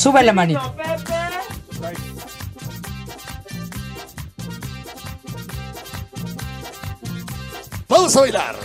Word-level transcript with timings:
Sube 0.00 0.22
la 0.22 0.32
manita. 0.32 0.74
Vamos 7.86 8.16
a 8.16 8.20
bailar. 8.20 8.56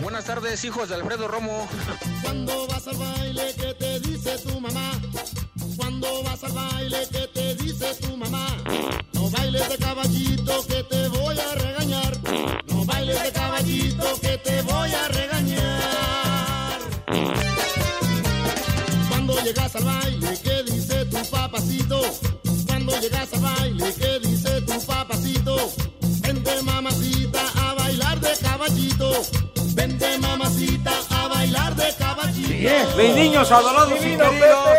Buenas 0.00 0.24
tardes, 0.24 0.64
hijos 0.64 0.88
de 0.88 0.94
Alfredo 0.94 1.26
Romo. 1.26 1.66
Cuando 2.22 2.68
vas 2.68 2.86
al 2.86 2.96
baile, 2.96 3.42
¿qué 3.56 3.74
te 3.74 3.98
dice 3.98 4.38
tu 4.38 4.60
mamá? 4.60 4.92
Cuando 5.76 6.22
vas 6.22 6.44
al 6.44 6.52
baile, 6.52 7.08
¿qué 7.10 7.21
Mis 32.96 33.14
niños 33.14 33.50
adorados 33.50 33.98
y 34.00 34.16
queridos. 34.16 34.78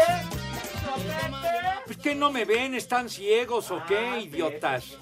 Pues 1.85 1.97
que 1.97 2.13
no 2.13 2.31
me 2.31 2.45
ven, 2.45 2.75
están 2.75 3.09
ciegos 3.09 3.71
o 3.71 3.81
qué, 3.87 4.19
idiotas. 4.21 4.97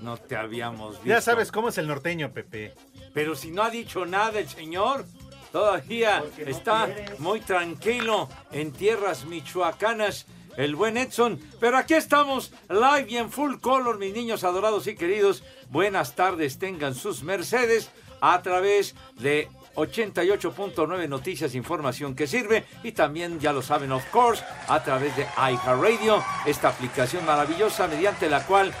No 0.00 0.16
te 0.16 0.36
habíamos 0.36 0.96
visto. 0.96 1.06
Ya 1.06 1.20
sabes 1.20 1.52
cómo 1.52 1.68
es 1.68 1.78
el 1.78 1.86
norteño, 1.86 2.32
Pepe. 2.32 2.74
Pero 3.12 3.36
si 3.36 3.52
no 3.52 3.62
ha 3.62 3.70
dicho 3.70 4.04
nada 4.04 4.40
el 4.40 4.48
señor, 4.48 5.04
todavía 5.52 6.24
está 6.38 6.88
muy 7.18 7.40
tranquilo 7.40 8.28
en 8.50 8.72
tierras 8.72 9.24
michoacanas. 9.26 10.26
El 10.56 10.76
buen 10.76 10.96
Edson, 10.96 11.40
pero 11.58 11.76
aquí 11.78 11.94
estamos 11.94 12.52
live 12.68 13.06
y 13.08 13.16
en 13.16 13.30
full 13.30 13.56
color, 13.56 13.98
mis 13.98 14.12
niños 14.12 14.44
adorados 14.44 14.86
y 14.86 14.94
queridos. 14.94 15.42
Buenas 15.68 16.14
tardes, 16.14 16.58
tengan 16.58 16.94
sus 16.94 17.24
mercedes 17.24 17.90
a 18.20 18.40
través 18.40 18.94
de 19.18 19.48
88.9 19.74 21.08
Noticias, 21.08 21.54
información 21.54 22.14
que 22.14 22.26
sirve. 22.26 22.64
Y 22.82 22.92
también, 22.92 23.40
ya 23.40 23.52
lo 23.52 23.62
saben, 23.62 23.92
of 23.92 24.04
course, 24.10 24.44
a 24.68 24.82
través 24.82 25.16
de 25.16 25.26
iHeartRadio, 25.36 26.22
esta 26.46 26.68
aplicación 26.68 27.24
maravillosa 27.24 27.88
mediante 27.88 28.28
la 28.28 28.44
cual 28.46 28.72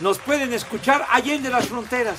nos 0.00 0.18
pueden 0.18 0.52
escuchar 0.52 1.06
allende 1.10 1.48
las 1.48 1.68
fronteras, 1.68 2.18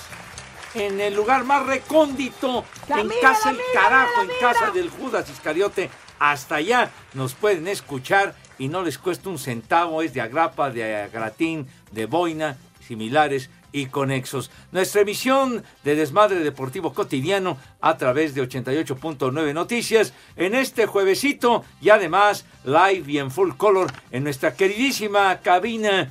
en 0.74 1.00
el 1.00 1.14
lugar 1.14 1.44
más 1.44 1.66
recóndito, 1.66 2.66
La 2.88 3.02
en 3.02 3.08
mira, 3.08 3.22
casa 3.22 3.52
el 3.52 3.58
mira, 3.58 3.68
carajo, 3.74 4.22
en 4.22 4.30
casa 4.40 4.72
del 4.72 4.90
Judas 4.90 5.30
Iscariote, 5.30 5.90
hasta 6.20 6.56
allá 6.56 6.92
nos 7.14 7.34
pueden 7.34 7.68
escuchar 7.68 8.34
y 8.58 8.70
no 8.70 8.82
les 8.82 8.98
cuesta 8.98 9.30
un 9.30 9.38
centavo, 9.38 10.02
es 10.02 10.14
de 10.14 10.22
agrapa, 10.22 10.70
de 10.70 11.04
agratín, 11.04 11.68
de 11.92 12.06
boina, 12.06 12.58
similares 12.88 13.50
y 13.74 13.88
conexos. 13.88 14.50
Nuestra 14.72 15.02
emisión 15.02 15.64
de 15.84 15.96
Desmadre 15.96 16.40
Deportivo 16.40 16.94
Cotidiano 16.94 17.58
a 17.82 17.98
través 17.98 18.34
de 18.34 18.48
88.9 18.48 19.54
Noticias 19.54 20.14
en 20.38 20.56
este 20.56 20.86
juevesito 20.86 21.66
y 21.82 21.90
además 21.90 22.46
live 22.64 23.12
y 23.12 23.18
en 23.18 23.32
full 23.32 23.52
color 23.58 23.92
en 24.12 24.24
nuestra 24.24 24.54
queridísima 24.54 25.40
cabina 25.42 26.10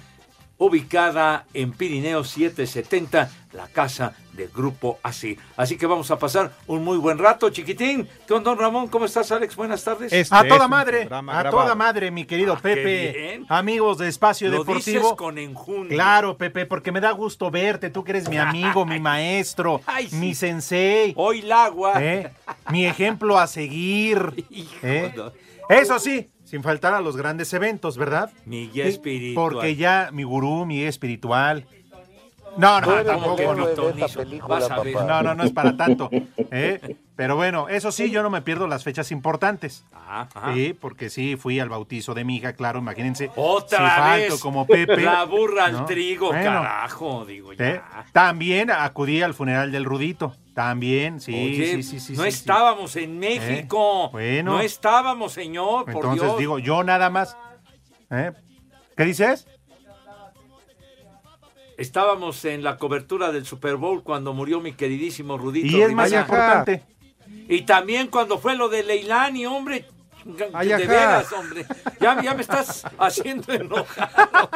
ubicada 0.59 1.47
en 1.55 1.73
Pirineo 1.73 2.23
770, 2.23 3.31
la 3.53 3.67
casa 3.69 4.15
del 4.33 4.49
Grupo 4.49 4.99
Así. 5.03 5.39
Así 5.57 5.77
que 5.77 5.87
vamos 5.87 6.11
a 6.11 6.19
pasar 6.19 6.53
un 6.67 6.83
muy 6.85 6.97
buen 6.97 7.19
rato, 7.19 7.51
chiquitín. 7.51 8.09
Con 8.27 8.43
don 8.43 8.59
Ramón, 8.59 8.89
¿cómo 8.89 9.05
estás, 9.05 9.31
Alex? 9.31 9.55
Buenas 9.57 9.85
tardes. 9.85 10.33
a 10.33 10.45
toda 10.45 10.69
madre, 10.69 11.09
a 11.11 11.51
toda 11.51 11.75
madre, 11.75 12.11
mi 12.11 12.25
querido 12.25 12.55
Ah, 12.55 12.61
qué 12.63 12.75
Pepe. 12.75 13.43
Amigos 13.49 13.99
de 13.99 14.09
Espacio 14.09 14.49
Lo 14.49 14.61
Deportivo. 14.61 15.01
dices 15.01 15.13
con 15.17 15.37
enjundia. 15.39 15.97
Claro, 15.97 16.37
Pepe, 16.37 16.65
porque 16.67 16.93
me 16.93 17.01
da 17.01 17.11
gusto 17.13 17.51
verte. 17.51 17.91
Tú 17.91 18.05
que 18.05 18.13
eres 18.13 18.29
mi 18.29 18.39
amigo, 18.39 18.87
mi 18.87 18.99
maestro, 19.01 19.81
Ay, 19.87 20.09
sí. 20.09 20.17
mi 20.17 20.35
sensei. 20.35 21.13
Hoy 21.17 21.41
el 21.41 21.53
agua. 21.53 21.93
¿eh? 22.03 22.31
Mi 22.71 22.87
ejemplo 22.87 23.39
a 23.39 23.47
seguir. 23.47 24.47
Hijo 24.51 24.77
¿eh? 24.83 25.15
Eso 25.69 25.99
sí, 25.99 26.31
sin 26.45 26.63
faltar 26.63 26.95
a 26.95 27.01
los 27.01 27.17
grandes 27.17 27.53
eventos, 27.53 27.97
¿verdad? 27.99 28.31
Mi 28.47 28.69
guía 28.69 28.87
espiritual. 28.87 29.35
Porque 29.53 29.77
ya 29.77 30.11
mi 30.13 30.23
gurú, 30.25 30.65
mi 30.67 30.77
guía 30.79 30.89
espiritual. 30.89 31.67
No, 32.57 32.81
no, 32.81 33.05
tampoco. 33.05 33.55
no. 33.55 33.67
No, 35.07 35.23
no, 35.23 35.35
no 35.35 35.45
es 35.45 35.53
para 35.53 35.77
tanto. 35.77 36.09
¿eh? 36.51 36.97
Pero 37.17 37.37
bueno, 37.37 37.69
eso 37.69 37.93
sí, 37.93 38.11
yo 38.11 38.23
no 38.23 38.31
me 38.31 38.43
pierdo 38.43 38.67
las 38.67 38.85
fechas 38.85 39.13
importantes. 39.13 39.85
Ajá. 39.93 40.53
Sí, 40.55 40.77
porque 40.79 41.11
sí, 41.11 41.37
fui 41.37 41.61
al 41.61 41.69
bautizo 41.69 42.15
de 42.15 42.25
mi 42.25 42.37
hija, 42.37 42.55
claro, 42.55 42.79
imagínense. 42.81 43.31
Otra 43.37 44.15
si 44.17 44.21
vez. 44.23 44.41
como 44.41 44.67
Pepe. 44.67 45.03
La 45.03 45.25
burra 45.25 45.67
al 45.67 45.73
¿no? 45.73 45.85
trigo, 45.85 46.29
Bueno, 46.29 46.45
carajo, 46.45 47.25
digo 47.25 47.53
ya. 47.53 47.67
¿eh? 47.69 47.81
También 48.13 48.71
acudí 48.71 49.23
al 49.23 49.35
funeral 49.35 49.73
del 49.73 49.85
Rudito. 49.85 50.35
También, 50.55 51.21
sí, 51.21 51.33
Oye, 51.33 51.77
sí, 51.77 51.83
sí, 51.83 52.01
sí. 52.01 52.13
no 52.15 52.23
sí, 52.25 52.29
estábamos 52.29 52.95
en 52.97 53.19
México. 53.19 54.11
Bueno. 54.11 54.53
No 54.55 54.61
estábamos, 54.61 55.33
señor, 55.33 55.85
sí. 55.87 55.93
por 55.93 56.05
Entonces 56.05 56.23
Dios. 56.29 56.39
digo, 56.39 56.59
yo 56.59 56.85
nada 56.85 57.09
más. 57.09 57.37
¿eh? 58.11 58.33
¿Qué 58.97 59.05
dices? 59.05 59.47
Estábamos 61.83 62.45
en 62.45 62.63
la 62.63 62.77
cobertura 62.77 63.33
del 63.33 63.45
Super 63.45 63.75
Bowl 63.75 64.05
cuando 64.05 64.33
murió 64.33 64.61
mi 64.61 64.73
queridísimo 64.73 65.37
Rudito. 65.37 65.77
Y 65.77 65.83
es 65.83 65.93
más 65.93 66.13
importante. 66.13 66.85
Y 67.49 67.63
también 67.63 68.07
cuando 68.07 68.39
fue 68.39 68.55
lo 68.55 68.69
de 68.69 68.85
Leilani, 68.85 69.47
hombre. 69.47 69.87
De 70.25 70.87
veras, 70.87 71.33
hombre. 71.33 71.67
Ya, 72.01 72.23
ya 72.23 72.35
me 72.35 72.43
estás 72.43 72.85
haciendo 72.99 73.53
enojar. 73.53 74.49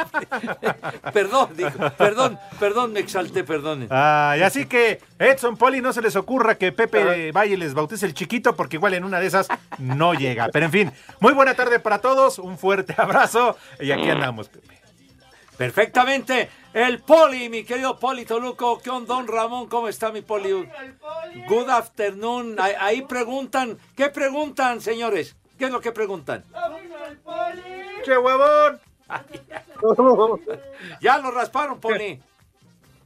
Perdón, 1.12 1.48
digo, 1.56 1.70
perdón, 1.98 2.38
perdón, 2.60 2.92
me 2.92 3.00
exalté, 3.00 3.42
perdón. 3.42 3.88
Ay, 3.90 4.42
así 4.42 4.66
que 4.66 5.00
Edson 5.18 5.56
Poli 5.56 5.80
no 5.80 5.92
se 5.92 6.02
les 6.02 6.14
ocurra 6.14 6.54
que 6.54 6.70
Pepe 6.70 7.32
vaya 7.32 7.54
y 7.54 7.56
les 7.56 7.74
bautice 7.74 8.06
el 8.06 8.14
chiquito 8.14 8.54
porque 8.54 8.76
igual 8.76 8.94
en 8.94 9.02
una 9.02 9.18
de 9.18 9.26
esas 9.26 9.48
no 9.80 10.14
llega. 10.14 10.48
Pero 10.52 10.66
en 10.66 10.72
fin, 10.72 10.92
muy 11.18 11.32
buena 11.32 11.54
tarde 11.54 11.80
para 11.80 11.98
todos, 12.00 12.38
un 12.38 12.56
fuerte 12.56 12.94
abrazo 12.98 13.56
y 13.80 13.90
aquí 13.90 14.08
andamos, 14.08 14.48
Pepe. 14.48 14.85
Perfectamente. 15.56 16.50
El 16.74 17.00
Poli, 17.00 17.48
mi 17.48 17.64
querido 17.64 17.98
Poli 17.98 18.24
Toluco. 18.26 18.78
¿Qué 18.80 18.90
onda, 18.90 19.14
don 19.14 19.26
Ramón? 19.26 19.68
¿Cómo 19.68 19.88
está 19.88 20.12
mi 20.12 20.20
Poli? 20.20 20.68
Good 21.48 21.70
afternoon. 21.70 22.56
Ahí, 22.60 22.74
ahí 22.78 23.02
preguntan. 23.02 23.78
¿Qué 23.96 24.10
preguntan, 24.10 24.80
señores? 24.80 25.36
¿Qué 25.58 25.66
es 25.66 25.70
lo 25.70 25.80
que 25.80 25.92
preguntan? 25.92 26.44
¡Che 28.04 28.18
huevón! 28.18 28.80
Ya 31.00 31.18
lo 31.18 31.30
rasparon, 31.30 31.80
Poli. 31.80 32.20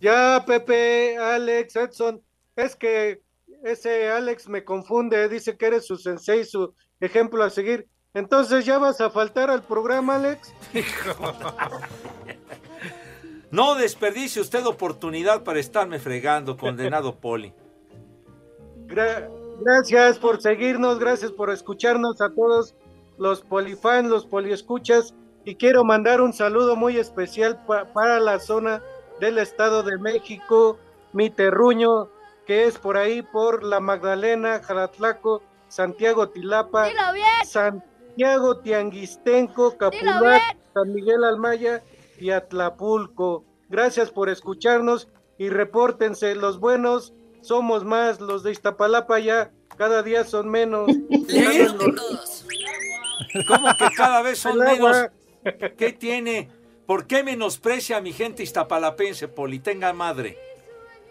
Ya, 0.00 0.43
Pepe, 0.47 1.19
Alex, 1.19 1.76
Edson, 1.76 2.23
es 2.56 2.75
que 2.75 3.23
ese 3.62 4.11
Alex 4.11 4.49
me 4.49 4.64
confunde, 4.64 5.29
dice 5.29 5.58
que 5.58 5.67
eres 5.67 5.87
su 5.87 5.97
sensei, 5.97 6.44
su 6.44 6.75
ejemplo 7.00 7.44
a 7.44 7.50
seguir. 7.50 7.87
Entonces 8.14 8.64
ya 8.64 8.79
vas 8.79 9.00
a 9.00 9.11
faltar 9.11 9.50
al 9.50 9.62
programa, 9.62 10.17
Alex. 10.17 10.55
No 13.50 13.75
desperdicie 13.75 14.41
usted 14.41 14.64
oportunidad 14.67 15.43
para 15.43 15.58
estarme 15.58 15.99
fregando, 15.99 16.56
condenado 16.56 17.14
Poli. 17.20 17.52
Gra- 18.87 19.29
gracias 19.61 20.19
por 20.19 20.41
seguirnos, 20.41 20.99
gracias 20.99 21.32
por 21.32 21.50
escucharnos 21.50 22.20
a 22.20 22.31
todos 22.31 22.75
los 23.19 23.41
polifans, 23.43 24.08
los 24.08 24.26
poliescuchas. 24.26 25.14
Y 25.44 25.55
quiero 25.56 25.85
mandar 25.85 26.20
un 26.20 26.32
saludo 26.32 26.76
muy 26.76 26.97
especial 26.99 27.64
pa- 27.67 27.87
para 27.93 28.20
la 28.20 28.38
zona 28.41 28.82
del 29.20 29.38
Estado 29.38 29.82
de 29.82 29.99
México, 29.99 30.79
mi 31.12 31.29
terruño, 31.31 32.08
que 32.47 32.64
es 32.64 32.79
por 32.79 32.97
ahí 32.97 33.23
por 33.23 33.62
La 33.64 33.81
Magdalena, 33.81 34.61
Jalatlaco, 34.62 35.43
Santiago 35.69 36.29
Tilapa, 36.29 36.87
Santiago 37.47 38.58
Tianguistenco, 38.58 39.76
Capulac, 39.76 40.56
San 40.75 40.93
Miguel 40.93 41.25
Almaya 41.25 41.82
y 42.21 42.31
Atlapulco. 42.31 43.45
Gracias 43.69 44.11
por 44.11 44.29
escucharnos 44.29 45.09
y 45.39 45.49
repórtense 45.49 46.35
los 46.35 46.61
buenos, 46.61 47.15
somos 47.41 47.85
más, 47.85 48.21
los 48.21 48.43
de 48.43 48.53
Iztapalapa 48.53 49.19
ya 49.19 49.53
cada 49.77 50.03
día 50.03 50.25
son 50.25 50.51
menos. 50.51 50.87
¿Cómo 53.47 53.69
que 53.79 53.89
cada 53.97 54.23
vez 54.23 54.39
son 54.39 54.59
menos? 54.59 55.07
¿Qué 55.79 55.93
tiene? 55.93 56.51
¿Por 56.87 57.07
qué 57.07 57.23
menosprecia 57.23 57.99
a 57.99 58.01
mi 58.01 58.13
gente 58.13 58.43
iztapalapense, 58.43 59.29
Poli? 59.29 59.61
Tenga 59.61 59.93
madre. 59.93 60.37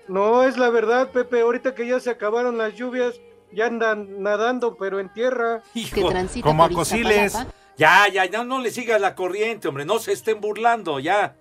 No, 0.08 0.44
es 0.44 0.58
la 0.58 0.70
verdad, 0.70 1.12
Pepe, 1.12 1.42
ahorita 1.42 1.74
que 1.74 1.88
ya 1.88 2.00
se 2.00 2.10
acabaron 2.10 2.58
las 2.58 2.76
lluvias, 2.76 3.22
ya 3.52 3.68
andan 3.68 4.22
nadando, 4.22 4.76
pero 4.76 5.00
en 5.00 5.12
tierra. 5.14 5.64
Hijo, 5.74 6.12
Como 6.44 6.64
a 6.64 6.70
Cosiles. 6.70 7.38
Ya, 7.80 8.10
ya, 8.10 8.26
ya, 8.26 8.44
no 8.44 8.60
le 8.60 8.72
sigas 8.72 9.00
la 9.00 9.16
corriente, 9.16 9.70
hombre. 9.70 9.86
No 9.86 10.00
se 10.00 10.12
estén 10.12 10.42
burlando, 10.42 11.00
ya. 11.00 11.38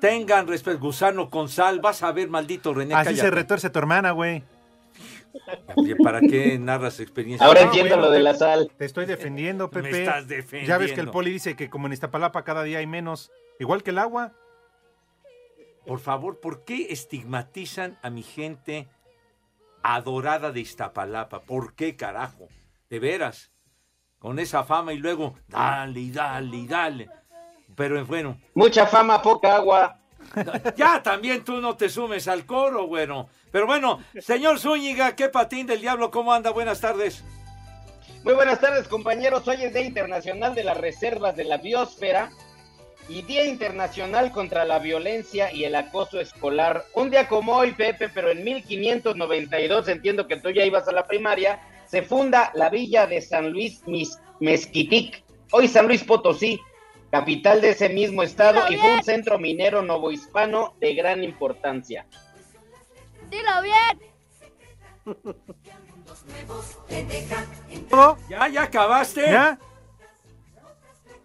Tengan 0.00 0.46
respeto, 0.46 0.78
gusano 0.78 1.30
con 1.30 1.48
sal. 1.48 1.80
Vas 1.80 2.04
a 2.04 2.12
ver, 2.12 2.28
maldito 2.28 2.72
René. 2.72 2.94
Así 2.94 3.16
se 3.16 3.30
retuerce 3.30 3.70
tu 3.70 3.78
hermana, 3.80 4.12
güey. 4.12 4.44
Oye, 5.74 5.96
¿para 5.96 6.20
qué 6.20 6.58
narras 6.60 7.00
experiencias? 7.00 7.44
Ahora 7.46 7.62
No, 7.62 7.66
entiendo 7.66 7.96
bueno, 7.96 8.06
lo 8.06 8.12
de 8.12 8.20
la 8.20 8.34
sal. 8.34 8.70
Te 8.78 8.84
estoy 8.84 9.06
defendiendo, 9.06 9.68
Me 9.72 9.82
Pepe. 9.82 10.04
estás 10.04 10.26
Ya 10.28 10.28
ves 10.28 10.46
que 10.52 10.52
el 10.52 10.78
defendiendo. 10.78 11.10
poli 11.12 11.30
dice 11.32 11.56
que 11.56 11.68
como 11.68 11.88
en 11.88 11.92
Iztapalapa 11.94 12.44
cada 12.44 12.62
día 12.62 12.78
hay 12.78 12.86
menos. 12.86 13.32
Igual 13.58 13.82
que 13.82 13.90
el 13.90 13.98
agua. 13.98 14.32
Por 15.86 15.98
favor, 15.98 16.38
¿por 16.38 16.64
qué 16.64 16.86
estigmatizan 16.90 17.98
a 18.02 18.10
mi 18.10 18.22
gente 18.22 18.88
adorada 19.82 20.52
de 20.52 20.60
Iztapalapa? 20.60 21.40
¿Por 21.42 21.74
qué, 21.74 21.96
carajo? 21.96 22.46
De 22.90 23.00
veras. 23.00 23.50
Con 24.24 24.38
esa 24.38 24.64
fama 24.64 24.94
y 24.94 24.96
luego, 24.96 25.34
dale, 25.48 26.00
y 26.00 26.10
dale, 26.10 26.56
y 26.56 26.66
dale. 26.66 27.10
Pero 27.76 28.06
bueno, 28.06 28.38
Mucha 28.54 28.86
fama, 28.86 29.20
poca 29.20 29.56
agua. 29.56 29.98
ya 30.78 31.02
también 31.02 31.44
tú 31.44 31.60
no 31.60 31.76
te 31.76 31.90
sumes 31.90 32.26
al 32.26 32.46
coro, 32.46 32.86
bueno. 32.86 33.28
Pero 33.52 33.66
bueno, 33.66 34.02
señor 34.18 34.58
Zúñiga, 34.58 35.14
qué 35.14 35.28
patín 35.28 35.66
del 35.66 35.82
diablo, 35.82 36.10
¿cómo 36.10 36.32
anda? 36.32 36.48
Buenas 36.52 36.80
tardes. 36.80 37.22
Muy 38.22 38.32
buenas 38.32 38.62
tardes, 38.62 38.88
compañeros. 38.88 39.46
Hoy 39.46 39.62
es 39.62 39.74
Día 39.74 39.84
Internacional 39.84 40.54
de 40.54 40.64
las 40.64 40.78
Reservas 40.78 41.36
de 41.36 41.44
la 41.44 41.58
Biosfera 41.58 42.30
y 43.10 43.20
Día 43.20 43.44
Internacional 43.44 44.32
contra 44.32 44.64
la 44.64 44.78
Violencia 44.78 45.52
y 45.52 45.64
el 45.64 45.74
Acoso 45.74 46.18
Escolar. 46.18 46.86
Un 46.94 47.10
día 47.10 47.28
como 47.28 47.56
hoy, 47.56 47.72
Pepe, 47.72 48.08
pero 48.08 48.30
en 48.30 48.42
1592, 48.42 49.86
entiendo 49.88 50.26
que 50.26 50.38
tú 50.38 50.48
ya 50.48 50.64
ibas 50.64 50.88
a 50.88 50.92
la 50.92 51.06
primaria, 51.06 51.60
se 51.94 52.02
funda 52.02 52.50
la 52.54 52.70
villa 52.70 53.06
de 53.06 53.20
San 53.22 53.50
Luis 53.52 53.80
Mezquitic, 54.40 55.22
hoy 55.52 55.68
San 55.68 55.86
Luis 55.86 56.02
Potosí, 56.02 56.60
capital 57.12 57.60
de 57.60 57.70
ese 57.70 57.88
mismo 57.88 58.24
estado 58.24 58.68
y 58.68 58.76
fue 58.76 58.94
un 58.96 59.04
centro 59.04 59.38
minero 59.38 59.80
novohispano 59.80 60.74
de 60.80 60.92
gran 60.96 61.22
importancia. 61.22 62.04
Dilo 63.30 63.62
bien. 63.62 64.00
¿Ya, 68.28 68.48
ya 68.48 68.62
acabaste? 68.64 69.30
¿Ya? 69.30 69.56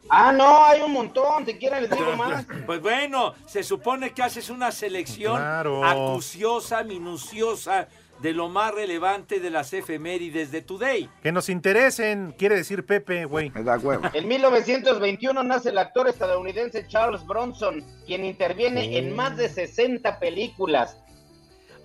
Ah, 0.07 0.31
no, 0.31 0.65
hay 0.65 0.81
un 0.81 0.91
montón, 0.93 1.47
si 1.47 1.55
quieren 1.55 1.81
les 1.81 1.89
digo 1.97 2.15
más. 2.15 2.45
Pues 2.67 2.79
bueno, 2.79 3.33
se 3.47 3.63
supone 3.63 4.11
que 4.11 4.21
haces 4.21 4.51
una 4.51 4.71
selección 4.71 5.35
Claro. 5.37 5.83
acuciosa, 5.83 6.83
minuciosa 6.83 7.87
de 8.21 8.33
lo 8.33 8.49
más 8.49 8.73
relevante 8.73 9.39
de 9.39 9.49
las 9.49 9.73
efemérides 9.73 10.51
de 10.51 10.61
Today. 10.61 11.09
Que 11.23 11.31
nos 11.31 11.49
interesen, 11.49 12.33
quiere 12.37 12.55
decir 12.55 12.85
Pepe, 12.85 13.25
güey. 13.25 13.49
Me 13.51 13.63
da 13.63 13.77
huevo. 13.77 14.09
En 14.13 14.27
1921 14.27 15.43
nace 15.43 15.69
el 15.69 15.77
actor 15.77 16.07
estadounidense 16.07 16.87
Charles 16.87 17.25
Bronson, 17.25 17.83
quien 18.05 18.25
interviene 18.25 18.97
en 18.97 19.15
más 19.15 19.37
de 19.37 19.49
60 19.49 20.19
películas. 20.19 20.97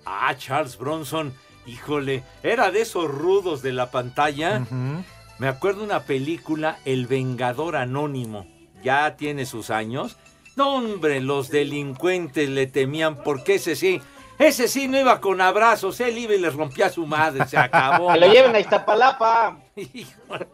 Ah, 0.05 0.35
Charles 0.37 0.77
Bronson, 0.77 1.33
híjole, 1.65 2.23
era 2.43 2.71
de 2.71 2.81
esos 2.81 3.09
rudos 3.09 3.61
de 3.61 3.73
la 3.73 3.89
pantalla. 3.91 4.65
Me 5.39 5.47
acuerdo 5.47 5.83
una 5.83 6.01
película, 6.01 6.79
El 6.85 7.07
Vengador 7.07 7.75
Anónimo. 7.75 8.47
Ya 8.83 9.15
tiene 9.15 9.45
sus 9.45 9.69
años. 9.69 10.17
No, 10.55 10.75
hombre, 10.75 11.19
los 11.19 11.49
delincuentes 11.49 12.49
le 12.49 12.67
temían 12.67 13.23
porque 13.23 13.55
ese 13.55 13.75
sí, 13.75 13.99
ese 14.39 14.67
sí 14.67 14.87
no 14.87 14.99
iba 14.99 15.19
con 15.21 15.39
abrazos, 15.41 15.99
él 16.01 16.17
iba 16.17 16.33
y 16.33 16.39
le 16.39 16.49
rompía 16.49 16.87
a 16.87 16.89
su 16.89 17.05
madre, 17.05 17.45
se 17.47 17.57
acabó. 17.57 18.09
Que 18.13 18.19
lo 18.19 18.27
lleven 18.27 18.55
a 18.55 18.59
Iztapalapa. 18.59 19.57
Híjole. 19.75 20.47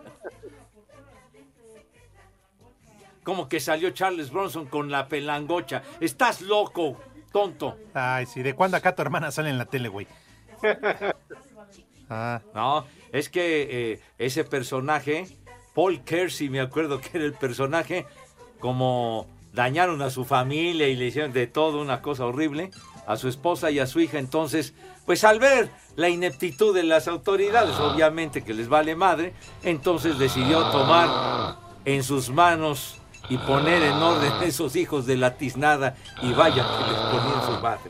Como 3.24 3.48
que 3.48 3.60
salió 3.60 3.92
Charles 3.92 4.32
Bronson 4.32 4.66
con 4.66 4.90
la 4.90 5.08
pelangocha. 5.08 5.84
Estás 6.00 6.42
loco, 6.42 6.98
tonto. 7.32 7.78
Ay, 7.94 8.26
sí, 8.26 8.42
¿de 8.42 8.54
cuándo 8.56 8.78
acá 8.78 8.96
tu 8.96 9.02
hermana 9.04 9.32
sale 9.32 9.50
en 9.50 9.58
la 9.58 9.66
tele, 9.66 9.90
güey? 9.90 10.08
Ah, 12.14 12.42
No, 12.54 12.86
es 13.14 13.30
que 13.30 13.94
eh, 13.94 14.02
ese 14.18 14.44
personaje, 14.44 15.28
Paul 15.74 16.04
Kersey, 16.04 16.50
me 16.50 16.60
acuerdo 16.60 17.00
que 17.00 17.10
era 17.14 17.24
el 17.24 17.32
personaje, 17.32 18.06
como 18.60 19.28
dañaron 19.54 20.02
a 20.02 20.10
su 20.10 20.26
familia 20.26 20.90
y 20.90 20.98
le 20.98 21.06
hicieron 21.06 21.32
de 21.32 21.48
todo 21.48 21.80
una 21.82 22.02
cosa 22.02 22.26
horrible 22.26 22.72
a 23.08 23.18
su 23.18 23.28
esposa 23.28 23.72
y 23.72 23.80
a 23.80 23.88
su 23.88 24.00
hija. 24.00 24.18
Entonces, 24.20 24.74
pues 25.06 25.24
al 25.24 25.40
ver 25.40 25.70
la 25.96 26.10
ineptitud 26.10 26.74
de 26.74 26.84
las 26.84 27.08
autoridades, 27.08 27.76
obviamente 27.80 28.44
que 28.44 28.54
les 28.54 28.70
vale 28.70 28.96
madre, 28.96 29.34
entonces 29.64 30.18
decidió 30.20 30.64
tomar 30.72 31.58
en 31.86 32.04
sus 32.04 32.30
manos 32.30 32.98
y 33.30 33.38
poner 33.38 33.82
en 33.84 33.94
orden 33.94 34.32
esos 34.44 34.76
hijos 34.76 35.06
de 35.06 35.16
la 35.16 35.36
tiznada 35.36 35.96
y 36.22 36.34
vaya 36.34 36.66
que 36.66 36.92
les 36.92 37.00
ponían 37.00 37.46
su 37.46 37.62
madre. 37.62 37.82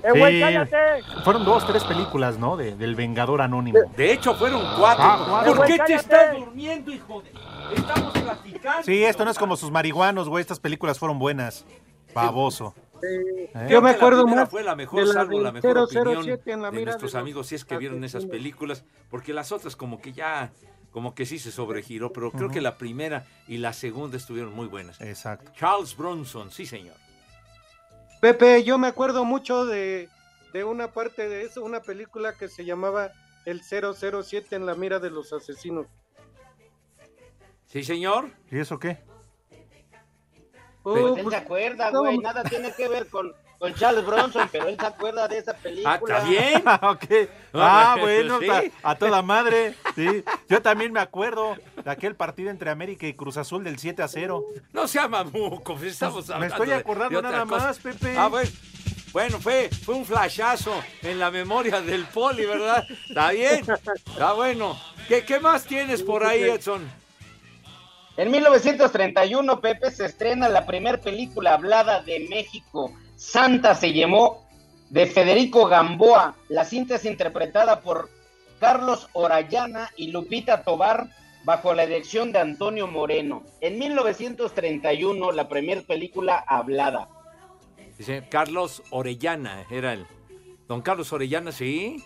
sí. 1.05 1.21
Fueron 1.23 1.45
dos, 1.45 1.65
tres 1.65 1.83
películas, 1.83 2.37
¿no? 2.37 2.57
De- 2.57 2.75
del 2.75 2.95
Vengador 2.95 3.41
Anónimo. 3.41 3.79
De 3.95 4.11
hecho, 4.13 4.35
fueron 4.35 4.61
cuatro. 4.77 5.03
Ah, 5.03 5.25
cuatro. 5.27 5.55
¿Por 5.55 5.65
qué 5.65 5.77
Güey, 5.77 5.87
te 5.87 5.93
cállate. 5.95 6.15
estás 6.15 6.37
durmiendo, 6.37 6.91
hijo 6.91 7.21
de...? 7.21 7.31
Estamos 7.75 8.11
platicando. 8.13 8.83
Sí, 8.83 9.03
esto 9.03 9.25
no 9.25 9.31
es 9.31 9.37
como 9.39 9.55
sus 9.55 9.71
marihuanos, 9.71 10.27
güey. 10.29 10.41
Estas 10.41 10.59
películas 10.59 10.99
fueron 10.99 11.17
buenas. 11.17 11.65
Baboso. 12.13 12.75
¿Eh? 13.03 13.51
Yo 13.69 13.81
me 13.81 13.91
la 13.91 13.95
acuerdo 13.97 14.23
primera 14.23 14.41
más 14.43 14.49
fue 14.49 14.63
la 14.63 14.75
mejor, 14.75 15.05
la 15.05 15.13
salvo 15.13 15.39
la 15.39 15.51
mejor 15.51 15.87
007 15.89 15.99
opinión 15.99 16.39
en 16.45 16.61
la 16.61 16.71
de 16.71 16.85
nuestros 16.85 17.13
de 17.13 17.19
amigos, 17.19 17.47
si 17.47 17.55
es 17.55 17.65
que 17.65 17.77
vieron 17.77 18.03
esas 18.03 18.25
películas, 18.25 18.83
porque 19.09 19.33
las 19.33 19.51
otras 19.51 19.75
como 19.75 20.01
que 20.01 20.13
ya, 20.13 20.51
como 20.91 21.15
que 21.15 21.25
sí 21.25 21.39
se 21.39 21.51
sobregiró, 21.51 22.13
pero 22.13 22.31
creo 22.31 22.49
que 22.49 22.61
la 22.61 22.77
primera 22.77 23.25
y 23.47 23.57
la 23.57 23.73
segunda 23.73 24.17
estuvieron 24.17 24.53
muy 24.53 24.67
buenas. 24.67 24.99
Exacto. 25.01 25.51
Charles 25.55 25.95
Bronson, 25.95 26.51
sí 26.51 26.65
señor. 26.65 26.95
Pepe, 28.21 28.63
yo 28.63 28.77
me 28.77 28.87
acuerdo 28.87 29.25
mucho 29.25 29.65
de, 29.65 30.09
de 30.53 30.63
una 30.63 30.91
parte 30.91 31.27
de 31.27 31.43
eso, 31.43 31.63
una 31.63 31.81
película 31.81 32.33
que 32.37 32.47
se 32.47 32.65
llamaba 32.65 33.11
El 33.45 33.61
007 33.63 34.55
en 34.55 34.65
la 34.65 34.75
mira 34.75 34.99
de 34.99 35.09
los 35.09 35.33
asesinos. 35.33 35.87
Sí 37.65 37.83
señor. 37.83 38.29
¿Y 38.51 38.59
eso 38.59 38.77
qué? 38.77 38.99
Oh, 40.83 40.93
Pues 40.93 41.05
él 41.17 41.23
pues, 41.23 41.35
se 41.35 41.41
acuerda, 41.41 41.91
no, 41.91 41.99
güey, 41.99 42.17
nada 42.19 42.43
tiene 42.43 42.71
que 42.73 42.87
ver 42.87 43.07
con, 43.07 43.31
con 43.59 43.73
Charles 43.75 44.05
Bronson, 44.05 44.49
pero 44.51 44.67
él 44.67 44.77
se 44.79 44.85
acuerda 44.85 45.27
de 45.27 45.37
esa 45.37 45.53
película. 45.53 45.91
Ah, 45.93 45.95
¿está 45.95 46.23
bien? 46.27 46.63
ok. 46.81 47.29
Ah, 47.53 47.95
bueno, 47.99 48.39
sí. 48.39 48.49
a, 48.49 48.89
a 48.91 48.95
toda 48.95 49.21
madre. 49.21 49.75
Sí. 49.95 50.23
Yo 50.49 50.61
también 50.61 50.91
me 50.91 50.99
acuerdo 50.99 51.55
de 51.83 51.91
aquel 51.91 52.15
partido 52.15 52.49
entre 52.49 52.71
América 52.71 53.05
y 53.05 53.13
Cruz 53.13 53.37
Azul 53.37 53.63
del 53.63 53.77
7 53.77 54.01
a 54.01 54.07
0. 54.07 54.43
No 54.73 54.87
sea 54.87 55.07
mamuco, 55.07 55.75
pues 55.75 55.91
estamos 55.93 56.27
Me 56.27 56.33
hablando 56.33 56.55
estoy 56.55 56.67
de- 56.69 56.75
acordando 56.75 57.21
de 57.21 57.27
otra 57.27 57.31
nada 57.31 57.45
cosa. 57.45 57.67
más, 57.67 57.79
Pepe. 57.79 58.15
Ah, 58.17 58.27
bueno. 58.27 58.49
Bueno, 59.13 59.39
fue, 59.41 59.69
fue 59.83 59.95
un 59.95 60.05
flashazo 60.05 60.73
en 61.01 61.19
la 61.19 61.29
memoria 61.29 61.81
del 61.81 62.05
poli, 62.05 62.45
¿verdad? 62.45 62.87
Está 63.09 63.31
bien, 63.31 63.61
está 63.69 64.31
bueno. 64.31 64.79
¿Qué, 65.09 65.25
qué 65.25 65.37
más 65.41 65.65
tienes 65.65 66.01
por 66.01 66.23
ahí, 66.23 66.43
Edson? 66.43 66.89
En 68.17 68.29
1931, 68.29 69.61
Pepe, 69.61 69.89
se 69.91 70.05
estrena 70.05 70.49
la 70.49 70.65
primer 70.65 70.99
película 70.99 71.53
hablada 71.53 72.01
de 72.01 72.27
México. 72.29 72.91
Santa 73.15 73.73
se 73.73 73.93
llamó 73.93 74.45
de 74.89 75.05
Federico 75.05 75.67
Gamboa. 75.67 76.35
La 76.49 76.65
cinta 76.65 76.95
es 76.95 77.05
interpretada 77.05 77.79
por 77.81 78.09
Carlos 78.59 79.07
Orellana 79.13 79.89
y 79.95 80.11
Lupita 80.11 80.63
Tobar. 80.63 81.07
bajo 81.43 81.73
la 81.73 81.85
dirección 81.85 82.31
de 82.31 82.39
Antonio 82.39 82.87
Moreno. 82.87 83.43
En 83.61 83.79
1931, 83.79 85.31
la 85.31 85.47
primer 85.47 85.85
película 85.85 86.43
hablada. 86.47 87.09
Dice 87.97 88.27
Carlos 88.29 88.83
Orellana, 88.91 89.65
era 89.71 89.93
el. 89.93 90.05
Don 90.67 90.81
Carlos 90.81 91.11
Orellana, 91.13 91.51
sí. 91.51 92.03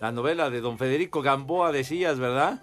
La 0.00 0.12
novela 0.12 0.50
de 0.50 0.60
don 0.60 0.78
Federico 0.78 1.22
Gamboa, 1.22 1.72
decías, 1.72 2.18
¿verdad? 2.18 2.62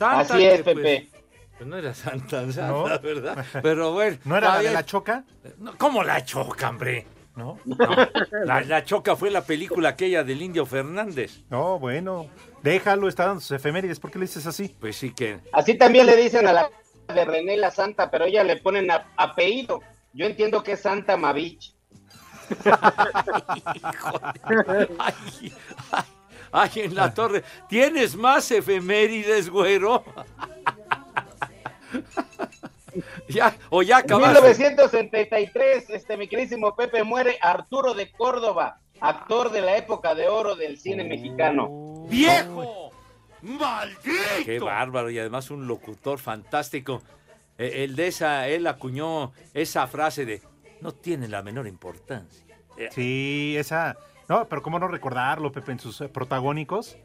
Así 0.00 0.44
es, 0.44 0.62
que, 0.62 0.64
pues, 0.64 0.76
Pepe. 0.76 1.17
Pues 1.58 1.68
no 1.68 1.76
era 1.76 1.92
Santa, 1.94 2.50
Santa, 2.52 2.68
No. 2.68 2.84
¿verdad? 3.00 3.44
Pero 3.62 3.92
bueno. 3.92 4.16
¿No 4.24 4.36
era 4.36 4.54
la 4.54 4.62
de 4.62 4.70
la 4.70 4.84
choca? 4.84 5.24
No, 5.58 5.76
¿Cómo 5.76 6.02
la 6.04 6.24
choca, 6.24 6.70
hombre? 6.70 7.06
No. 7.36 7.58
No, 7.64 7.76
la, 8.44 8.62
la 8.62 8.84
choca 8.84 9.14
fue 9.14 9.30
la 9.30 9.42
película 9.44 9.90
aquella 9.90 10.24
del 10.24 10.42
Indio 10.42 10.66
Fernández. 10.66 11.42
No, 11.50 11.78
bueno. 11.78 12.26
Déjalo, 12.62 13.08
está 13.08 13.26
dando 13.26 13.40
sus 13.40 13.52
efemérides. 13.52 14.00
¿Por 14.00 14.10
qué 14.10 14.18
le 14.18 14.24
dices 14.26 14.44
así? 14.46 14.74
Pues 14.80 14.96
sí 14.96 15.12
que. 15.14 15.38
Así 15.52 15.74
también 15.78 16.06
le 16.06 16.16
dicen 16.16 16.46
a 16.48 16.52
la 16.52 16.70
de 17.14 17.24
René 17.24 17.56
la 17.56 17.70
Santa, 17.70 18.10
pero 18.10 18.24
ella 18.24 18.42
le 18.42 18.56
ponen 18.56 18.90
a- 18.90 19.06
apellido. 19.16 19.80
Yo 20.12 20.26
entiendo 20.26 20.62
que 20.64 20.72
es 20.72 20.80
Santa 20.82 21.16
Mavich. 21.16 21.74
Ay, 24.42 25.52
ay, 25.92 26.02
ay, 26.52 26.70
en 26.76 26.94
la 26.94 27.12
torre. 27.12 27.44
¿Tienes 27.68 28.16
más 28.16 28.50
efemérides, 28.50 29.50
güero? 29.50 30.02
Ya, 33.28 33.56
o 33.70 33.82
ya 33.82 33.98
En 33.98 34.04
acabaste. 34.04 34.40
1973, 34.42 35.90
este, 35.90 36.16
mi 36.16 36.28
queridísimo 36.28 36.74
Pepe, 36.74 37.02
muere 37.04 37.38
Arturo 37.40 37.94
de 37.94 38.10
Córdoba, 38.12 38.80
actor 39.00 39.50
de 39.50 39.60
la 39.60 39.76
época 39.76 40.14
de 40.14 40.28
oro 40.28 40.56
del 40.56 40.78
cine 40.78 41.04
mexicano. 41.04 41.68
¡Viejo! 42.08 42.90
¡Maldito! 43.42 44.10
Qué 44.44 44.58
bárbaro, 44.58 45.10
y 45.10 45.18
además 45.18 45.50
un 45.50 45.66
locutor 45.66 46.18
fantástico. 46.18 47.02
Eh, 47.56 47.84
El 47.84 47.96
de 47.96 48.08
esa, 48.08 48.48
él 48.48 48.66
acuñó 48.66 49.32
esa 49.54 49.86
frase 49.86 50.24
de 50.24 50.42
no 50.80 50.92
tiene 50.92 51.28
la 51.28 51.42
menor 51.42 51.66
importancia. 51.66 52.44
Eh, 52.76 52.88
Sí, 52.92 53.54
esa. 53.58 53.96
No, 54.28 54.46
pero 54.48 54.62
¿cómo 54.62 54.78
no 54.78 54.88
recordarlo, 54.88 55.50
Pepe, 55.50 55.72
en 55.72 55.78
sus 55.80 56.00
eh, 56.00 56.08
protagónicos? 56.08 56.96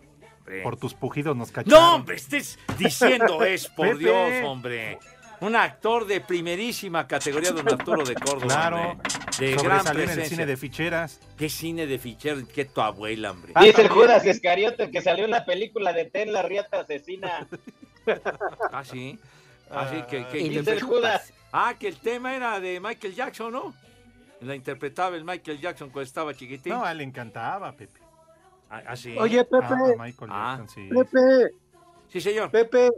Por 0.61 0.75
tus 0.75 0.93
pujidos 0.93 1.37
nos 1.37 1.51
cacharon. 1.51 1.79
No, 1.79 1.95
hombre, 1.95 2.17
estés 2.17 2.59
diciendo 2.77 3.41
es, 3.45 3.67
por 3.69 3.87
Pepe. 3.87 3.99
Dios, 3.99 4.43
hombre. 4.43 4.99
Un 5.45 5.55
actor 5.55 6.05
de 6.05 6.21
primerísima 6.21 7.05
categoría, 7.07 7.51
don 7.51 7.67
Arturo 7.67 8.03
de 8.05 8.15
Córdoba. 8.15 8.45
Claro. 8.45 8.89
hombre. 8.91 9.09
De 9.39 9.51
gran 9.51 9.59
Sobresalió 9.59 10.03
en 10.03 10.09
el 10.09 10.15
presencia. 10.15 10.25
cine 10.37 10.45
de 10.45 10.57
ficheras. 10.57 11.19
¿Qué 11.37 11.49
cine 11.49 11.85
de 11.87 11.97
ficher? 11.99 12.45
¿Qué 12.45 12.65
tu 12.65 12.79
abuela, 12.81 13.31
hombre? 13.31 13.51
Ah, 13.55 13.63
Dice 13.63 13.81
el. 13.81 13.89
Judas 13.89 14.25
Iscariote 14.25 14.89
que 14.91 15.01
salió 15.01 15.25
en 15.25 15.31
la 15.31 15.43
película 15.45 15.91
de 15.91 16.05
Ten 16.05 16.31
la 16.31 16.43
Riata 16.43 16.79
Asesina. 16.81 17.47
Ah, 18.71 18.83
sí. 18.85 19.19
Así 19.69 20.01
que, 20.09 20.25
que- 20.27 20.37
Dice 20.37 20.63
que- 20.63 20.71
el 20.71 20.81
Judas. 20.81 21.33
Ah, 21.51 21.73
que 21.79 21.87
el 21.87 21.97
tema 21.97 22.35
era 22.35 22.59
de 22.59 22.79
Michael 22.79 23.13
Jackson, 23.15 23.51
¿no? 23.51 23.73
La 24.41 24.55
interpretaba 24.55 25.15
el 25.15 25.23
Michael 25.25 25.59
Jackson 25.59 25.89
cuando 25.89 26.07
estaba 26.07 26.33
chiquitín. 26.33 26.73
No, 26.73 26.83
a 26.85 26.91
él 26.91 26.99
le 26.99 27.03
encantaba, 27.05 27.71
Pepe. 27.73 27.99
Ah, 28.69 28.81
ah, 28.87 28.95
sí. 28.95 29.15
Oye, 29.17 29.43
Pepe, 29.45 29.65
Ah, 29.69 29.77
Michael 29.97 30.31
Ah. 30.33 30.57
Jackson, 30.59 30.69
sí. 30.69 30.89
Pepe, 30.93 31.53
Sí, 32.09 32.21
señor. 32.21 32.51
Pepe, 32.51 32.89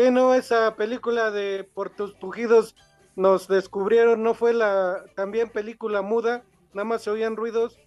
¿qué 0.00 0.10
no 0.10 0.34
esa 0.34 0.76
película 0.76 1.30
de 1.30 1.68
Por 1.74 1.90
tus 1.90 2.14
pujidos 2.14 2.74
nos 3.16 3.48
descubrieron? 3.48 4.22
¿No 4.22 4.32
fue 4.32 4.54
la 4.54 5.04
también 5.14 5.50
película 5.50 6.00
muda? 6.00 6.42
Nada 6.72 6.86
más 6.86 7.02
se 7.02 7.10
oían 7.10 7.36
ruidos. 7.36 7.78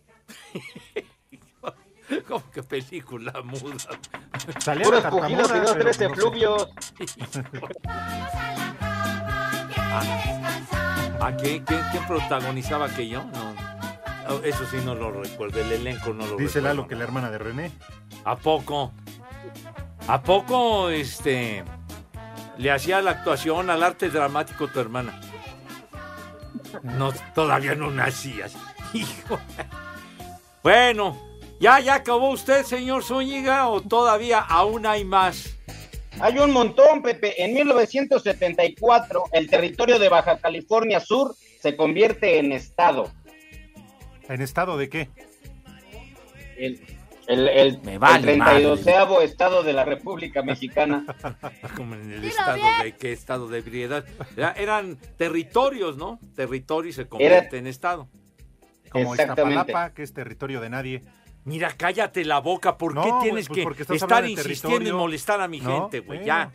¿Cómo 2.27 2.43
que 2.51 2.61
película 2.61 3.33
muda? 3.43 3.77
Salía 4.59 4.85
Puros 4.85 5.03
la 5.03 5.09
pujidos 5.09 5.55
y 5.55 5.59
dos, 5.59 5.73
tres 5.73 6.01
efluvios. 6.01 6.69
¿A 11.19 11.37
qué? 11.37 11.63
¿Quién, 11.65 11.81
quién 11.91 12.05
protagonizaba 12.05 12.85
aquello? 12.85 13.23
No. 13.23 13.55
Oh, 14.29 14.39
Eso 14.43 14.65
sí 14.65 14.77
no 14.85 14.93
lo 14.93 15.11
recuerdo, 15.11 15.59
el 15.61 15.71
elenco 15.71 16.13
no 16.13 16.27
lo 16.27 16.37
Dice 16.37 16.59
recuerdo. 16.59 16.67
Lalo 16.67 16.87
que 16.87 16.95
la 16.95 17.05
hermana 17.05 17.31
de 17.31 17.39
René. 17.39 17.71
¿A 18.23 18.35
poco? 18.35 18.93
¿A 20.07 20.21
poco, 20.21 20.89
este, 20.89 21.63
le 22.57 22.71
hacía 22.71 23.01
la 23.01 23.11
actuación 23.11 23.69
al 23.69 23.83
arte 23.83 24.09
dramático 24.09 24.67
tu 24.67 24.79
hermana? 24.79 25.19
No, 26.81 27.11
todavía 27.35 27.75
no 27.75 27.91
nacías. 27.91 28.55
Hijo. 28.93 29.39
Bueno, 30.61 31.19
¿ya, 31.59 31.79
ya 31.79 31.95
acabó 31.95 32.29
usted, 32.29 32.63
señor 32.63 33.03
Zúñiga, 33.03 33.67
o 33.67 33.81
todavía 33.81 34.39
aún 34.39 34.85
hay 34.85 35.03
más? 35.03 35.55
Hay 36.19 36.37
un 36.37 36.51
montón, 36.51 37.01
Pepe. 37.01 37.43
En 37.43 37.53
1974, 37.53 39.23
el 39.31 39.49
territorio 39.49 39.99
de 39.99 40.09
Baja 40.09 40.37
California 40.37 40.99
Sur 40.99 41.35
se 41.59 41.75
convierte 41.75 42.39
en 42.39 42.51
estado. 42.51 43.11
¿En 44.29 44.41
estado 44.41 44.77
de 44.77 44.89
qué? 44.89 45.09
El, 46.57 46.81
el, 47.27 47.47
el, 47.47 47.81
Me 47.81 47.97
vale 47.97 48.17
el 48.33 48.39
32 48.39 48.87
estado 49.23 49.63
de 49.63 49.73
la 49.73 49.85
República 49.85 50.41
Mexicana. 50.43 51.05
Como 51.77 51.95
en 51.95 52.11
el 52.11 52.21
Dilo 52.21 52.27
estado 52.27 52.55
bien. 52.55 52.81
de 52.83 52.91
qué 52.93 53.11
estado 53.11 53.47
de 53.47 53.59
ebriedad. 53.59 54.05
Era- 54.35 54.53
eran 54.53 54.97
territorios, 55.17 55.97
¿no? 55.97 56.19
Territorio 56.35 56.89
y 56.89 56.93
se 56.93 57.07
convierte 57.07 57.57
en 57.57 57.67
estado. 57.67 58.07
Como. 58.89 59.15
Iztapalapa, 59.15 59.93
que 59.93 60.03
es 60.03 60.13
territorio 60.13 60.61
de 60.61 60.69
nadie. 60.69 61.01
Mira, 61.45 61.73
cállate 61.75 62.23
la 62.23 62.39
boca. 62.39 62.77
¿Por 62.77 62.93
qué 62.93 63.09
tienes 63.21 63.47
pues, 63.47 63.57
que 63.57 63.63
porque 63.63 63.81
estás 63.81 63.97
estar 64.01 64.25
insistiendo 64.25 64.89
en 64.89 64.95
molestar 64.95 65.41
a 65.41 65.47
mi 65.47 65.59
No, 65.59 65.81
gente, 65.81 65.99
güey? 65.99 66.19
bueno. 66.19 66.25
Ya. 66.25 66.51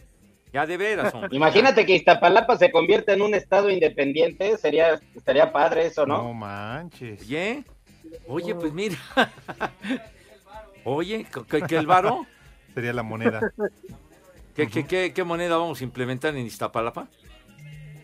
Ya 0.51 0.65
de 0.65 0.79
veras, 0.79 1.13
hombre. 1.13 1.29
Imagínate 1.37 1.85
que 1.85 1.95
Iztapalapa 1.95 2.57
se 2.57 2.71
convierta 2.71 3.13
en 3.13 3.21
un 3.21 3.35
estado 3.35 3.69
independiente. 3.69 4.57
Sería, 4.57 4.99
estaría 5.15 5.53
padre 5.53 5.87
eso, 5.87 6.07
No, 6.07 6.23
¿no? 6.23 6.33
manches. 6.33 7.21
Oye, 7.21 7.65
oye, 8.27 8.55
pues 8.55 8.73
mira. 8.73 8.97
Oye, 10.91 11.27
¿que, 11.51 11.63
que 11.63 11.77
el 11.77 11.87
varo? 11.87 12.27
Sería 12.75 12.93
la 12.93 13.03
moneda. 13.03 13.53
¿Qué, 14.55 14.69
qué, 14.69 14.87
qué, 14.87 15.13
qué 15.13 15.25
moneda 15.25 15.57
vamos 15.57 15.81
a 15.81 15.85
implementar 15.85 16.35
en 16.37 16.47
Iztapalapa? 16.47 17.09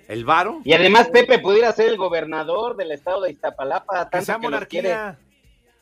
¿El 0.08 0.24
varo? 0.24 0.60
Y 0.64 0.72
además 0.74 1.08
Pepe 1.08 1.38
pudiera 1.38 1.72
ser 1.72 1.88
el 1.88 1.96
gobernador 1.96 2.76
del 2.76 2.92
estado 2.92 3.22
de 3.22 3.30
Iztapalapa. 3.32 4.10
Que 4.10 4.20
sea 4.22 4.36
que 4.36 4.42
monarquía. 4.42 5.18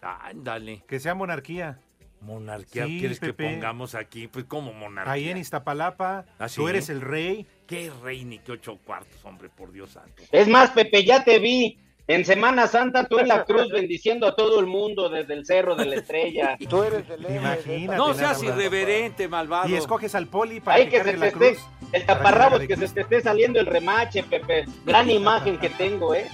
Ándale. 0.01 0.85
Que 0.87 1.01
sea 1.01 1.15
monarquía. 1.15 1.79
Monarquía, 2.21 2.87
Sí, 2.87 3.01
¿quieres 3.01 3.19
Pepe. 3.19 3.35
que 3.49 3.53
pongamos 3.55 3.97
aquí? 3.97 4.29
Pues 4.29 4.45
como 4.45 4.73
monarquía. 4.73 5.13
Ahí 5.13 5.29
en 5.29 5.39
Iztapalapa, 5.39 6.25
¿Ah, 6.39 6.49
sí? 6.49 6.57
tú 6.57 6.69
eres 6.69 6.89
el 6.89 7.01
rey. 7.01 7.49
Qué 7.67 7.91
rey 8.03 8.25
ni 8.25 8.39
qué 8.39 8.53
ocho 8.53 8.79
cuartos, 8.85 9.25
hombre, 9.25 9.49
por 9.49 9.73
Dios 9.73 9.91
santo. 9.91 10.23
Es 10.31 10.47
más, 10.47 10.71
Pepe, 10.71 11.05
ya 11.05 11.25
te 11.25 11.41
vi. 11.41 11.81
En 12.13 12.27
Semana 12.27 12.67
Santa 12.67 13.07
tú 13.07 13.19
en 13.19 13.29
la 13.29 13.45
cruz 13.45 13.71
bendiciendo 13.71 14.27
a 14.27 14.37
todo 14.37 14.61
el 14.61 14.67
mundo 14.67 15.09
desde 15.09 15.33
el 15.33 15.47
cerro 15.47 15.75
de 15.75 15.87
la 15.87 15.97
estrella. 15.97 16.59
Tú 16.69 16.83
eres 16.83 17.09
el 17.09 17.37
Imagínate. 17.37 17.97
No 17.97 18.13
seas 18.13 18.43
irreverente, 18.43 19.29
malvado. 19.29 19.67
Y 19.71 19.77
escoges 19.77 20.15
al 20.15 20.27
poli 20.27 20.61
para 20.61 20.77
Ay, 20.77 20.85
que, 20.85 20.91
que 20.91 20.97
cargue 20.99 21.13
se 21.13 21.19
la 21.19 21.33
cruz. 21.33 21.59
el 21.93 22.05
taparrabos, 22.05 22.61
que 22.61 22.77
se 22.77 22.89
te 22.89 23.01
esté 23.01 23.23
saliendo 23.23 23.61
el 23.61 23.67
remache, 23.67 24.23
Pepe. 24.25 24.67
Gran 24.85 25.09
imagen 25.09 25.57
que 25.57 25.71
tengo, 25.71 26.15
¿eh? 26.15 26.27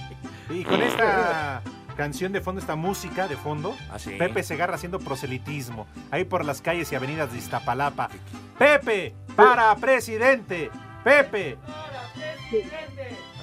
Y 0.49 0.65
con 0.65 0.81
esta 0.81 1.61
canción 1.95 2.33
de 2.33 2.41
fondo, 2.41 2.59
esta 2.59 2.75
música 2.75 3.29
de 3.29 3.37
fondo, 3.37 3.73
¿Ah, 3.89 3.99
sí? 3.99 4.15
Pepe 4.17 4.43
Segarra 4.43 4.75
haciendo 4.75 4.99
proselitismo. 4.99 5.87
Ahí 6.11 6.25
por 6.25 6.43
las 6.43 6.61
calles 6.61 6.91
y 6.91 6.95
avenidas 6.95 7.31
de 7.31 7.37
Iztapalapa. 7.37 8.09
Pepe, 8.57 9.13
para 9.33 9.73
presidente. 9.77 10.69
Pepe. 11.05 11.55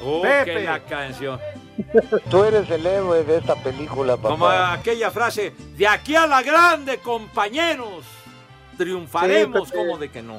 Oh, 0.02 0.20
Pepe. 0.20 0.52
que 0.52 0.60
la 0.64 0.80
canción. 0.80 1.40
Tú 2.30 2.44
eres 2.44 2.70
el 2.70 2.86
héroe 2.86 3.24
de 3.24 3.38
esta 3.38 3.54
película, 3.56 4.16
papá. 4.16 4.28
Como 4.30 4.48
aquella 4.48 5.10
frase, 5.10 5.54
de 5.76 5.86
aquí 5.88 6.14
a 6.16 6.26
la 6.26 6.42
grande, 6.42 6.98
compañeros, 6.98 8.04
triunfaremos, 8.76 9.68
Sí, 9.68 9.74
como 9.74 9.98
de 9.98 10.10
que 10.10 10.22
no. 10.22 10.38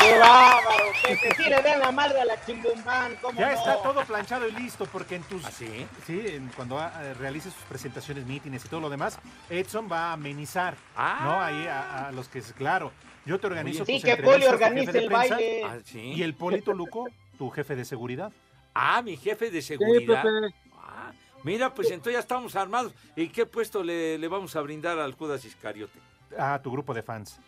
¡Qué 0.00 0.18
bárbaro! 0.18 0.84
Pepe, 1.02 1.34
sí 1.36 1.42
le 1.48 1.62
den 1.62 1.80
la 1.80 1.90
madre 1.92 2.20
a 2.20 2.24
la 2.26 2.44
chimbumbán, 2.44 3.16
¿cómo 3.22 3.38
Ya 3.38 3.48
no? 3.48 3.54
está 3.54 3.82
todo 3.82 4.02
planchado 4.04 4.46
y 4.48 4.52
listo 4.52 4.84
porque 4.86 5.16
en 5.16 5.22
tus... 5.22 5.44
¿Ah, 5.44 5.50
sí? 5.50 5.86
Sí, 6.06 6.22
en- 6.26 6.48
cuando 6.56 6.78
ah, 6.78 6.92
eh, 7.02 7.14
realices 7.14 7.52
sus 7.54 7.62
presentaciones, 7.64 8.26
mítines 8.26 8.64
y 8.64 8.68
todo 8.68 8.80
lo 8.80 8.90
demás, 8.90 9.18
Edson 9.48 9.88
va 9.90 10.10
a 10.10 10.12
amenizar, 10.14 10.76
Ah. 10.96 11.20
¿no? 11.24 11.40
Ahí 11.40 11.66
a, 11.66 12.08
a 12.08 12.12
los 12.12 12.28
que 12.28 12.38
es 12.40 12.52
claro. 12.52 12.92
Yo 13.24 13.38
te 13.40 13.46
organizo 13.46 13.84
Sí, 13.86 13.94
tus 13.94 14.04
que 14.04 14.10
entrevistas, 14.12 14.34
Poli 14.52 14.62
organice 14.62 14.98
el 14.98 15.06
prensa, 15.06 15.34
baile. 15.36 15.62
Ah, 15.64 15.76
sí. 15.84 16.00
Y 16.00 16.22
el 16.22 16.34
Polito 16.34 16.72
Luco, 16.74 17.06
tu 17.38 17.48
jefe 17.50 17.74
de 17.74 17.84
seguridad. 17.86 18.30
Ah, 18.74 19.02
mi 19.02 19.16
jefe 19.16 19.50
de 19.50 19.62
Sí, 19.62 19.68
seguridad. 19.68 20.22
Pepe. 20.22 20.54
Ah, 20.76 21.12
mira, 21.44 21.72
pues 21.74 21.88
entonces 21.90 22.14
ya 22.14 22.18
estamos 22.20 22.56
armados. 22.56 22.92
¿Y 23.16 23.28
qué 23.28 23.46
puesto 23.46 23.82
le, 23.82 24.18
le 24.18 24.28
vamos 24.28 24.54
a 24.56 24.60
brindar 24.60 24.98
al 24.98 25.12
Judas 25.14 25.44
Iscariote? 25.44 25.98
Ah, 26.38 26.60
tu 26.62 26.70
grupo 26.72 26.92
de 26.92 27.02
fans. 27.02 27.38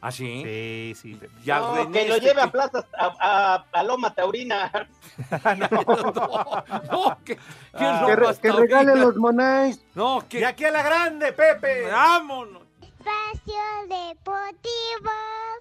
¿Ah, 0.00 0.10
sí? 0.10 0.42
Sí, 0.44 0.94
sí. 1.00 1.14
Pepe. 1.14 1.32
Y 1.44 1.50
al 1.50 1.60
No, 1.62 1.74
René 1.76 2.02
que 2.02 2.08
lo 2.08 2.14
este 2.16 2.26
lleve 2.26 2.40
a 2.40 2.44
que- 2.46 2.50
Plaza, 2.50 2.84
a, 2.98 3.14
a, 3.20 3.66
a 3.72 3.82
Loma 3.84 4.12
Taurina. 4.12 4.72
No, 5.56 6.64
no, 6.90 7.18
que, 7.24 7.36
que 7.36 7.40
Ah. 7.74 7.98
no 8.00 8.06
Que, 8.08 8.16
re- 8.16 8.26
basta 8.26 8.42
que 8.42 8.50
regalen 8.52 8.88
ahorita. 8.88 9.06
los 9.06 9.16
monais. 9.16 9.80
No, 9.94 10.24
que 10.28 10.40
¡Y 10.40 10.44
aquí 10.44 10.64
a 10.64 10.72
la 10.72 10.82
grande, 10.82 11.32
Pepe! 11.32 11.82
vámonos. 11.88 12.62
Espacio 12.80 13.62
Deportivo. 13.88 15.10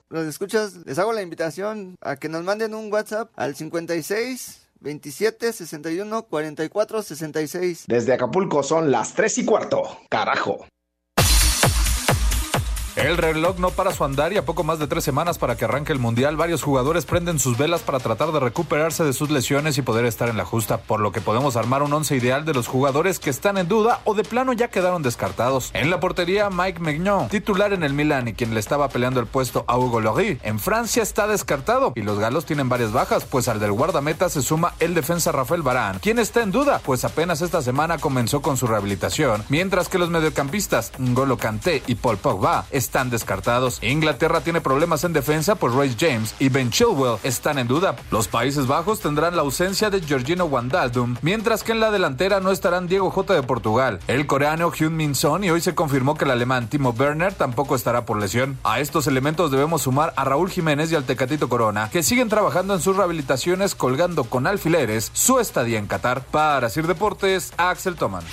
Los 0.09 0.25
escuchas, 0.25 0.75
les 0.85 0.97
hago 0.99 1.13
la 1.13 1.21
invitación 1.21 1.95
a 2.01 2.15
que 2.15 2.27
nos 2.29 2.43
manden 2.43 2.73
un 2.73 2.91
WhatsApp 2.91 3.29
al 3.35 3.55
56 3.55 4.60
27 4.81 5.53
61 5.53 6.23
44 6.23 7.01
66. 7.01 7.85
Desde 7.87 8.13
Acapulco 8.13 8.63
son 8.63 8.91
las 8.91 9.13
3 9.13 9.37
y 9.39 9.45
cuarto. 9.45 9.83
Carajo. 10.09 10.65
El 12.97 13.15
reloj 13.15 13.57
no 13.57 13.69
para 13.69 13.93
su 13.93 14.03
andar 14.03 14.33
y 14.33 14.37
a 14.37 14.43
poco 14.43 14.65
más 14.65 14.77
de 14.77 14.87
tres 14.87 15.05
semanas 15.05 15.37
para 15.37 15.55
que 15.55 15.63
arranque 15.63 15.93
el 15.93 15.99
Mundial, 15.99 16.35
varios 16.35 16.61
jugadores 16.61 17.05
prenden 17.05 17.39
sus 17.39 17.57
velas 17.57 17.81
para 17.81 17.99
tratar 17.99 18.33
de 18.33 18.39
recuperarse 18.41 19.05
de 19.05 19.13
sus 19.13 19.31
lesiones 19.31 19.77
y 19.77 19.81
poder 19.81 20.05
estar 20.05 20.27
en 20.27 20.35
la 20.35 20.43
justa, 20.43 20.77
por 20.77 20.99
lo 20.99 21.13
que 21.13 21.21
podemos 21.21 21.55
armar 21.55 21.83
un 21.83 21.93
once 21.93 22.17
ideal 22.17 22.43
de 22.43 22.53
los 22.53 22.67
jugadores 22.67 23.19
que 23.19 23.29
están 23.29 23.57
en 23.57 23.69
duda 23.69 24.01
o 24.03 24.13
de 24.13 24.23
plano 24.23 24.51
ya 24.51 24.67
quedaron 24.67 25.03
descartados. 25.03 25.71
En 25.73 25.89
la 25.89 26.01
portería, 26.01 26.49
Mike 26.49 26.81
Mignon, 26.81 27.29
titular 27.29 27.71
en 27.71 27.83
el 27.83 27.93
Milan 27.93 28.27
y 28.27 28.33
quien 28.33 28.53
le 28.53 28.59
estaba 28.59 28.89
peleando 28.89 29.21
el 29.21 29.27
puesto 29.27 29.63
a 29.67 29.77
Hugo 29.77 30.01
Lloris. 30.01 30.39
En 30.43 30.59
Francia 30.59 31.01
está 31.01 31.27
descartado 31.27 31.93
y 31.95 32.01
los 32.01 32.19
galos 32.19 32.45
tienen 32.45 32.67
varias 32.67 32.91
bajas, 32.91 33.23
pues 33.23 33.47
al 33.47 33.61
del 33.61 33.71
guardameta 33.71 34.27
se 34.27 34.41
suma 34.41 34.73
el 34.79 34.93
defensa 34.95 35.31
Rafael 35.31 35.61
Barán. 35.61 35.99
¿Quién 35.99 36.19
está 36.19 36.43
en 36.43 36.51
duda? 36.51 36.81
Pues 36.83 37.05
apenas 37.05 37.41
esta 37.41 37.61
semana 37.61 37.99
comenzó 37.99 38.41
con 38.41 38.57
su 38.57 38.67
rehabilitación, 38.67 39.45
mientras 39.47 39.87
que 39.87 39.97
los 39.97 40.09
mediocampistas 40.09 40.91
N'Golo 40.97 41.37
Kanté 41.37 41.83
y 41.87 41.95
Paul 41.95 42.17
Pogba 42.17 42.65
están 42.81 43.09
descartados. 43.09 43.81
Inglaterra 43.83 44.41
tiene 44.41 44.59
problemas 44.59 45.03
en 45.03 45.13
defensa, 45.13 45.55
pues 45.55 45.73
Royce 45.73 45.95
James 45.99 46.35
y 46.39 46.49
Ben 46.49 46.71
Chilwell 46.71 47.19
están 47.23 47.59
en 47.59 47.67
duda. 47.67 47.95
Los 48.09 48.27
Países 48.27 48.67
Bajos 48.67 48.99
tendrán 48.99 49.35
la 49.35 49.43
ausencia 49.43 49.89
de 49.89 50.01
Georgino 50.01 50.45
Wijnaldum, 50.45 51.15
mientras 51.21 51.63
que 51.63 51.71
en 51.71 51.79
la 51.79 51.91
delantera 51.91 52.39
no 52.39 52.51
estarán 52.51 52.87
Diego 52.87 53.11
J 53.11 53.35
de 53.35 53.43
Portugal, 53.43 53.99
el 54.07 54.25
coreano 54.25 54.71
Hyun 54.71 54.95
Min 54.95 55.15
Son 55.15 55.43
y 55.43 55.51
hoy 55.51 55.61
se 55.61 55.75
confirmó 55.75 56.15
que 56.15 56.25
el 56.25 56.31
alemán 56.31 56.67
Timo 56.67 56.89
Werner 56.97 57.33
tampoco 57.33 57.75
estará 57.75 58.05
por 58.05 58.19
lesión. 58.19 58.57
A 58.63 58.79
estos 58.79 59.07
elementos 59.07 59.51
debemos 59.51 59.83
sumar 59.83 60.13
a 60.15 60.25
Raúl 60.25 60.49
Jiménez 60.49 60.91
y 60.91 60.95
al 60.95 61.03
Tecatito 61.03 61.47
Corona, 61.49 61.89
que 61.91 62.03
siguen 62.03 62.29
trabajando 62.29 62.73
en 62.73 62.81
sus 62.81 62.97
rehabilitaciones 62.97 63.75
colgando 63.75 64.23
con 64.23 64.47
alfileres 64.47 65.11
su 65.13 65.39
estadía 65.39 65.79
en 65.79 65.87
Qatar. 65.87 66.23
Para 66.23 66.69
Sir 66.69 66.87
Deportes, 66.87 67.53
Axel 67.57 67.95
Toman. 67.95 68.23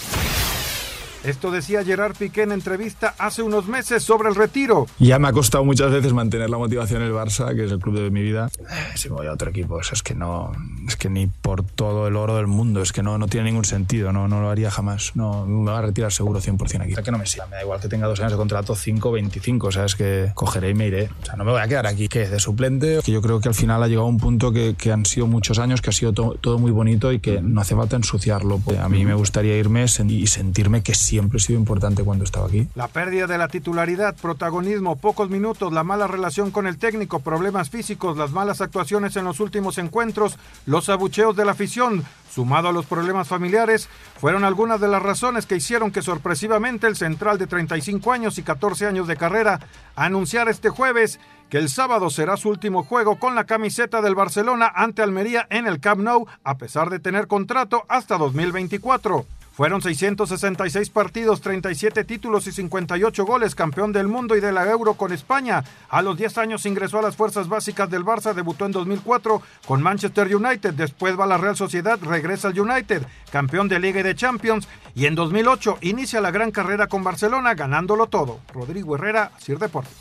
Esto 1.29 1.51
decía 1.51 1.85
Gerard 1.85 2.17
Piqué 2.17 2.43
en 2.43 2.53
entrevista 2.53 3.15
hace 3.19 3.43
unos 3.43 3.67
meses 3.69 4.03
sobre 4.03 4.29
el 4.31 4.35
retiro. 4.35 4.87
Ya 4.99 5.19
me 5.19 5.29
ha 5.29 5.33
costado 5.33 5.65
muchas 5.65 5.91
veces 5.93 6.13
mantener 6.13 6.49
la 6.49 6.57
motivación 6.59 7.03
en 7.03 7.09
el 7.09 7.15
Barça, 7.15 7.55
que 7.55 7.65
es 7.67 7.73
el 7.73 7.79
club 7.79 7.97
de 8.01 8.11
mi 8.11 8.23
vida. 8.23 8.49
Si 8.95 9.09
me 9.11 9.17
voy 9.17 9.27
a 9.27 9.33
otro 9.33 9.51
equipo, 9.51 9.81
eso 9.81 9.95
es 9.95 10.03
que 10.03 10.15
no, 10.15 10.53
es 10.87 10.97
que 10.97 11.11
ni 11.11 11.27
por 11.27 11.63
todo 11.65 12.09
el 12.09 12.17
oro 12.17 12.37
del 12.37 12.47
mundo, 12.47 12.81
es 12.81 12.93
que 12.93 13.03
no, 13.03 13.19
no 13.19 13.27
tiene 13.29 13.51
ningún 13.51 13.65
sentido, 13.67 14.13
no, 14.13 14.27
no 14.27 14.41
lo 14.41 14.49
haría 14.51 14.71
jamás. 14.71 15.13
No, 15.17 15.45
me 15.47 15.71
va 15.71 15.79
a 15.79 15.83
retirar 15.83 16.13
seguro 16.13 16.41
100% 16.41 16.81
aquí. 16.83 16.93
O 16.93 16.95
sea, 16.95 17.05
que 17.05 17.11
no 17.13 17.19
me 17.19 17.27
siga, 17.27 17.47
me 17.47 17.57
da 17.57 17.63
igual 17.63 17.79
que 17.81 17.89
tenga 17.89 18.07
dos 18.07 18.19
años 18.21 18.33
de 18.33 18.39
contrato, 18.39 18.75
5, 18.75 19.13
25, 19.13 19.67
o 19.67 19.73
sea, 19.73 19.85
es 19.85 19.95
que 19.97 20.31
cogeré 20.35 20.71
y 20.71 20.75
me 20.75 20.87
iré. 20.87 21.11
O 21.23 21.27
sea, 21.27 21.37
no 21.37 21.45
me 21.45 21.53
voy 21.53 21.61
a 21.61 21.69
quedar 21.69 21.87
aquí, 21.87 22.09
que 22.09 22.27
de 22.27 22.41
suplente, 22.41 23.01
que 23.05 23.13
yo 23.13 23.21
creo 23.21 23.41
que 23.41 23.49
al 23.49 23.55
final 23.55 23.83
ha 23.83 23.87
llegado 23.89 24.07
un 24.07 24.19
punto 24.19 24.51
que, 24.51 24.75
que 24.79 24.93
han 24.93 25.05
sido 25.05 25.27
muchos 25.27 25.59
años, 25.59 25.83
que 25.83 25.91
ha 25.91 25.93
sido 25.93 26.13
to- 26.15 26.37
todo 26.41 26.59
muy 26.59 26.71
bonito 26.71 27.13
y 27.13 27.19
que 27.19 27.43
no 27.43 27.61
hace 27.61 27.75
falta 27.77 27.97
ensuciarlo. 27.97 28.61
A 28.81 28.89
mí 28.89 29.05
me 29.05 29.15
gustaría 29.15 29.57
irme 29.59 29.85
sen- 29.85 30.11
y 30.11 30.27
sentirme 30.27 30.83
que 30.83 30.95
siempre 31.19 31.39
he 31.39 31.41
sido 31.41 31.59
importante 31.59 32.05
cuando 32.05 32.25
estaba 32.25 32.47
aquí. 32.47 32.69
La 32.77 32.87
pérdida 32.87 33.27
de 33.27 33.39
la 33.39 33.49
titularidad, 33.49 34.15
protagonismo, 34.15 34.95
pocos 34.97 35.29
minutos, 35.31 35.73
la 35.73 35.83
mala 35.83 36.07
relación 36.07 36.53
con 36.53 36.69
el 36.69 36.79
técnico, 36.79 37.19
problemas 37.19 37.71
físicos, 37.71 38.17
las 38.17 38.31
malas 38.31 38.61
actuaciones 38.61 39.17
en 39.17 39.25
los 39.25 39.41
últimos 39.41 39.79
encuentros, 39.79 40.39
los 40.65 40.89
abucheos 40.89 41.35
de 41.35 41.45
la 41.45 41.53
afición, 41.53 42.05
sumado 42.31 42.69
a 42.69 42.73
los 42.73 42.87
problemas 42.87 43.27
familiares, 43.27 43.89
fueron 44.21 44.45
algunas 44.45 44.81
de 44.81 44.87
las 44.87 45.03
razones 45.03 45.47
que 45.47 45.57
hicieron 45.57 45.91
que 45.91 46.03
sorpresivamente 46.03 46.87
el 46.87 46.95
central 46.95 47.37
de 47.37 47.49
35 47.49 48.13
años 48.13 48.39
y 48.39 48.45
14 48.45 48.87
años 48.87 49.09
de 49.09 49.17
carrera 49.17 49.59
anunciara 49.97 50.53
este 50.53 50.69
jueves 50.69 51.19
que 51.51 51.59
el 51.59 51.69
sábado 51.69 52.11
será 52.11 52.37
su 52.37 52.49
último 52.49 52.85
juego 52.85 53.19
con 53.19 53.35
la 53.35 53.45
camiseta 53.45 54.03
del 54.03 54.15
Barcelona 54.15 54.71
ante 54.73 55.03
Almería 55.03 55.49
en 55.51 55.67
el 55.67 55.81
Camp 55.81 56.03
Nou, 56.03 56.27
a 56.45 56.59
pesar 56.59 56.91
de 56.91 57.01
tener 57.01 57.27
contrato 57.27 57.85
hasta 57.89 58.19
2024. 58.19 59.38
Fueron 59.59 59.83
666 59.83 60.89
partidos, 60.91 61.41
37 61.41 62.05
títulos 62.05 62.47
y 62.47 62.53
58 62.53 63.27
goles, 63.27 63.57
campeón 63.57 63.93
del 63.93 64.07
mundo 64.07 64.37
y 64.37 64.41
de 64.41 64.53
la 64.53 64.65
Euro 64.71 64.95
con 64.95 65.13
España. 65.13 65.65
A 65.89 66.01
los 66.01 66.17
10 66.17 66.39
años 66.39 66.65
ingresó 66.65 67.01
a 67.01 67.03
las 67.03 67.17
fuerzas 67.17 67.49
básicas 67.49 67.91
del 67.91 68.05
Barça, 68.05 68.35
debutó 68.35 68.67
en 68.67 68.71
2004 68.71 69.43
con 69.67 69.83
Manchester 69.83 70.33
United, 70.33 70.75
después 70.75 71.19
va 71.19 71.25
a 71.25 71.27
la 71.27 71.39
Real 71.39 71.57
Sociedad, 71.57 71.99
regresa 72.01 72.47
al 72.47 72.61
United, 72.61 73.03
campeón 73.33 73.67
de 73.67 73.81
Liga 73.81 73.99
y 73.99 74.05
de 74.05 74.15
Champions, 74.15 74.69
y 74.95 75.07
en 75.07 75.17
2008 75.17 75.79
inicia 75.81 76.21
la 76.21 76.31
gran 76.31 76.53
carrera 76.53 76.87
con 76.87 77.03
Barcelona, 77.03 77.55
ganándolo 77.55 78.07
todo. 78.07 78.39
Rodrigo 78.55 78.95
Herrera, 78.95 79.33
Sir 79.39 79.59
Deportes. 79.59 79.93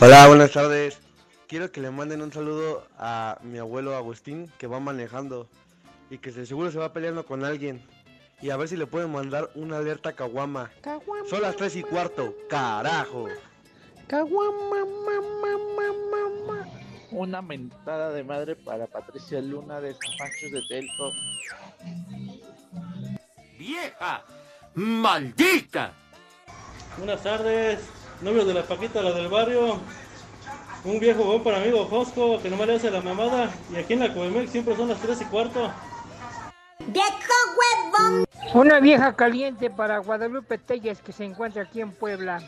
Hola, 0.00 0.26
buenas 0.26 0.52
tardes. 0.52 1.07
Quiero 1.48 1.72
que 1.72 1.80
le 1.80 1.90
manden 1.90 2.20
un 2.20 2.30
saludo 2.30 2.86
a 2.98 3.38
mi 3.42 3.56
abuelo 3.56 3.96
Agustín 3.96 4.52
que 4.58 4.66
va 4.66 4.80
manejando 4.80 5.48
y 6.10 6.18
que 6.18 6.30
de 6.30 6.44
seguro 6.44 6.70
se 6.70 6.78
va 6.78 6.92
peleando 6.92 7.24
con 7.24 7.42
alguien. 7.42 7.82
Y 8.42 8.50
a 8.50 8.58
ver 8.58 8.68
si 8.68 8.76
le 8.76 8.86
pueden 8.86 9.10
mandar 9.10 9.48
una 9.54 9.78
alerta 9.78 10.12
caguama. 10.12 10.70
Son 11.26 11.40
las 11.40 11.56
3 11.56 11.76
y 11.76 11.82
cuarto, 11.84 12.36
carajo. 12.50 13.28
Una 17.12 17.40
mentada 17.40 18.12
de 18.12 18.24
madre 18.24 18.54
para 18.54 18.86
Patricia 18.86 19.40
Luna 19.40 19.80
de 19.80 19.94
San 19.94 20.12
Pancho 20.18 20.46
de 20.52 20.62
Telco. 20.68 21.12
¡Vieja! 23.58 24.22
¡Maldita! 24.74 25.94
Buenas 26.98 27.22
tardes, 27.22 27.80
novios 28.20 28.46
de 28.46 28.52
la 28.52 28.64
Paquita, 28.64 29.00
la 29.00 29.12
del 29.12 29.28
barrio. 29.28 29.80
Un 30.84 31.00
viejo 31.00 31.24
buen 31.24 31.42
para 31.42 31.58
amigo 31.58 31.84
Josco 31.86 32.40
que 32.40 32.48
no 32.48 32.56
me 32.56 32.66
le 32.66 32.76
hace 32.76 32.90
la 32.90 33.00
mamada. 33.00 33.50
Y 33.72 33.76
aquí 33.76 33.94
en 33.94 34.00
la 34.00 34.14
Coemex 34.14 34.50
siempre 34.50 34.76
son 34.76 34.88
las 34.88 35.00
3 35.00 35.20
y 35.20 35.24
cuarto. 35.26 35.72
Una 38.54 38.80
vieja 38.80 39.14
caliente 39.14 39.70
para 39.70 39.98
Guadalupe 39.98 40.58
Telles 40.58 41.02
que 41.02 41.12
se 41.12 41.24
encuentra 41.24 41.62
aquí 41.62 41.80
en 41.80 41.92
Puebla. 41.92 42.42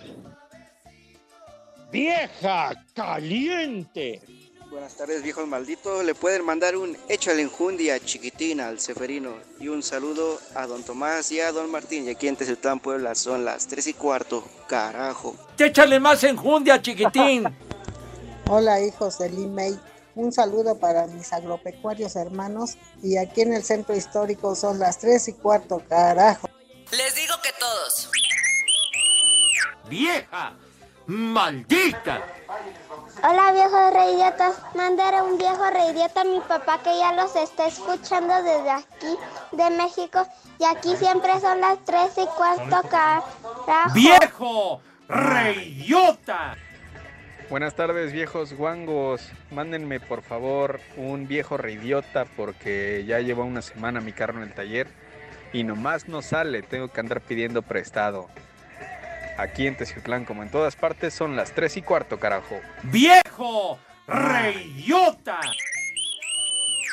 ¡Vieja 1.93 2.73
caliente! 2.95 4.23
Buenas 4.71 4.97
tardes, 4.97 5.23
viejos 5.25 5.49
malditos. 5.49 6.05
Le 6.05 6.15
pueden 6.15 6.45
mandar 6.45 6.77
un 6.77 6.97
échale 7.09 7.43
enjundia 7.43 7.99
chiquitín 7.99 8.61
al 8.61 8.79
Seferino 8.79 9.35
y 9.59 9.67
un 9.67 9.83
saludo 9.83 10.39
a 10.55 10.67
don 10.67 10.85
Tomás 10.85 11.33
y 11.33 11.41
a 11.41 11.51
don 11.51 11.71
Martín. 11.71 12.07
Y 12.07 12.11
aquí 12.11 12.29
en 12.29 12.37
Tezutlán, 12.37 12.79
Puebla, 12.79 13.17
son 13.17 13.45
las 13.45 13.67
3 13.67 13.89
y 13.89 13.95
cuarto. 13.95 14.49
Carajo. 14.69 15.35
¡Échale 15.59 15.99
más 15.99 16.23
enjundia, 16.23 16.81
chiquitín! 16.81 17.49
Hola 18.53 18.81
hijos 18.81 19.19
del 19.19 19.39
IMEI, 19.39 19.79
un 20.17 20.33
saludo 20.33 20.77
para 20.77 21.07
mis 21.07 21.33
agropecuarios 21.33 22.17
hermanos 22.17 22.79
y 23.01 23.17
aquí 23.17 23.43
en 23.43 23.55
el 23.55 23.63
centro 23.63 23.95
histórico 23.95 24.57
son 24.57 24.81
las 24.81 24.99
3 24.99 25.29
y 25.29 25.33
cuarto, 25.35 25.81
carajo. 25.89 26.49
Les 26.91 27.15
digo 27.15 27.35
que 27.45 27.51
todos. 27.61 28.11
¡Vieja! 29.89 30.55
¡Maldita! 31.07 32.23
Hola 33.23 33.53
viejos 33.53 33.93
reidiotas, 33.93 34.57
mandar 34.75 35.23
un 35.23 35.39
viejo 35.39 35.71
reidiota 35.71 36.23
a 36.23 36.25
mi 36.25 36.41
papá 36.41 36.83
que 36.83 36.99
ya 36.99 37.13
los 37.13 37.37
está 37.37 37.69
escuchando 37.69 38.35
desde 38.43 38.71
aquí 38.71 39.17
de 39.53 39.71
México 39.71 40.27
y 40.59 40.65
aquí 40.65 40.97
siempre 40.97 41.41
son 41.41 41.61
las 41.61 41.79
3 41.85 42.11
y 42.17 42.27
cuarto 42.37 42.89
carajo. 42.89 43.95
¡Viejo! 43.95 44.81
¡Reidiota! 45.07 46.57
Buenas 47.51 47.75
tardes, 47.75 48.13
viejos 48.13 48.53
guangos. 48.53 49.29
Mándenme 49.51 49.99
por 49.99 50.23
favor 50.23 50.79
un 50.97 51.27
viejo 51.27 51.57
reidiota 51.57 52.25
porque 52.37 53.05
ya 53.05 53.19
lleva 53.19 53.43
una 53.43 53.61
semana 53.61 54.01
mi 54.01 54.13
carro 54.13 54.37
en 54.37 54.45
el 54.45 54.55
taller 54.55 54.87
y 55.53 55.65
nomás 55.65 56.07
no 56.07 56.23
sale. 56.23 56.63
Tengo 56.63 56.87
que 56.87 57.01
andar 57.01 57.21
pidiendo 57.21 57.63
prestado. 57.63 58.29
Aquí 59.37 59.67
en 59.67 59.77
Teciutlán, 59.77 60.27
como 60.27 60.45
en 60.45 60.51
todas 60.53 60.77
partes, 60.77 61.13
son 61.13 61.35
las 61.35 61.53
3 61.53 61.79
y 61.79 61.83
cuarto, 61.83 62.21
carajo. 62.21 62.55
¡Viejo! 62.85 63.81
¡Reidiota! 64.07 65.41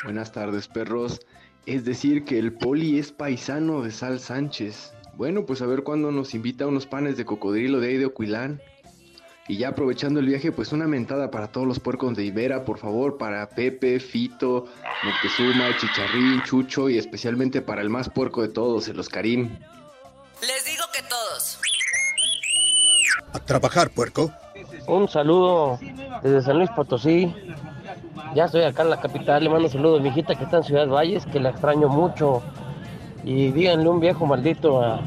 Buenas 0.02 0.32
tardes, 0.32 0.66
perros. 0.66 1.20
Es 1.66 1.84
decir, 1.84 2.24
que 2.24 2.36
el 2.36 2.52
poli 2.52 2.98
es 2.98 3.12
paisano 3.12 3.82
de 3.82 3.92
Sal 3.92 4.18
Sánchez. 4.18 4.92
Bueno, 5.14 5.46
pues 5.46 5.62
a 5.62 5.66
ver 5.66 5.84
cuándo 5.84 6.10
nos 6.10 6.34
invita 6.34 6.64
a 6.64 6.68
unos 6.68 6.86
panes 6.86 7.16
de 7.16 7.24
cocodrilo 7.24 7.78
de 7.78 7.90
ahí 7.90 7.96
de 7.96 8.06
Oquilán. 8.06 8.60
Y 9.48 9.56
ya 9.56 9.68
aprovechando 9.68 10.20
el 10.20 10.26
viaje, 10.26 10.52
pues 10.52 10.72
una 10.72 10.86
mentada 10.86 11.30
para 11.30 11.48
todos 11.48 11.66
los 11.66 11.80
puercos 11.80 12.14
de 12.14 12.24
Ibera, 12.24 12.64
por 12.64 12.78
favor, 12.78 13.16
para 13.16 13.48
Pepe, 13.48 13.98
Fito, 13.98 14.66
Moctezuma, 15.02 15.74
Chicharrín, 15.80 16.42
Chucho 16.44 16.90
y 16.90 16.98
especialmente 16.98 17.62
para 17.62 17.80
el 17.80 17.88
más 17.88 18.10
puerco 18.10 18.42
de 18.42 18.48
todos, 18.48 18.88
el 18.88 19.00
Oscarín. 19.00 19.58
Les 20.42 20.64
digo 20.66 20.84
que 20.92 21.00
todos. 21.08 21.58
A 23.32 23.38
trabajar, 23.40 23.88
puerco. 23.90 24.30
Un 24.86 25.08
saludo 25.08 25.78
desde 26.22 26.42
San 26.42 26.58
Luis 26.58 26.70
Potosí. 26.70 27.34
Ya 28.34 28.44
estoy 28.44 28.62
acá 28.64 28.82
en 28.82 28.90
la 28.90 29.00
capital. 29.00 29.44
Le 29.44 29.50
mando 29.50 29.68
saludos 29.70 30.00
a 30.00 30.02
mi 30.02 30.10
hijita 30.10 30.34
que 30.34 30.44
está 30.44 30.58
en 30.58 30.64
Ciudad 30.64 30.88
Valles, 30.88 31.24
que 31.26 31.40
la 31.40 31.50
extraño 31.50 31.88
mucho. 31.88 32.42
Y 33.24 33.50
díganle 33.52 33.88
un 33.88 34.00
viejo 34.00 34.26
maldito 34.26 34.82
a- 34.82 35.00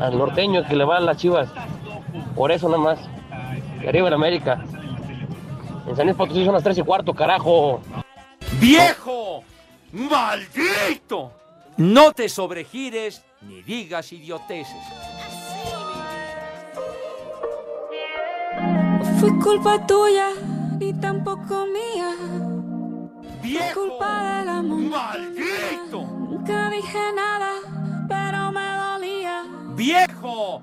al 0.00 0.18
norteño 0.18 0.62
que 0.66 0.76
le 0.76 0.84
va 0.84 0.98
a 0.98 1.00
las 1.00 1.16
chivas. 1.16 1.48
Por 2.34 2.52
eso 2.52 2.68
nada 2.68 2.82
más. 2.82 2.98
Que 3.80 3.88
arriba 3.88 4.08
en 4.08 4.14
América. 4.14 4.64
En 5.86 5.96
San 5.96 6.06
Luis 6.06 6.16
Potosí 6.16 6.44
son 6.44 6.54
las 6.54 6.62
3 6.62 6.78
y 6.78 6.82
cuarto, 6.82 7.12
carajo. 7.12 7.80
¡Viejo! 8.60 9.44
¡Maldito! 9.92 11.32
No 11.76 12.12
te 12.12 12.28
sobregires 12.28 13.24
ni 13.42 13.62
digas 13.62 14.12
idioteces. 14.12 14.76
Fue 19.20 19.38
culpa 19.38 19.86
tuya 19.86 20.30
y 20.80 20.92
tampoco 20.94 21.66
mía. 21.66 22.10
Fue 23.42 23.72
culpa 23.74 24.38
del 24.38 24.48
amor. 24.48 24.80
¡Maldito! 24.80 26.00
Nunca 26.02 26.70
dije 26.70 26.98
nada. 27.14 27.63
¡Viejo! 29.74 30.62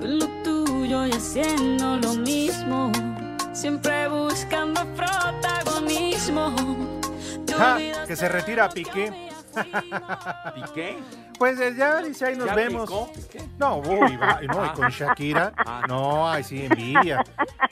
En 0.00 0.18
lo 0.18 0.26
tuyo 0.42 1.06
y 1.06 1.12
haciendo 1.12 1.96
lo 1.96 2.14
mismo. 2.14 2.90
Siempre 3.52 4.08
buscando 4.08 4.84
protagonismo. 4.96 6.54
Ja, 7.56 7.78
que 8.06 8.16
se 8.16 8.28
retira 8.28 8.68
Piqué. 8.70 9.30
¿Piqué? 10.54 10.98
Pues 11.38 11.58
ya 11.76 12.00
dice 12.00 12.26
ahí 12.26 12.36
nos 12.36 12.46
¿Ya 12.46 12.54
vemos. 12.54 12.88
picó? 12.88 13.12
No, 13.58 13.78
uy, 13.78 14.16
va, 14.16 14.40
no, 14.42 14.64
y 14.64 14.68
con 14.70 14.88
Shakira. 14.88 15.52
Ah. 15.66 15.82
No, 15.86 16.30
ay, 16.30 16.44
sí, 16.44 16.64
envidia. 16.64 17.22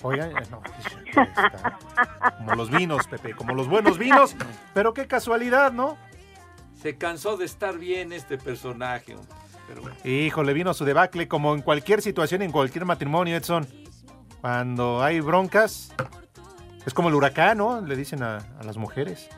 Oigan, 0.02 0.30
eh, 0.30 0.46
no, 0.50 0.62
Shakira 0.82 1.22
está 1.22 1.78
como 2.36 2.54
los 2.54 2.70
vinos, 2.70 3.06
Pepe, 3.06 3.34
como 3.34 3.54
los 3.54 3.68
buenos 3.68 3.96
vinos. 3.96 4.36
Pero 4.74 4.92
qué 4.92 5.06
casualidad, 5.06 5.72
¿no? 5.72 5.96
Se 6.80 6.96
cansó 6.96 7.36
de 7.36 7.44
estar 7.44 7.78
bien 7.78 8.12
este 8.12 8.38
personaje. 8.38 9.16
Pero 9.68 9.82
bueno. 9.82 9.96
Híjole, 10.04 10.52
vino 10.52 10.72
su 10.74 10.84
debacle 10.84 11.28
como 11.28 11.54
en 11.54 11.62
cualquier 11.62 12.02
situación, 12.02 12.42
en 12.42 12.50
cualquier 12.52 12.84
matrimonio, 12.84 13.36
Edson. 13.36 13.66
Cuando 14.40 15.02
hay 15.02 15.20
broncas, 15.20 15.92
es 16.86 16.94
como 16.94 17.08
el 17.08 17.14
huracán, 17.14 17.58
¿no? 17.58 17.80
Le 17.82 17.94
dicen 17.96 18.22
a, 18.22 18.38
a 18.58 18.64
las 18.64 18.76
mujeres. 18.78 19.28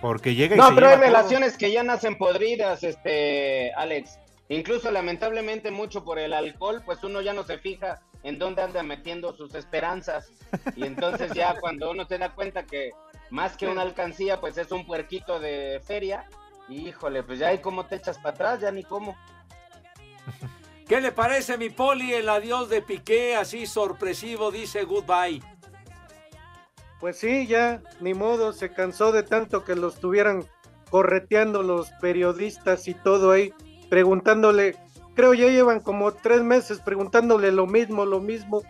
Porque 0.00 0.34
llega 0.34 0.54
y 0.54 0.58
No, 0.58 0.68
se 0.68 0.74
pero 0.74 0.88
hay 0.88 0.94
todo. 0.94 1.02
relaciones 1.04 1.56
que 1.56 1.72
ya 1.72 1.82
nacen 1.82 2.16
podridas, 2.16 2.84
este, 2.84 3.72
Alex. 3.74 4.18
Incluso 4.48 4.90
lamentablemente 4.90 5.70
mucho 5.70 6.04
por 6.04 6.18
el 6.18 6.32
alcohol, 6.34 6.82
pues 6.84 7.02
uno 7.02 7.20
ya 7.22 7.32
no 7.32 7.42
se 7.44 7.58
fija 7.58 8.02
en 8.22 8.38
dónde 8.38 8.62
anda 8.62 8.82
metiendo 8.82 9.34
sus 9.34 9.54
esperanzas. 9.54 10.30
Y 10.76 10.84
entonces 10.84 11.32
ya 11.32 11.58
cuando 11.60 11.90
uno 11.90 12.04
se 12.06 12.18
da 12.18 12.30
cuenta 12.34 12.64
que 12.64 12.90
más 13.30 13.56
que 13.56 13.66
una 13.66 13.82
alcancía, 13.82 14.40
pues 14.40 14.58
es 14.58 14.70
un 14.70 14.86
puerquito 14.86 15.40
de 15.40 15.80
feria, 15.84 16.26
híjole, 16.68 17.22
pues 17.22 17.38
ya 17.38 17.48
hay 17.48 17.58
cómo 17.58 17.86
te 17.86 17.96
echas 17.96 18.18
para 18.18 18.30
atrás, 18.30 18.60
ya 18.60 18.70
ni 18.70 18.84
cómo. 18.84 19.16
¿Qué 20.88 21.00
le 21.00 21.12
parece, 21.12 21.56
mi 21.56 21.70
poli, 21.70 22.12
el 22.12 22.28
adiós 22.28 22.68
de 22.68 22.82
Piqué 22.82 23.36
así 23.36 23.66
sorpresivo? 23.66 24.50
Dice 24.50 24.84
goodbye. 24.84 25.42
Pues 27.00 27.18
sí, 27.18 27.46
ya, 27.46 27.82
ni 28.00 28.14
modo, 28.14 28.52
se 28.52 28.70
cansó 28.70 29.12
de 29.12 29.22
tanto 29.22 29.64
que 29.64 29.74
lo 29.74 29.88
estuvieran 29.88 30.44
correteando 30.90 31.62
los 31.62 31.90
periodistas 32.00 32.86
y 32.88 32.94
todo 32.94 33.32
ahí, 33.32 33.52
preguntándole, 33.88 34.76
creo 35.14 35.34
ya 35.34 35.48
llevan 35.48 35.80
como 35.80 36.12
tres 36.12 36.42
meses 36.42 36.80
preguntándole 36.80 37.50
lo 37.50 37.66
mismo, 37.66 38.04
lo 38.04 38.20
mismo, 38.20 38.62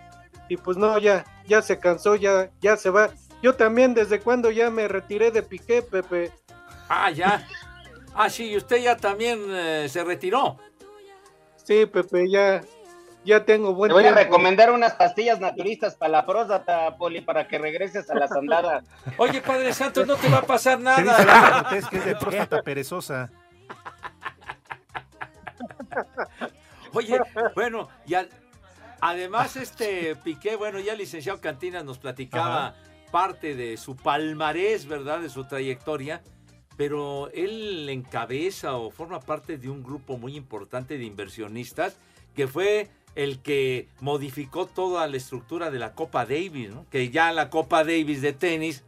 y 0.49 0.57
pues 0.57 0.77
no, 0.77 0.99
ya, 0.99 1.25
ya 1.47 1.63
se 1.63 1.79
cansó, 1.79 2.17
ya, 2.17 2.51
ya 2.61 2.77
se 2.77 2.91
va. 2.91 3.11
Yo 3.43 3.55
también, 3.55 3.95
desde 3.95 4.21
cuando 4.21 4.51
ya 4.51 4.71
me 4.71 4.89
retiré 4.89 5.31
de 5.31 5.43
Piqué, 5.43 5.83
Pepe. 5.83 6.33
Ah, 6.89 7.11
ya. 7.11 7.47
Ah, 8.15 8.31
sí, 8.31 8.51
y 8.51 8.57
usted 8.57 8.77
ya 8.77 8.97
también 8.97 9.41
eh, 9.51 9.89
se 9.89 10.05
retiró. 10.05 10.57
Sí, 11.57 11.87
Pepe, 11.87 12.31
ya, 12.31 12.61
ya 13.25 13.45
tengo 13.45 13.75
buen 13.75 13.89
Te 13.89 13.95
voy 13.95 14.05
a 14.07 14.15
recomendar 14.15 14.71
unas 14.71 14.93
pastillas 14.95 15.41
naturistas 15.41 15.97
para 15.97 16.13
la 16.13 16.27
próstata, 16.27 16.97
Poli, 16.97 17.23
para 17.23 17.49
que 17.49 17.59
regreses 17.59 18.09
a 18.11 18.15
las 18.15 18.31
andadas. 18.33 18.85
Oye, 19.19 19.41
Padre 19.41 19.73
Santo, 19.73 20.07
no 20.07 20.15
te 20.17 20.29
va 20.29 20.39
a 20.39 20.43
pasar 20.43 20.79
nada. 20.79 21.63
Cortés 21.63 21.87
que 21.87 21.97
es 21.97 22.05
de 22.05 22.15
próstata 22.17 22.63
perezosa. 22.63 23.31
Oye, 26.93 27.19
bueno, 27.55 27.89
y 28.07 28.15
al- 28.15 28.29
además 29.01 29.57
este 29.57 30.17
Piqué, 30.17 30.57
bueno, 30.57 30.79
ya 30.79 30.93
el 30.93 30.99
licenciado 30.99 31.41
Cantina 31.41 31.83
nos 31.83 31.99
platicaba 31.99 32.69
Ajá. 32.69 32.77
parte 33.11 33.55
de 33.57 33.77
su 33.77 33.97
palmarés, 33.97 34.87
¿verdad? 34.87 35.21
De 35.21 35.29
su 35.29 35.45
trayectoria, 35.47 36.23
pero 36.77 37.31
él 37.33 37.89
encabeza 37.89 38.77
o 38.77 38.91
forma 38.91 39.21
parte 39.21 39.59
de 39.59 39.69
un 39.69 39.83
grupo 39.83 40.19
muy 40.19 40.37
importante 40.37 40.99
de 40.99 41.05
inversionistas 41.05 41.97
que 42.35 42.49
fue 42.49 42.89
el 43.15 43.39
que 43.39 43.89
modificó 44.01 44.67
toda 44.67 45.07
la 45.07 45.17
estructura 45.17 45.71
de 45.71 45.79
la 45.79 45.95
Copa 45.95 46.27
Davis, 46.27 46.71
¿no? 46.71 46.85
Que 46.91 47.11
ya 47.11 47.33
la 47.33 47.49
Copa 47.49 47.85
Davis 47.85 48.23
de 48.23 48.33
tenis, 48.33 48.83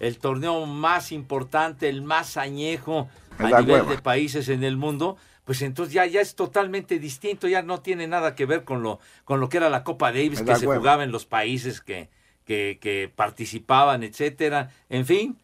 el 0.00 0.18
torneo 0.18 0.64
más 0.64 1.12
importante, 1.12 1.88
el 1.88 2.02
más 2.02 2.36
añejo 2.36 3.08
a 3.38 3.44
nivel 3.60 3.82
hueva. 3.82 3.90
de 3.90 3.98
países 3.98 4.48
en 4.48 4.64
el 4.64 4.76
mundo, 4.76 5.18
pues 5.44 5.60
entonces 5.62 5.92
ya, 5.92 6.06
ya 6.06 6.20
es 6.20 6.34
totalmente 6.34 6.98
distinto, 6.98 7.46
ya 7.46 7.62
no 7.62 7.80
tiene 7.80 8.06
nada 8.06 8.34
que 8.34 8.46
ver 8.46 8.64
con 8.64 8.82
lo, 8.82 9.00
con 9.24 9.40
lo 9.40 9.48
que 9.48 9.58
era 9.58 9.68
la 9.68 9.84
Copa 9.84 10.12
Davis, 10.12 10.42
que 10.42 10.56
se 10.56 10.66
hueva. 10.66 10.78
jugaba 10.78 11.04
en 11.04 11.12
los 11.12 11.26
países 11.26 11.80
que, 11.82 12.08
que, 12.44 12.78
que 12.80 13.12
participaban, 13.14 14.02
etcétera. 14.02 14.70
En 14.88 15.04
fin, 15.04 15.38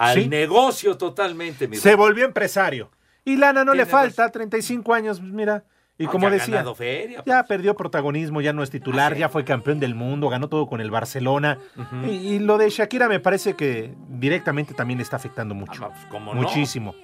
al 0.00 0.14
Sí. 0.22 0.28
negocio 0.28 0.96
totalmente, 0.96 1.68
mi 1.68 1.76
Se 1.76 1.94
volvió 1.94 2.24
empresario. 2.24 2.90
Y 3.24 3.36
lana 3.36 3.64
no 3.64 3.74
le 3.74 3.84
falta, 3.84 4.30
35 4.30 4.94
años, 4.94 5.20
mira. 5.20 5.62
Y 5.98 6.04
No, 6.04 6.12
como 6.12 6.28
ya 6.28 6.34
decía, 6.36 6.54
ganado 6.54 6.74
feria, 6.74 7.22
pues. 7.22 7.26
ya 7.26 7.44
perdió 7.44 7.76
protagonismo, 7.76 8.40
ya 8.40 8.54
no 8.54 8.62
es 8.62 8.70
titular, 8.70 9.12
Ah, 9.12 9.16
ya 9.16 9.28
fue 9.28 9.44
campeón 9.44 9.78
del 9.78 9.94
mundo, 9.94 10.30
ganó 10.30 10.48
todo 10.48 10.66
con 10.66 10.80
el 10.80 10.90
Barcelona. 10.90 11.58
Y, 12.06 12.08
y 12.12 12.38
lo 12.38 12.56
de 12.56 12.70
Shakira 12.70 13.06
me 13.08 13.20
parece 13.20 13.54
que 13.54 13.94
directamente 14.08 14.72
también 14.72 15.00
está 15.02 15.16
afectando 15.16 15.54
mucho. 15.54 15.84
Ah, 15.84 15.90
pues, 15.92 16.06
¿cómo 16.06 16.32
no? 16.34 16.40
Muchísimo. 16.40 16.94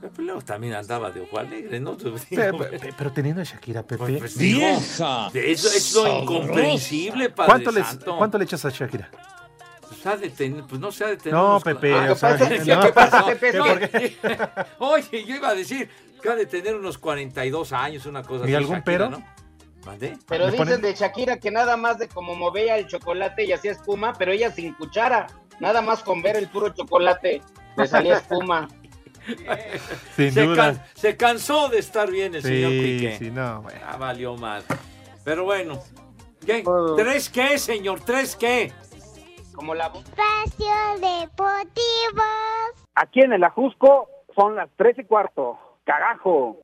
Pero 0.00 0.12
pues, 0.14 0.26
luego 0.26 0.40
también 0.40 0.72
andaba 0.72 1.10
de 1.10 1.20
ojo 1.20 1.38
alegre, 1.38 1.78
¿no? 1.80 1.98
Pe- 1.98 2.10
pe- 2.12 2.94
Pero, 2.96 3.12
teniendo 3.12 3.42
a 3.42 3.44
Shakira, 3.44 3.82
Pepe. 3.82 4.16
Pues, 4.18 4.38
¡Vieja! 4.38 5.28
Eso 5.34 5.68
es 5.68 5.94
lo 5.94 6.22
incomprensible, 6.22 7.28
Padre 7.28 7.50
¿Cuánto, 7.50 7.70
les-. 7.72 7.98
¿Cuánto 8.16 8.38
le 8.38 8.44
echas 8.44 8.64
a 8.64 8.70
Shakira? 8.70 9.10
Ha 10.06 10.16
de 10.16 10.30
tener- 10.30 10.64
pues 10.64 10.80
no 10.80 10.92
se 10.92 11.04
ha 11.04 11.08
de 11.08 11.16
tener 11.16 11.34
No, 11.34 11.60
Pepe, 11.60 11.92
Ah, 11.94 12.12
o 12.12 12.14
sea, 12.16 12.36
¿qué 12.48 12.58
no. 12.64 12.80
Pepe, 13.26 13.52
No, 13.52 13.64
¿por 13.64 13.80
Oye, 14.78 15.24
yo 15.24 15.34
iba 15.36 15.48
a 15.48 15.54
decir 15.54 15.88
que 16.22 16.28
ha 16.28 16.34
de 16.36 16.46
tener 16.46 16.74
unos 16.76 16.96
42 16.98 17.72
años, 17.72 18.06
una 18.06 18.22
cosa 18.22 18.44
¿Y 18.44 18.48
así. 18.48 18.54
algún 18.54 18.76
Shakira, 18.78 18.84
pero? 18.84 19.10
¿no? 19.10 19.24
¿Mandé? 19.84 20.16
Pero 20.26 20.46
¿Le 20.46 20.50
dicen 20.52 20.66
ponen? 20.66 20.80
de 20.82 20.94
Shakira 20.94 21.36
que 21.38 21.50
nada 21.50 21.76
más 21.76 21.98
de 21.98 22.08
como 22.08 22.34
movía 22.34 22.76
el 22.76 22.86
chocolate 22.86 23.44
y 23.44 23.52
hacía 23.52 23.72
espuma, 23.72 24.12
pero 24.18 24.32
ella 24.32 24.50
sin 24.50 24.74
cuchara, 24.74 25.26
nada 25.60 25.80
más 25.82 26.02
con 26.02 26.22
ver 26.22 26.36
el 26.36 26.48
puro 26.48 26.70
chocolate 26.70 27.42
le 27.76 27.86
salía 27.86 28.16
espuma. 28.18 28.68
Sin 30.16 30.32
se, 30.32 30.42
duda. 30.42 30.56
can- 30.56 30.82
se 30.94 31.16
cansó 31.16 31.68
de 31.68 31.78
estar 31.80 32.08
bien 32.10 32.34
el 32.36 32.42
Sí, 32.42 32.48
señor 32.48 32.70
Piqué. 32.70 33.16
sí, 33.18 33.30
no, 33.32 33.62
bueno. 33.62 33.80
Ah, 33.84 33.96
valió 33.96 34.36
mal. 34.36 34.62
Pero 35.24 35.44
bueno. 35.44 35.82
¿Qué? 36.44 36.62
¿Tres 36.96 37.28
qué, 37.28 37.58
señor? 37.58 38.00
¿Tres 38.00 38.36
qué? 38.36 38.72
Como 39.56 39.74
la 39.74 39.86
Espacio 39.86 41.00
Deportivo. 41.00 42.22
Aquí 42.94 43.20
en 43.22 43.32
el 43.32 43.42
Ajusco 43.42 44.08
son 44.34 44.54
las 44.54 44.68
tres 44.76 44.98
y 44.98 45.04
cuarto. 45.04 45.58
Carajo. 45.84 46.58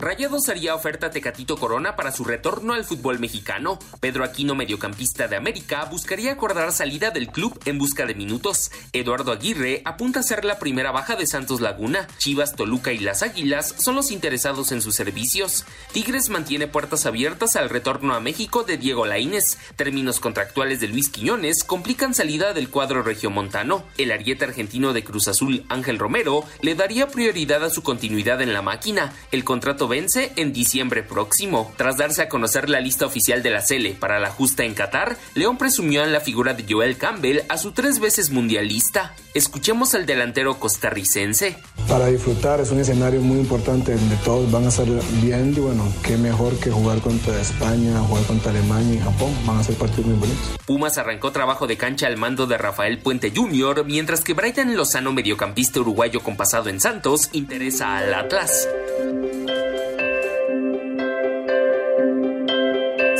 Rayados 0.00 0.48
haría 0.48 0.76
oferta 0.76 1.08
a 1.08 1.10
Tecatito 1.10 1.56
Corona 1.56 1.96
para 1.96 2.12
su 2.12 2.24
retorno 2.24 2.72
al 2.72 2.84
fútbol 2.84 3.18
mexicano. 3.18 3.80
Pedro 3.98 4.22
Aquino, 4.22 4.54
mediocampista 4.54 5.26
de 5.26 5.34
América, 5.34 5.86
buscaría 5.90 6.30
acordar 6.30 6.70
salida 6.70 7.10
del 7.10 7.30
club 7.32 7.58
en 7.64 7.78
busca 7.78 8.06
de 8.06 8.14
minutos. 8.14 8.70
Eduardo 8.92 9.32
Aguirre 9.32 9.82
apunta 9.84 10.20
a 10.20 10.22
ser 10.22 10.44
la 10.44 10.60
primera 10.60 10.92
baja 10.92 11.16
de 11.16 11.26
Santos 11.26 11.60
Laguna. 11.60 12.06
Chivas, 12.18 12.54
Toluca 12.54 12.92
y 12.92 13.00
las 13.00 13.24
Águilas 13.24 13.74
son 13.76 13.96
los 13.96 14.12
interesados 14.12 14.70
en 14.70 14.82
sus 14.82 14.94
servicios. 14.94 15.64
Tigres 15.90 16.28
mantiene 16.28 16.68
puertas 16.68 17.04
abiertas 17.04 17.56
al 17.56 17.68
retorno 17.68 18.14
a 18.14 18.20
México 18.20 18.62
de 18.62 18.76
Diego 18.76 19.04
Laínez. 19.04 19.58
Términos 19.74 20.20
contractuales 20.20 20.78
de 20.78 20.86
Luis 20.86 21.08
Quiñones 21.08 21.64
complican 21.64 22.14
salida 22.14 22.54
del 22.54 22.70
cuadro 22.70 23.02
regiomontano. 23.02 23.82
El 23.96 24.12
ariete 24.12 24.44
argentino 24.44 24.92
de 24.92 25.02
Cruz 25.02 25.26
Azul, 25.26 25.64
Ángel 25.68 25.98
Romero, 25.98 26.44
le 26.62 26.76
daría 26.76 27.08
prioridad 27.08 27.64
a 27.64 27.70
su 27.70 27.82
continuidad 27.82 28.40
en 28.40 28.52
la 28.52 28.62
máquina. 28.62 29.12
El 29.32 29.42
contrato 29.42 29.87
contrato 29.88 29.98
vence 29.98 30.32
en 30.36 30.52
diciembre 30.52 31.02
próximo. 31.02 31.72
Tras 31.76 31.96
darse 31.96 32.22
a 32.22 32.28
conocer 32.28 32.68
la 32.68 32.80
lista 32.80 33.06
oficial 33.06 33.42
de 33.42 33.50
la 33.50 33.62
Sele 33.62 33.96
para 33.98 34.20
la 34.20 34.30
justa 34.30 34.64
en 34.64 34.74
Qatar, 34.74 35.16
León 35.34 35.58
presumió 35.58 36.04
en 36.04 36.12
la 36.12 36.20
figura 36.20 36.54
de 36.54 36.64
Joel 36.68 36.96
Campbell 36.96 37.40
a 37.48 37.58
su 37.58 37.72
tres 37.72 37.98
veces 37.98 38.30
mundialista. 38.30 39.14
Escuchemos 39.34 39.94
al 39.94 40.06
delantero 40.06 40.58
costarricense. 40.58 41.56
Para 41.88 42.06
disfrutar 42.06 42.60
es 42.60 42.70
un 42.70 42.80
escenario 42.80 43.20
muy 43.20 43.38
importante 43.38 43.94
donde 43.94 44.16
todos 44.16 44.50
van 44.50 44.64
a 44.64 44.68
estar 44.68 44.86
bien 45.22 45.54
y 45.56 45.60
bueno, 45.60 45.92
qué 46.04 46.16
mejor 46.16 46.58
que 46.58 46.70
jugar 46.70 47.00
contra 47.00 47.40
España, 47.40 47.98
jugar 48.00 48.24
contra 48.24 48.50
Alemania 48.50 48.94
y 48.94 48.98
Japón. 48.98 49.32
Van 49.46 49.58
a 49.58 49.64
ser 49.64 49.76
partidos 49.76 50.06
muy 50.06 50.18
bonitos. 50.18 50.58
Pumas 50.66 50.98
arrancó 50.98 51.32
trabajo 51.32 51.66
de 51.66 51.76
cancha 51.76 52.06
al 52.06 52.16
mando 52.16 52.46
de 52.46 52.58
Rafael 52.58 52.98
Puente 52.98 53.32
Jr., 53.34 53.84
mientras 53.84 54.22
que 54.22 54.34
Brighton 54.34 54.76
Lozano, 54.76 55.12
mediocampista 55.12 55.80
uruguayo 55.80 56.20
con 56.20 56.36
pasado 56.36 56.68
en 56.68 56.80
Santos, 56.80 57.30
interesa 57.32 57.96
al 57.96 58.14
Atlas. 58.14 58.68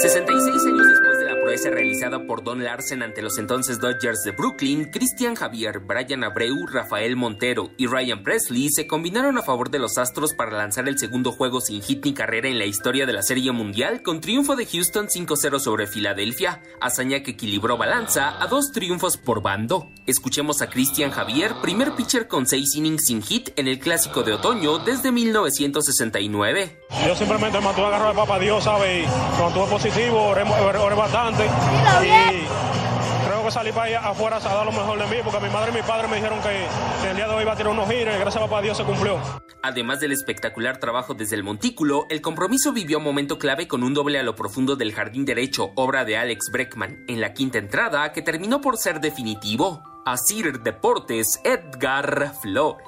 66 0.01 0.67
años 0.67 0.89
después 0.89 1.19
de 1.19 1.25
la 1.25 1.43
proeza 1.43 1.71
realizada 1.71 2.25
por 2.25 2.45
Don 2.45 2.63
Larsen 2.63 3.03
ante 3.03 3.21
los 3.21 3.37
entonces 3.37 3.81
Dodgers 3.81 4.23
de 4.23 4.31
Brooklyn, 4.31 4.93
Cristian 4.93 5.35
Javier, 5.35 5.81
Brian 5.81 6.23
Abreu, 6.23 6.55
Rafael 6.69 7.17
Montero 7.17 7.73
y 7.77 7.89
Ryan 7.89 8.23
Presley 8.23 8.71
se 8.71 8.87
combinaron 8.87 9.39
a 9.39 9.43
favor 9.43 9.71
de 9.71 9.81
los 9.81 9.99
Astros 9.99 10.35
para 10.35 10.57
lanzar 10.57 10.89
el 10.89 11.01
segundo 11.01 11.33
juego 11.33 11.61
sin 11.61 11.83
hit 11.83 12.05
ni 12.05 12.15
carrera 12.15 12.49
en 12.49 12.59
la 12.59 12.67
historia 12.67 13.07
de 13.07 13.13
la 13.13 13.23
Serie 13.23 13.51
Mundial 13.51 14.03
con 14.03 14.21
triunfo 14.21 14.55
de 14.55 14.67
Houston 14.67 15.09
5-0 15.09 15.59
sobre 15.59 15.89
Filadelfia, 15.89 16.63
hazaña 16.81 17.25
que 17.25 17.33
equilibró 17.33 17.77
balanza 17.77 18.41
a 18.41 18.47
dos 18.47 18.71
triunfos 18.71 19.17
por 19.17 19.43
bando. 19.43 19.91
Escuchemos 20.07 20.63
a 20.63 20.71
Cristian 20.71 21.11
Javier, 21.11 21.55
primer 21.61 21.97
pitcher 21.97 22.29
con 22.29 22.47
seis 22.47 22.77
innings 22.77 23.07
sin 23.07 23.21
hit 23.21 23.51
en 23.57 23.67
el 23.67 23.81
clásico 23.81 24.23
de 24.23 24.35
otoño 24.35 24.79
desde 24.79 25.11
1969. 25.11 26.78
Yo 27.07 27.15
simplemente 27.15 27.61
mantuve 27.61 27.87
agarrado 27.87 28.11
de 28.11 28.17
papá 28.17 28.39
Dios, 28.39 28.65
¿sabes? 28.65 29.05
Y 29.07 29.11
cuando 29.39 29.49
estuve 29.65 29.67
positivo, 29.67 30.23
oré, 30.29 30.43
oré- 30.43 30.79
oré 30.79 30.95
bastante. 30.95 31.45
Y 31.45 33.27
creo 33.27 33.45
que 33.45 33.51
salí 33.51 33.73
para 33.73 33.85
allá 33.87 34.09
afuera 34.09 34.37
a 34.37 34.41
dar 34.41 34.65
lo 34.65 34.73
mejor 34.73 34.99
de 34.99 35.07
mí, 35.07 35.23
porque 35.23 35.39
mi 35.41 35.51
madre 35.51 35.71
y 35.71 35.75
mi 35.77 35.83
padre 35.83 36.09
me 36.09 36.17
dijeron 36.17 36.39
que, 36.41 36.65
que 37.03 37.11
el 37.11 37.17
día 37.17 37.29
de 37.29 37.35
hoy 37.35 37.43
iba 37.43 37.53
a 37.53 37.57
tirar 37.57 37.73
unos 37.73 37.89
giros 37.89 38.15
y 38.15 38.19
gracias 38.19 38.37
a 38.43 38.47
papá 38.47 38.63
Dios 38.63 38.77
se 38.77 38.85
cumplió. 38.85 39.19
Además 39.63 40.01
del 40.01 40.13
espectacular 40.13 40.79
trabajo 40.79 41.15
desde 41.15 41.37
el 41.37 41.45
montículo, 41.45 42.07
el 42.11 42.21
compromiso 42.23 42.73
vivió 42.73 42.99
un 42.99 43.05
momento 43.05 43.39
clave 43.39 43.69
con 43.69 43.83
un 43.83 43.93
doble 43.93 44.19
a 44.19 44.23
lo 44.23 44.35
profundo 44.35 44.77
del 44.77 44.95
jardín 44.95 45.25
derecho, 45.25 45.71
obra 45.77 46.05
de 46.05 46.17
Alex 46.17 46.47
Breckman, 46.53 47.05
en 47.09 47.21
la 47.21 47.33
quinta 47.35 47.59
entrada 47.59 48.13
que 48.13 48.23
terminó 48.23 48.61
por 48.61 48.77
ser 48.79 49.01
definitivo. 49.01 49.83
Asir 50.07 50.61
Deportes, 50.61 51.39
Edgar 51.45 52.33
Flores. 52.41 52.87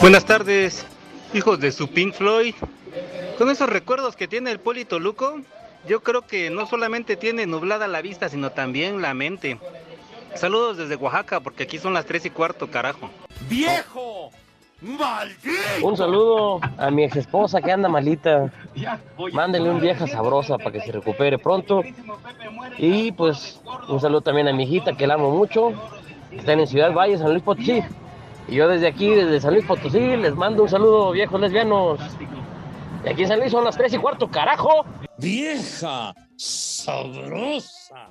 Buenas 0.00 0.24
tardes, 0.24 0.86
hijos 1.34 1.58
de 1.58 1.72
su 1.72 1.88
Pink 1.88 2.14
Floyd. 2.14 2.54
Con 3.38 3.50
esos 3.50 3.68
recuerdos 3.68 4.14
que 4.14 4.28
tiene 4.28 4.52
el 4.52 4.60
Polito 4.60 5.00
Luco, 5.00 5.40
yo 5.88 6.02
creo 6.02 6.22
que 6.22 6.48
no 6.48 6.66
solamente 6.66 7.16
tiene 7.16 7.46
nublada 7.46 7.88
la 7.88 8.02
vista, 8.02 8.28
sino 8.28 8.50
también 8.50 9.02
la 9.02 9.14
mente. 9.14 9.58
Saludos 10.34 10.76
desde 10.76 10.96
Oaxaca, 10.96 11.40
porque 11.40 11.64
aquí 11.64 11.78
son 11.78 11.94
las 11.94 12.06
3 12.06 12.26
y 12.26 12.30
cuarto, 12.30 12.70
carajo. 12.70 13.10
¡Viejo! 13.48 14.30
¡Maldito! 14.80 15.86
Un 15.86 15.96
saludo 15.96 16.60
a 16.76 16.90
mi 16.90 17.04
ex 17.04 17.16
esposa 17.16 17.62
que 17.62 17.72
anda 17.72 17.88
malita. 17.88 18.52
Mándele 19.32 19.70
un 19.70 19.80
vieja 19.80 20.06
sabrosa 20.06 20.58
para 20.58 20.72
que 20.72 20.80
se 20.80 20.92
recupere 20.92 21.38
pronto. 21.38 21.82
Y 22.76 23.12
pues 23.12 23.60
un 23.88 24.00
saludo 24.00 24.20
también 24.20 24.48
a 24.48 24.52
mi 24.52 24.64
hijita 24.64 24.92
que 24.92 25.06
la 25.06 25.14
amo 25.14 25.30
mucho. 25.30 25.72
Están 26.30 26.60
en 26.60 26.66
Ciudad 26.66 26.92
Valle, 26.92 27.16
San 27.16 27.30
Luis 27.30 27.42
Potosí. 27.42 27.82
Y 28.48 28.54
yo 28.54 28.68
desde 28.68 28.86
aquí, 28.86 29.08
desde 29.08 29.40
San 29.40 29.54
Luis 29.54 29.64
Potosí, 29.64 29.98
les 29.98 30.34
mando 30.34 30.64
un 30.64 30.68
saludo, 30.68 31.10
viejos 31.12 31.40
lesbianos. 31.40 31.98
Y 33.04 33.08
aquí 33.08 33.22
en 33.22 33.28
San 33.28 33.40
Luis 33.40 33.52
son 33.52 33.64
las 33.64 33.76
3 33.76 33.94
y 33.94 33.98
cuarto, 33.98 34.30
carajo. 34.30 34.84
¡Vieja! 35.16 36.14
¡Sabrosa! 36.36 38.10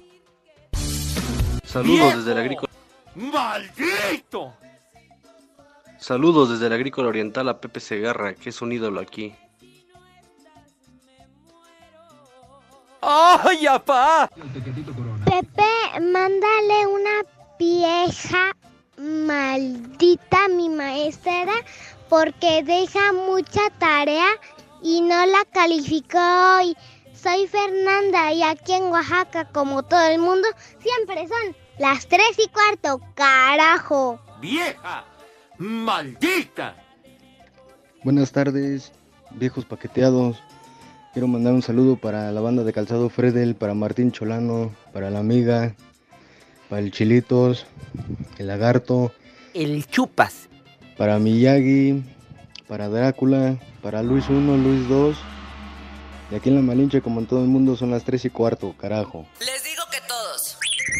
Saludos 1.63 2.17
desde 2.17 2.31
el 2.31 2.37
agrícola. 2.39 2.71
¡Maldito! 3.15 4.53
Saludos 6.05 6.51
desde 6.51 6.67
el 6.67 6.73
agrícola 6.73 7.07
oriental 7.07 7.49
a 7.49 7.59
Pepe 7.59 7.79
Segarra, 7.79 8.35
que 8.35 8.49
es 8.49 8.61
un 8.61 8.71
ídolo 8.71 8.99
aquí. 9.01 9.35
¡Ay, 13.01 13.65
apá! 13.65 14.29
Pepe, 15.25 15.99
mándale 15.99 16.85
una 16.85 17.23
vieja 17.57 18.55
maldita 18.99 20.45
a 20.45 20.49
mi 20.49 20.69
maestra 20.69 21.55
porque 22.07 22.61
deja 22.61 23.11
mucha 23.11 23.67
tarea 23.79 24.27
y 24.83 25.01
no 25.01 25.25
la 25.25 25.43
calificó 25.53 26.19
hoy. 26.19 26.77
Soy 27.15 27.47
Fernanda 27.47 28.31
y 28.31 28.43
aquí 28.43 28.73
en 28.73 28.91
Oaxaca, 28.91 29.45
como 29.51 29.81
todo 29.81 30.05
el 30.05 30.19
mundo, 30.19 30.47
siempre 30.77 31.27
son 31.27 31.55
las 31.79 32.07
tres 32.07 32.37
y 32.37 32.47
cuarto, 32.49 33.01
carajo. 33.15 34.19
¡Vieja! 34.39 35.03
¡Maldita! 35.57 36.75
Buenas 38.03 38.31
tardes, 38.31 38.91
viejos 39.31 39.65
paqueteados. 39.65 40.41
Quiero 41.13 41.27
mandar 41.27 41.53
un 41.53 41.61
saludo 41.61 41.95
para 41.95 42.31
la 42.31 42.41
banda 42.41 42.63
de 42.63 42.73
calzado 42.73 43.09
Fredel, 43.09 43.55
para 43.55 43.73
Martín 43.73 44.11
Cholano, 44.11 44.71
para 44.91 45.09
la 45.09 45.19
amiga, 45.19 45.73
para 46.69 46.81
el 46.81 46.91
Chilitos, 46.91 47.65
el 48.37 48.47
Lagarto, 48.47 49.13
El 49.53 49.85
chupas. 49.87 50.49
para 50.97 51.17
Miyagi, 51.19 52.03
para 52.67 52.89
Drácula, 52.89 53.57
para 53.81 54.03
Luis 54.03 54.27
1, 54.29 54.57
Luis 54.57 54.89
2. 54.89 55.17
Y 56.31 56.35
aquí 56.35 56.49
en 56.49 56.55
la 56.55 56.61
Malinche, 56.61 57.01
como 57.01 57.21
en 57.21 57.27
todo 57.27 57.41
el 57.41 57.47
mundo, 57.47 57.77
son 57.77 57.91
las 57.91 58.03
3 58.03 58.25
y 58.25 58.29
cuarto, 58.29 58.75
carajo. 58.77 59.25
Les. 59.39 59.74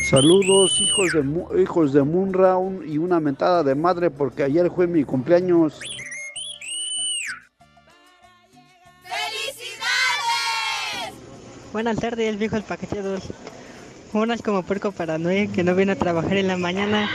Saludos, 0.09 0.79
hijos 0.81 1.11
de, 1.13 1.21
Mu- 1.21 1.47
hijos 1.59 1.93
de 1.93 2.01
Munra, 2.03 2.57
un- 2.57 2.83
y 2.87 2.97
una 2.97 3.19
mentada 3.19 3.63
de 3.63 3.75
madre 3.75 4.09
porque 4.09 4.43
ayer 4.43 4.71
fue 4.71 4.87
mi 4.87 5.03
cumpleaños. 5.03 5.79
Buenas 11.73 11.97
tardes, 11.97 12.37
viejos 12.37 12.63
paqueteados. 12.63 13.23
Unas 14.13 14.41
como 14.41 14.63
puerco 14.63 14.91
para 14.91 15.17
Noé, 15.17 15.49
que 15.53 15.63
no 15.63 15.75
viene 15.75 15.91
a 15.91 15.95
trabajar 15.97 16.37
en 16.37 16.47
la 16.47 16.57
mañana. 16.57 17.09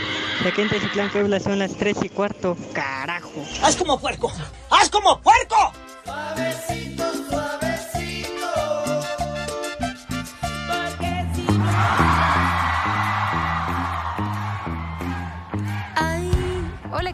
Y 0.44 0.48
aquí 0.48 0.60
en 0.60 0.68
Teciutlán, 0.68 1.10
Puebla, 1.10 1.40
son 1.40 1.58
las 1.58 1.74
3 1.76 1.96
y 2.02 2.08
cuarto. 2.10 2.56
¡Carajo! 2.74 3.30
¡Haz 3.62 3.76
como 3.76 3.98
puerco! 3.98 4.30
¡Haz 4.70 4.90
como 4.90 5.20
puerco! 5.20 5.72
Hola 6.06 6.54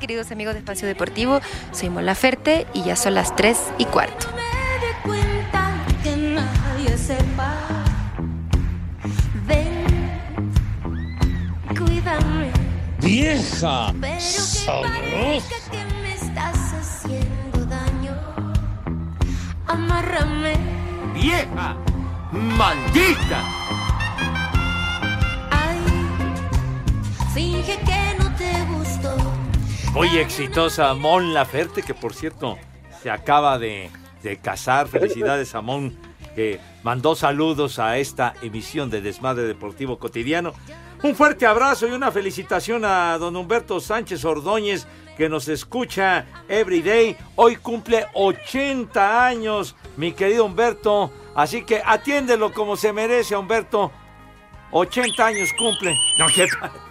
queridos 0.06 0.30
amigos 0.30 0.54
de 0.54 0.60
Espacio 0.60 0.86
Deportivo, 0.86 1.40
soy 1.72 1.90
Mola 1.90 2.14
Ferte 2.14 2.64
y 2.72 2.84
ya 2.84 2.94
son 2.94 3.16
las 3.16 3.34
3 3.34 3.58
y 3.78 3.86
cuarto. 3.86 4.28
¡Vieja! 13.00 13.92
Pero 14.00 14.14
que 14.14 14.20
¡Sabrosa! 14.20 14.80
parezca 14.82 15.70
que 15.72 15.84
me 16.02 16.14
estás 16.14 16.72
haciendo 16.74 17.66
daño. 17.66 18.14
Amárrame. 19.66 20.54
¡Vieja! 21.14 21.76
¡Maldita! 22.30 23.75
Muy 29.96 30.18
exitosa 30.18 30.92
Mon 30.92 31.32
Laferte, 31.32 31.82
que 31.82 31.94
por 31.94 32.12
cierto 32.12 32.58
se 33.02 33.10
acaba 33.10 33.58
de, 33.58 33.90
de 34.22 34.36
casar. 34.36 34.88
Felicidades 34.88 35.54
a 35.54 35.62
Mon, 35.62 35.96
que 36.34 36.60
mandó 36.82 37.16
saludos 37.16 37.78
a 37.78 37.96
esta 37.96 38.34
emisión 38.42 38.90
de 38.90 39.00
Desmadre 39.00 39.44
Deportivo 39.44 39.98
Cotidiano. 39.98 40.52
Un 41.02 41.14
fuerte 41.14 41.46
abrazo 41.46 41.88
y 41.88 41.92
una 41.92 42.12
felicitación 42.12 42.84
a 42.84 43.16
don 43.16 43.36
Humberto 43.36 43.80
Sánchez 43.80 44.22
Ordóñez, 44.26 44.86
que 45.16 45.30
nos 45.30 45.48
escucha 45.48 46.26
every 46.46 46.82
day. 46.82 47.16
Hoy 47.34 47.56
cumple 47.56 48.04
80 48.12 49.26
años, 49.26 49.76
mi 49.96 50.12
querido 50.12 50.44
Humberto. 50.44 51.10
Así 51.34 51.64
que 51.64 51.80
atiéndelo 51.82 52.52
como 52.52 52.76
se 52.76 52.92
merece, 52.92 53.34
Humberto. 53.34 53.90
80 54.70 55.26
años 55.26 55.52
cumple. 55.58 55.96
No, 56.18 56.26
¿qué? 56.28 56.46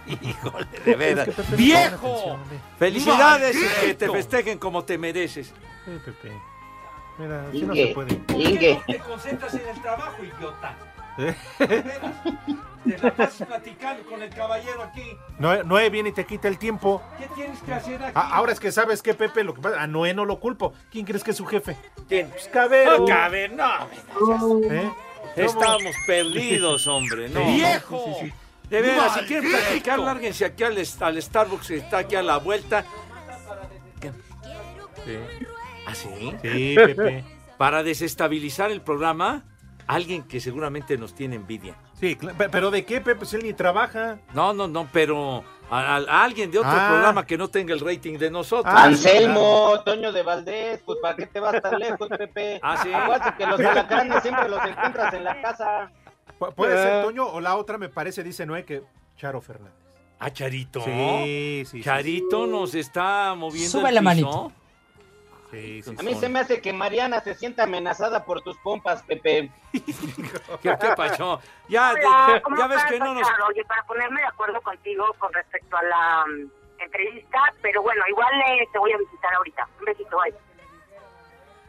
Híjole, 0.22 0.66
de 0.84 0.94
veras. 0.94 1.28
Es 1.28 1.34
que 1.34 1.42
Pepe 1.42 1.50
no 1.52 1.56
¡Viejo! 1.56 2.38
Felicidades 2.78 3.56
y 3.56 3.86
que 3.86 3.94
te 3.94 4.10
festejen 4.10 4.58
como 4.58 4.84
te 4.84 4.98
mereces. 4.98 5.52
Sí, 5.84 6.00
Pepe. 6.04 6.32
Mira, 7.18 7.46
así 7.48 7.62
no 7.62 7.74
se 7.74 7.86
puede. 7.88 8.20
Inge. 8.34 8.74
No 8.74 8.94
te 8.94 8.98
concentras 8.98 9.54
en 9.54 9.68
el 9.68 9.82
trabajo, 9.82 10.22
idiota. 10.22 10.76
¿Eh? 11.18 11.34
Te 11.58 12.98
la 12.98 13.14
pasas 13.14 13.48
platicando 13.48 14.04
con 14.04 14.22
el 14.22 14.30
caballero 14.30 14.82
aquí. 14.82 15.16
Noé, 15.38 15.64
Noé 15.64 15.88
viene 15.90 16.10
y 16.10 16.12
te 16.12 16.26
quita 16.26 16.46
el 16.48 16.58
tiempo. 16.58 17.02
¿Qué 17.18 17.26
tienes 17.34 17.58
que 17.60 17.72
hacer 17.72 18.02
aquí? 18.02 18.12
Ah, 18.14 18.30
ahora 18.34 18.52
es 18.52 18.60
que 18.60 18.70
sabes 18.70 19.02
que 19.02 19.14
Pepe, 19.14 19.42
lo 19.42 19.54
que 19.54 19.62
pasa, 19.62 19.80
a 19.80 19.86
Noé 19.86 20.12
no 20.14 20.24
lo 20.24 20.38
culpo. 20.38 20.74
¿Quién 20.90 21.06
crees 21.06 21.24
que 21.24 21.30
es 21.30 21.36
su 21.36 21.46
jefe? 21.46 21.76
¿Quién? 22.08 22.28
Pues 22.28 22.48
Cabero. 22.48 22.98
No, 22.98 23.06
Cabero, 23.06 23.54
no. 23.56 24.60
¿Eh? 24.70 24.92
Estamos 25.34 25.94
perdidos, 26.06 26.86
hombre. 26.86 27.28
No. 27.28 27.44
¡Viejo! 27.46 28.04
Sí, 28.06 28.12
sí, 28.20 28.26
sí. 28.26 28.32
De 28.70 28.82
veras, 28.82 29.14
si 29.14 29.20
quieren 29.26 29.50
platicar, 29.50 29.98
lárguense 30.00 30.44
aquí 30.44 30.64
al, 30.64 30.76
al 30.76 31.22
Starbucks 31.22 31.68
que 31.68 31.76
está 31.76 31.98
aquí 31.98 32.16
a 32.16 32.22
la 32.22 32.38
vuelta. 32.38 32.84
¿Qué? 34.00 34.10
¿Ah, 35.86 35.94
sí? 35.94 36.34
Sí, 36.42 36.74
Pepe. 36.76 37.24
Para 37.56 37.82
desestabilizar 37.82 38.70
el 38.72 38.82
programa, 38.82 39.44
alguien 39.86 40.24
que 40.24 40.40
seguramente 40.40 40.98
nos 40.98 41.14
tiene 41.14 41.36
envidia. 41.36 41.76
Sí, 41.98 42.18
pero 42.50 42.70
¿de 42.70 42.84
qué, 42.84 43.00
Pepe? 43.00 43.16
Pues 43.16 43.32
él 43.34 43.44
ni 43.44 43.52
trabaja. 43.52 44.18
No, 44.34 44.52
no, 44.52 44.66
no, 44.66 44.88
pero 44.92 45.44
a, 45.70 45.96
a- 45.96 45.96
a 45.98 46.24
alguien 46.24 46.50
de 46.50 46.58
otro 46.58 46.70
Ah. 46.72 46.88
programa 46.90 47.26
que 47.26 47.36
no 47.36 47.48
tenga 47.48 47.72
el 47.74 47.80
rating 47.80 48.18
de 48.18 48.30
nosotros. 48.30 48.72
Ah, 48.76 48.84
Anselmo, 48.84 49.80
Toño 49.84 50.12
de 50.12 50.22
Valdés, 50.22 50.80
pues 50.84 50.98
¿para 51.02 51.16
qué 51.16 51.26
te 51.26 51.40
vas 51.40 51.60
tan 51.60 51.78
lejos, 51.78 52.08
Pepe? 52.08 52.60
Ah, 52.62 52.76
sí. 52.82 52.92
Acuérdate 52.92 53.36
que 53.36 53.46
los 53.46 53.60
alacranes 53.60 54.22
siempre 54.22 54.48
los 54.48 54.64
encuentras 54.64 55.14
en 55.14 55.24
la 55.24 55.40
casa. 55.42 55.90
Pu- 56.38 56.54
Puede 56.54 56.74
Eh. 56.74 56.82
ser 56.82 57.02
Toño 57.04 57.26
o 57.26 57.40
la 57.40 57.56
otra, 57.56 57.78
me 57.78 57.88
parece, 57.88 58.22
dice 58.22 58.46
Noé, 58.46 58.64
que 58.64 58.82
Charo 59.16 59.40
Fernández. 59.40 59.74
Ah, 60.18 60.30
Charito. 60.30 60.80
Sí, 60.82 61.62
sí, 61.66 61.78
sí. 61.78 61.82
Charito 61.82 62.46
nos 62.46 62.74
está 62.74 63.34
moviendo 63.34 63.70
Sube 63.70 63.88
el 63.90 63.94
la 63.96 64.00
piso. 64.00 64.26
manito. 64.26 64.52
Sí, 65.56 65.82
sí, 65.82 65.96
A 65.98 66.02
mí 66.02 66.14
se 66.14 66.28
me 66.28 66.40
hace 66.40 66.60
que 66.60 66.72
Mariana 66.72 67.20
se 67.20 67.34
sienta 67.34 67.62
amenazada 67.64 68.24
por 68.24 68.42
tus 68.42 68.56
pompas, 68.58 69.02
Pepe. 69.02 69.50
¿Qué, 69.72 69.82
qué 70.62 70.88
pasó? 70.96 71.40
Ya, 71.68 71.92
Hola, 71.92 72.34
de- 72.34 72.42
¿cómo 72.42 72.56
ya 72.56 72.66
ves 72.66 72.84
que 72.84 72.98
no 72.98 73.14
nos... 73.14 73.26
Oye, 73.48 73.64
para 73.64 73.82
ponerme 73.84 74.20
de 74.20 74.26
acuerdo 74.26 74.60
contigo 74.60 75.04
con 75.18 75.32
respecto 75.32 75.76
a 75.76 75.82
la 75.82 76.24
mm, 76.26 76.82
entrevista, 76.82 77.38
pero 77.62 77.82
bueno, 77.82 78.02
igual 78.08 78.32
eh, 78.48 78.68
te 78.72 78.78
voy 78.78 78.92
a 78.92 78.98
visitar 78.98 79.34
ahorita. 79.34 79.68
Un 79.78 79.84
besito, 79.86 80.16
bye. 80.22 80.34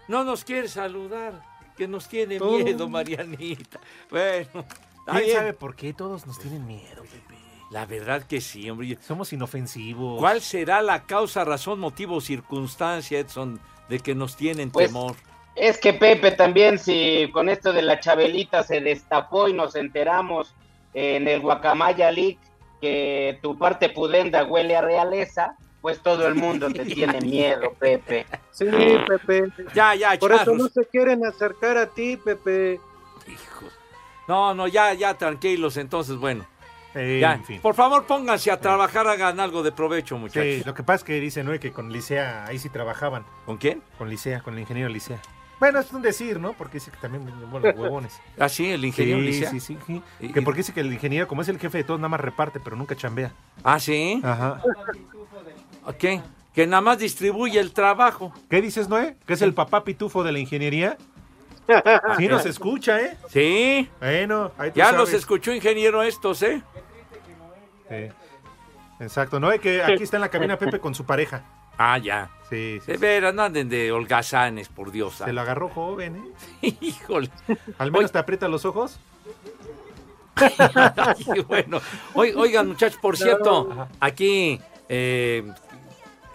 No 0.07 0.23
nos 0.23 0.43
quiere 0.43 0.67
saludar, 0.67 1.41
que 1.75 1.87
nos 1.87 2.07
tiene 2.07 2.39
miedo, 2.39 2.87
Marianita. 2.89 3.79
Bueno, 4.09 4.65
¿Quién 5.05 5.17
bien. 5.23 5.37
sabe 5.37 5.53
por 5.53 5.75
qué 5.75 5.93
todos 5.93 6.25
nos 6.27 6.39
tienen 6.39 6.65
miedo, 6.65 7.03
Pepe? 7.03 7.35
La 7.69 7.85
verdad 7.85 8.23
que 8.23 8.39
sí, 8.39 8.69
hombre. 8.69 8.97
Somos 9.01 9.33
inofensivos. 9.33 10.19
¿Cuál 10.19 10.41
será 10.41 10.81
la 10.81 11.03
causa, 11.03 11.43
razón, 11.43 11.79
motivo 11.79 12.21
circunstancia, 12.21 13.19
Edson, 13.19 13.59
de 13.89 13.99
que 13.99 14.15
nos 14.15 14.35
tienen 14.35 14.71
Pues, 14.71 14.87
temor? 14.87 15.15
Es 15.55 15.79
que 15.79 15.93
Pepe 15.93 16.31
también, 16.31 16.77
si 16.77 17.29
con 17.31 17.49
esto 17.49 17.73
de 17.73 17.81
la 17.81 17.99
Chabelita 17.99 18.63
se 18.63 18.79
destapó 18.79 19.47
y 19.47 19.53
nos 19.53 19.75
enteramos 19.75 20.53
en 20.93 21.27
el 21.27 21.41
Guacamaya 21.41 22.11
League 22.11 22.37
que 22.79 23.39
tu 23.41 23.57
parte 23.57 23.89
pudenda 23.89 24.43
huele 24.43 24.75
a 24.75 24.81
realeza, 24.81 25.55
pues 25.81 26.01
todo 26.01 26.27
el 26.27 26.35
mundo 26.35 26.71
te 26.71 26.85
tiene 26.85 27.21
miedo, 27.21 27.73
Pepe. 27.79 28.25
Sí, 28.51 28.65
Pepe. 29.07 29.51
Ya, 29.73 29.95
ya, 29.95 30.17
Por 30.19 30.31
eso 30.31 30.53
no 30.53 30.67
se 30.67 30.85
quieren 30.85 31.25
acercar 31.25 31.77
a 31.77 31.87
ti, 31.87 32.17
Pepe. 32.17 32.79
No, 34.27 34.53
no, 34.53 34.67
ya, 34.67 34.93
ya, 34.93 35.17
tranquilos, 35.17 35.77
entonces, 35.77 36.17
bueno. 36.17 36.45
Eh, 36.95 37.19
Ya, 37.21 37.33
en 37.33 37.43
fin. 37.45 37.61
Por 37.61 37.75
favor, 37.75 38.05
pónganse 38.05 38.49
a 38.51 38.59
trabajar, 38.59 39.07
hagan 39.07 39.39
algo 39.39 39.61
de 39.63 39.71
provecho, 39.71 40.17
muchachos. 40.17 40.43
Sí, 40.43 40.63
lo 40.65 40.73
que 40.73 40.83
pasa 40.83 40.95
es 40.97 41.03
que 41.03 41.19
dice 41.19 41.43
Noé 41.43 41.59
que 41.59 41.71
con 41.71 41.91
Licea 41.91 42.45
ahí 42.45 42.57
sí 42.59 42.69
trabajaban. 42.69 43.25
¿Con 43.45 43.57
quién? 43.57 43.81
Con 43.97 44.09
Licea, 44.09 44.41
con 44.41 44.53
el 44.55 44.61
ingeniero 44.61 44.89
Licea. 44.89 45.19
Bueno, 45.59 45.79
es 45.79 45.91
un 45.91 46.03
decir, 46.03 46.39
¿no? 46.39 46.53
Porque 46.53 46.75
dice 46.75 46.91
que 46.91 46.97
también, 46.97 47.23
bueno, 47.49 47.69
huevones. 47.75 48.19
Ah, 48.39 48.47
sí, 48.47 48.69
el 48.69 48.85
ingeniero 48.85 49.19
sí, 49.19 49.25
Licea. 49.25 49.49
Sí, 49.51 49.59
sí, 49.59 49.77
sí. 49.87 50.01
Y- 50.19 50.31
Que 50.31 50.41
porque 50.43 50.59
dice 50.59 50.71
que 50.73 50.81
el 50.81 50.93
ingeniero, 50.93 51.27
como 51.27 51.41
es 51.41 51.47
el 51.49 51.59
jefe 51.59 51.79
de 51.79 51.83
todos, 51.83 51.99
nada 51.99 52.09
más 52.09 52.19
reparte, 52.21 52.59
pero 52.59 52.75
nunca 52.75 52.95
chambea. 52.95 53.31
Ah, 53.63 53.79
sí. 53.79 54.21
Ajá. 54.23 54.61
¿Qué? 55.97 56.21
Que 56.53 56.65
nada 56.67 56.81
más 56.81 56.97
distribuye 56.99 57.59
el 57.59 57.71
trabajo. 57.71 58.33
¿Qué 58.49 58.61
dices, 58.61 58.89
Noé? 58.89 59.15
¿Que 59.25 59.33
es 59.33 59.41
el 59.41 59.53
papá 59.53 59.83
pitufo 59.83 60.23
de 60.23 60.31
la 60.31 60.39
ingeniería? 60.39 60.97
Sí 62.17 62.27
nos 62.27 62.45
escucha, 62.45 62.99
¿eh? 63.01 63.17
Sí. 63.29 63.89
Bueno, 63.99 64.51
ahí 64.57 64.71
tú 64.71 64.77
Ya 64.77 64.91
los 64.91 65.09
sabes. 65.09 65.21
escuchó 65.21 65.51
ingeniero 65.53 66.01
estos, 66.03 66.41
¿eh? 66.43 66.61
Sí. 67.89 68.07
Exacto, 68.99 69.39
Noé, 69.39 69.59
que 69.59 69.83
aquí 69.83 70.03
está 70.03 70.17
en 70.17 70.21
la 70.21 70.29
cabina 70.29 70.57
Pepe 70.57 70.79
con 70.79 70.95
su 70.95 71.05
pareja. 71.05 71.43
Ah, 71.77 71.97
ya. 71.99 72.31
Sí, 72.49 72.79
sí. 72.83 72.91
De 72.93 72.97
veras, 72.97 73.33
no 73.35 73.43
anden 73.43 73.69
de 73.69 73.91
holgazanes, 73.91 74.67
por 74.69 74.91
Dios. 74.91 75.13
Se 75.15 75.31
lo 75.33 75.41
agarró 75.41 75.69
joven, 75.69 76.33
¿eh? 76.61 76.75
Híjole. 76.81 77.29
¿Al 77.77 77.91
menos 77.91 78.11
te 78.11 78.17
aprieta 78.17 78.47
los 78.47 78.65
ojos? 78.65 78.99
Ay, 80.37 81.41
bueno, 81.47 81.81
Oi- 82.13 82.33
oigan 82.35 82.67
muchachos, 82.67 82.99
por 83.01 83.17
cierto, 83.17 83.87
aquí 83.99 84.59
eh, 84.87 85.43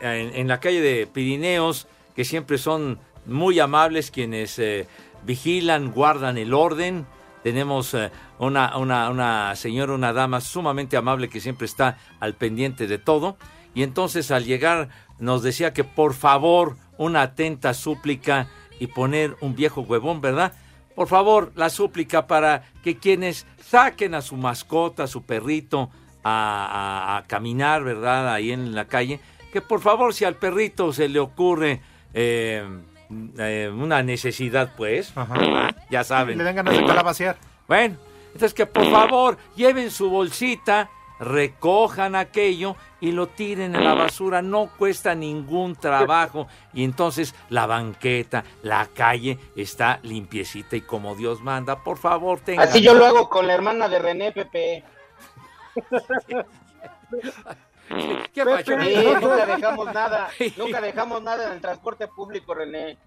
en, 0.01 0.35
en 0.35 0.49
la 0.49 0.59
calle 0.61 0.81
de 0.81 1.07
Pirineos, 1.07 1.87
que 2.17 2.25
siempre 2.25 2.59
son 2.59 2.99
muy 3.27 3.61
amables 3.61 4.11
quienes 4.11 4.59
eh, 4.59 4.89
vigilan, 5.25 5.93
guardan 5.93 6.39
el 6.39 6.55
orden. 6.55 7.07
Tenemos 7.43 7.93
eh, 7.95 8.11
una, 8.39 8.77
una, 8.77 9.11
una 9.11 9.55
señora, 9.57 9.95
una 9.95 10.13
dama 10.13 10.41
sumamente 10.41 10.97
amable 10.97 11.29
que 11.29 11.41
siempre 11.41 11.67
está 11.67 11.99
al 12.21 12.35
pendiente 12.35 12.87
de 12.87 12.99
todo. 12.99 13.37
Y 13.75 13.83
entonces 13.83 14.31
al 14.31 14.45
llegar 14.45 14.89
nos 15.19 15.43
decía 15.43 15.73
que 15.73 15.85
por 15.85 16.15
favor, 16.15 16.77
una 16.99 17.23
atenta 17.23 17.75
súplica 17.75 18.49
y 18.79 18.89
poner 18.89 19.37
un 19.41 19.55
viejo 19.55 19.81
huevón, 19.83 20.21
¿verdad? 20.21 20.53
Por 20.95 21.09
favor, 21.09 21.53
la 21.57 21.71
súplica 21.71 22.27
para 22.27 22.65
que 22.85 22.99
quienes 22.99 23.47
saquen 23.65 24.15
a 24.15 24.21
su 24.23 24.37
mascota, 24.37 25.05
a 25.05 25.07
su 25.07 25.23
perrito, 25.23 25.91
a, 26.23 27.17
a- 27.17 27.27
caminar, 27.27 27.83
¿verdad? 27.83 28.33
Ahí 28.33 28.53
en 28.53 28.75
la 28.75 28.85
calle, 28.85 29.19
que 29.53 29.63
por 29.63 29.81
favor, 29.81 30.13
si 30.15 30.25
al 30.25 30.37
perrito 30.37 30.93
se 30.93 31.09
le 31.09 31.19
ocurre 31.19 31.81
eh, 32.15 32.63
eh, 33.39 33.71
una 33.73 34.03
necesidad, 34.03 34.73
pues, 34.77 35.13
ya 35.91 36.05
saben. 36.05 36.39
Le 36.39 36.45
dan 36.45 36.57
ganas 36.57 36.77
de 36.77 36.85
calabacear. 36.85 37.37
Bueno, 37.69 37.97
entonces 38.27 38.55
que 38.55 38.67
por 38.67 38.91
favor 38.91 39.39
lleven 39.57 39.91
su 39.91 40.11
bolsita, 40.11 40.91
recojan 41.21 42.17
aquello 42.17 42.77
y 43.01 43.13
lo 43.13 43.29
tiren 43.29 43.77
a 43.77 43.81
la 43.81 43.95
basura. 43.95 44.43
No 44.43 44.71
cuesta 44.77 45.15
ningún 45.15 45.77
trabajo. 45.77 46.49
Y 46.73 46.85
entonces 46.85 47.35
la 47.49 47.67
banqueta, 47.67 48.45
la 48.63 48.87
calle 48.87 49.39
está 49.57 50.01
limpiecita 50.03 50.77
y 50.77 50.81
como 50.81 51.15
Dios 51.15 51.43
manda. 51.43 51.83
Por 51.83 51.99
favor, 51.99 52.41
tengan. 52.41 52.69
Así 52.69 52.81
yo 52.83 52.95
lo 52.95 53.07
hago 53.07 53.29
con 53.29 53.47
la 53.47 53.55
hermana 53.55 53.89
de 53.89 53.99
René, 53.99 54.33
Pepe. 54.33 54.85
¿Qué 58.33 58.45
pasó? 58.45 58.73
Sí, 58.81 59.05
nunca 59.21 59.47
dejamos 59.47 59.87
nada, 59.93 60.29
nunca 60.57 60.81
dejamos 60.81 61.23
nada 61.23 61.47
en 61.47 61.53
el 61.55 61.61
transporte 61.61 62.09
público, 62.09 62.55
René. 62.55 62.99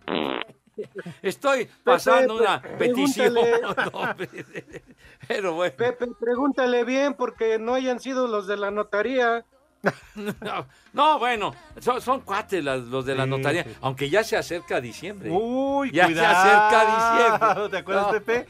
Estoy 1.22 1.70
pasando 1.84 2.36
una 2.36 2.62
Pepe, 2.62 2.78
petición. 2.90 3.34
pregúntale. 3.34 4.82
No. 4.84 5.28
Pero 5.28 5.54
bueno. 5.54 5.74
Pepe, 5.78 6.08
pregúntale 6.20 6.84
bien 6.84 7.14
porque 7.14 7.58
no 7.58 7.74
hayan 7.74 8.00
sido 8.00 8.28
los 8.28 8.46
de 8.48 8.58
la 8.58 8.72
notaría. 8.72 9.46
No, 10.16 10.66
no, 10.94 11.20
bueno, 11.20 11.54
son, 11.80 12.02
son 12.02 12.22
cuates 12.22 12.64
las- 12.64 12.82
los 12.82 13.06
de 13.06 13.16
la 13.16 13.26
notaría, 13.26 13.64
sí. 13.64 13.70
aunque 13.82 14.10
ya 14.10 14.24
se 14.24 14.38
acerca 14.38 14.80
diciembre. 14.82 15.30
Uy, 15.32 15.92
ya 15.92 16.06
cuidado. 16.06 16.44
se 16.44 16.50
acerca 16.50 16.96
diciembre. 16.96 17.70
¿Te 17.70 17.78
acuerdas, 17.78 18.06
No. 18.08 18.12
Pepe? 18.14 18.48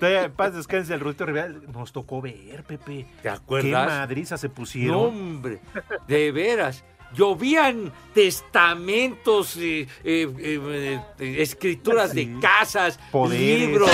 En 0.00 0.32
paz 0.32 0.54
descanse 0.54 0.92
el 0.92 1.00
Rudito 1.00 1.24
Rivera. 1.24 1.48
Nos 1.72 1.92
tocó 1.92 2.20
ver, 2.20 2.64
Pepe. 2.64 3.06
¿Te 3.22 3.28
acuerdas? 3.28 3.86
Qué 3.86 3.92
madriza 3.94 4.36
se 4.36 4.48
No, 4.48 4.54
pusieron. 4.54 4.96
hombre, 5.06 5.60
de 6.08 6.32
veras. 6.32 6.84
Llovían 7.14 7.92
testamentos, 8.12 9.56
eh, 9.56 9.86
eh, 10.02 10.28
eh, 10.38 11.00
eh, 11.20 11.36
escrituras 11.38 12.12
de 12.14 12.38
casas, 12.40 12.98
Poderes. 13.12 13.60
libros. 13.68 13.90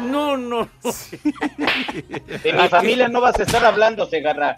No, 0.00 0.36
no, 0.36 0.68
no. 0.82 0.92
De 2.42 2.52
mi 2.52 2.68
familia 2.68 3.08
no 3.08 3.20
vas 3.20 3.38
a 3.38 3.42
estar 3.42 3.64
hablando, 3.64 4.06
Segarra. 4.06 4.56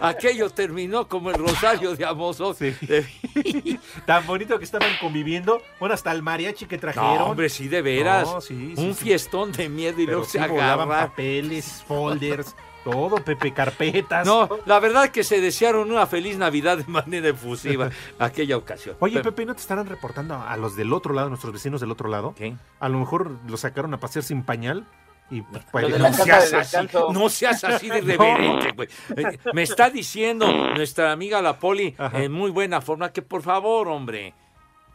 Aquello 0.00 0.50
terminó 0.50 1.08
como 1.08 1.30
el 1.30 1.36
rosario 1.36 1.94
de 1.94 2.04
Amoso. 2.04 2.56
Tan 4.06 4.26
bonito 4.26 4.58
que 4.58 4.64
estaban 4.64 4.90
conviviendo. 5.00 5.62
Bueno, 5.78 5.94
hasta 5.94 6.10
el 6.12 6.22
mariachi 6.22 6.66
que 6.66 6.78
trajeron. 6.78 7.18
No, 7.18 7.24
hombre, 7.26 7.48
sí, 7.48 7.68
de 7.68 7.82
veras. 7.82 8.24
No, 8.26 8.40
sí, 8.40 8.72
sí, 8.76 8.82
Un 8.82 8.94
sí. 8.94 9.04
fiestón 9.04 9.52
de 9.52 9.68
miedo 9.68 10.00
y 10.00 10.06
Pero 10.06 10.18
luego 10.18 10.24
se 10.24 10.38
sí 10.42 10.48
volaban 10.48 10.88
agarra. 10.90 11.08
papeles, 11.08 11.84
folders, 11.86 12.54
todo, 12.84 13.16
Pepe, 13.16 13.52
carpetas. 13.52 14.26
No, 14.26 14.48
la 14.66 14.80
verdad 14.80 15.08
que 15.10 15.24
se 15.24 15.40
desearon 15.40 15.90
una 15.90 16.06
feliz 16.06 16.36
Navidad 16.38 16.78
de 16.78 16.84
manera 16.84 17.28
efusiva 17.28 17.90
aquella 18.18 18.56
ocasión. 18.56 18.96
Oye, 19.00 19.14
Pero- 19.20 19.30
Pepe, 19.30 19.46
¿no 19.46 19.54
te 19.54 19.60
estarán 19.60 19.86
reportando 19.86 20.34
a 20.36 20.56
los 20.56 20.76
del 20.76 20.92
otro 20.92 21.14
lado, 21.14 21.28
nuestros 21.28 21.52
vecinos 21.52 21.80
del 21.80 21.90
otro 21.90 22.08
lado? 22.08 22.34
¿Qué? 22.36 22.54
A 22.80 22.88
lo 22.88 22.98
mejor 22.98 23.30
los 23.48 23.60
sacaron 23.60 23.92
a 23.94 24.00
pasear 24.00 24.22
sin 24.24 24.42
pañal 24.42 24.86
y 25.30 25.40
pues, 25.42 25.64
no 25.98 26.04
casa 26.26 26.44
seas 26.44 26.74
así. 26.74 26.88
No 27.12 27.28
seas 27.28 27.64
así 27.64 27.88
de 27.88 27.98
irreverente, 27.98 28.72
güey. 28.72 28.88
Eh, 29.16 29.38
Me 29.54 29.62
está 29.62 29.88
diciendo 29.88 30.46
nuestra 30.74 31.12
amiga 31.12 31.40
la 31.40 31.58
Poli 31.58 31.94
Ajá. 31.96 32.22
en 32.22 32.32
muy 32.32 32.50
buena 32.50 32.80
forma 32.80 33.12
que 33.12 33.22
por 33.22 33.42
favor, 33.42 33.88
hombre. 33.88 34.34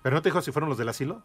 ¿Pero 0.03 0.15
no 0.15 0.21
te 0.21 0.29
dijo 0.29 0.41
si 0.41 0.51
fueron 0.51 0.69
los 0.69 0.77
del 0.77 0.89
asilo? 0.89 1.23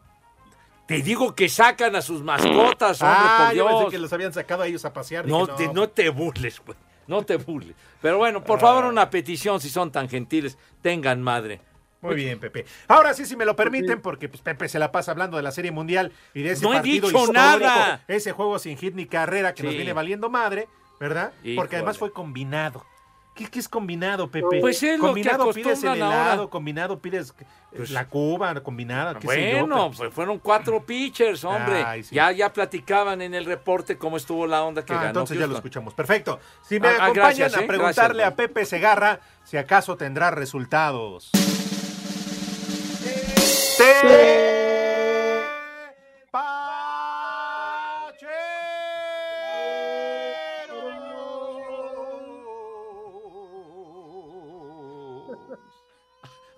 Te 0.85 1.01
digo 1.01 1.33
que 1.33 1.47
sacan 1.49 1.95
a 1.95 2.01
sus 2.01 2.21
mascotas, 2.21 3.01
hombre, 3.01 3.17
ah, 3.19 3.45
por 3.47 3.55
yo 3.57 3.65
pensé 3.65 3.79
Dios. 3.81 3.91
que 3.91 3.99
los 3.99 4.13
habían 4.13 4.33
sacado 4.33 4.63
a 4.63 4.67
ellos 4.67 4.83
a 4.85 4.91
pasear. 4.93 5.25
No, 5.25 5.45
Dije, 5.45 5.67
te, 5.69 5.73
no 5.73 5.89
te 5.89 6.09
burles, 6.09 6.61
güey. 6.65 6.77
No 7.07 7.23
te 7.23 7.37
burles. 7.37 7.75
Pero 8.01 8.17
bueno, 8.17 8.43
por 8.43 8.59
favor, 8.59 8.85
una 8.85 9.09
petición, 9.09 9.59
si 9.61 9.69
son 9.69 9.91
tan 9.91 10.09
gentiles, 10.09 10.57
tengan 10.81 11.21
madre. 11.21 11.61
Muy 12.01 12.15
bien, 12.15 12.37
Pepe. 12.37 12.65
Ahora 12.89 13.13
sí, 13.13 13.25
si 13.25 13.37
me 13.37 13.45
lo 13.45 13.55
permiten, 13.55 14.01
porque 14.01 14.27
pues, 14.27 14.41
Pepe 14.41 14.67
se 14.67 14.77
la 14.77 14.91
pasa 14.91 15.11
hablando 15.11 15.37
de 15.37 15.43
la 15.43 15.51
Serie 15.51 15.71
Mundial 15.71 16.11
y 16.33 16.41
de 16.41 16.51
ese 16.51 16.63
No 16.63 16.71
he 16.73 16.75
partido 16.75 17.07
dicho 17.07 17.17
histórico, 17.17 17.33
nada. 17.33 18.03
ese 18.09 18.33
juego 18.33 18.59
sin 18.59 18.77
hit 18.77 18.93
ni 18.93 19.05
carrera 19.05 19.53
que 19.53 19.63
nos 19.63 19.73
viene 19.73 19.93
valiendo 19.93 20.29
madre, 20.29 20.67
¿verdad? 20.99 21.31
Híjole. 21.43 21.55
Porque 21.55 21.77
además 21.77 21.97
fue 21.97 22.11
combinado. 22.11 22.85
¿Qué, 23.33 23.47
qué 23.49 23.57
es 23.59 23.67
combinado, 23.67 24.29
Pepe? 24.29 24.59
Pues 24.61 24.83
es 24.83 24.91
lo 24.99 25.05
que 25.05 25.07
combinado 25.07 25.51
pides 25.51 25.65
el 25.83 25.89
acostumbran 25.89 25.95
helado, 25.97 26.31
ahora. 26.41 26.49
combinado 26.51 26.99
pides 26.99 27.33
eh, 27.39 27.45
Pues- 27.77 27.89
la 27.89 28.07
cuba 28.07 28.53
combinada, 28.61 29.15
qué 29.17 29.27
sé 29.27 29.51
yo, 29.53 29.59
Bueno, 29.65 29.91
pues 29.97 30.13
fueron 30.13 30.37
cuatro 30.37 30.83
pitchers, 30.85 31.43
hombre. 31.43 31.83
Ay, 31.83 32.03
sí. 32.03 32.13
Ya, 32.13 32.31
ya 32.31 32.53
platicaban 32.53 33.23
en 33.23 33.33
el 33.33 33.45
reporte 33.45 33.97
cómo 33.97 34.17
estuvo 34.17 34.45
la 34.45 34.63
onda 34.63 34.85
que 34.85 34.93
Ah, 34.93 34.97
ganó. 34.97 35.07
entonces 35.07 35.39
ya 35.39 35.47
lo 35.47 35.55
escuchamos. 35.55 35.95
Perfecto. 35.95 36.39
Si 36.61 36.79
me 36.79 36.89
Ah, 36.89 36.91
ah, 36.91 37.03
acompañan 37.05 37.15
gracias, 37.37 37.57
a 37.57 37.61
¿eh? 37.63 37.67
preguntarle 37.67 38.21
Gracias, 38.23 38.33
a 38.33 38.35
Pepe 38.35 38.65
Segarra 38.65 39.19
si 39.43 39.57
acaso 39.57 39.97
tendrá 39.97 40.29
resultados. 40.29 41.31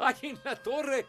¡Ay, 0.06 0.16
en 0.22 0.40
la 0.44 0.56
torre! 0.56 1.06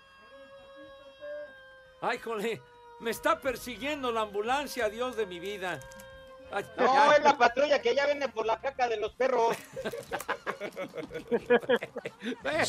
¡Ay, 2.00 2.18
jole! 2.18 2.62
Me 3.00 3.10
está 3.10 3.38
persiguiendo 3.38 4.10
la 4.10 4.22
ambulancia, 4.22 4.88
Dios 4.88 5.16
de 5.16 5.26
mi 5.26 5.38
vida. 5.38 5.78
Ay, 6.50 6.64
No, 6.78 7.12
es 7.12 7.22
la 7.22 7.36
patrulla 7.36 7.82
que 7.82 7.94
ya 7.94 8.06
viene 8.06 8.28
por 8.28 8.46
la 8.46 8.58
caca 8.60 8.88
de 8.88 8.96
los 8.98 9.12
perros. 9.14 9.56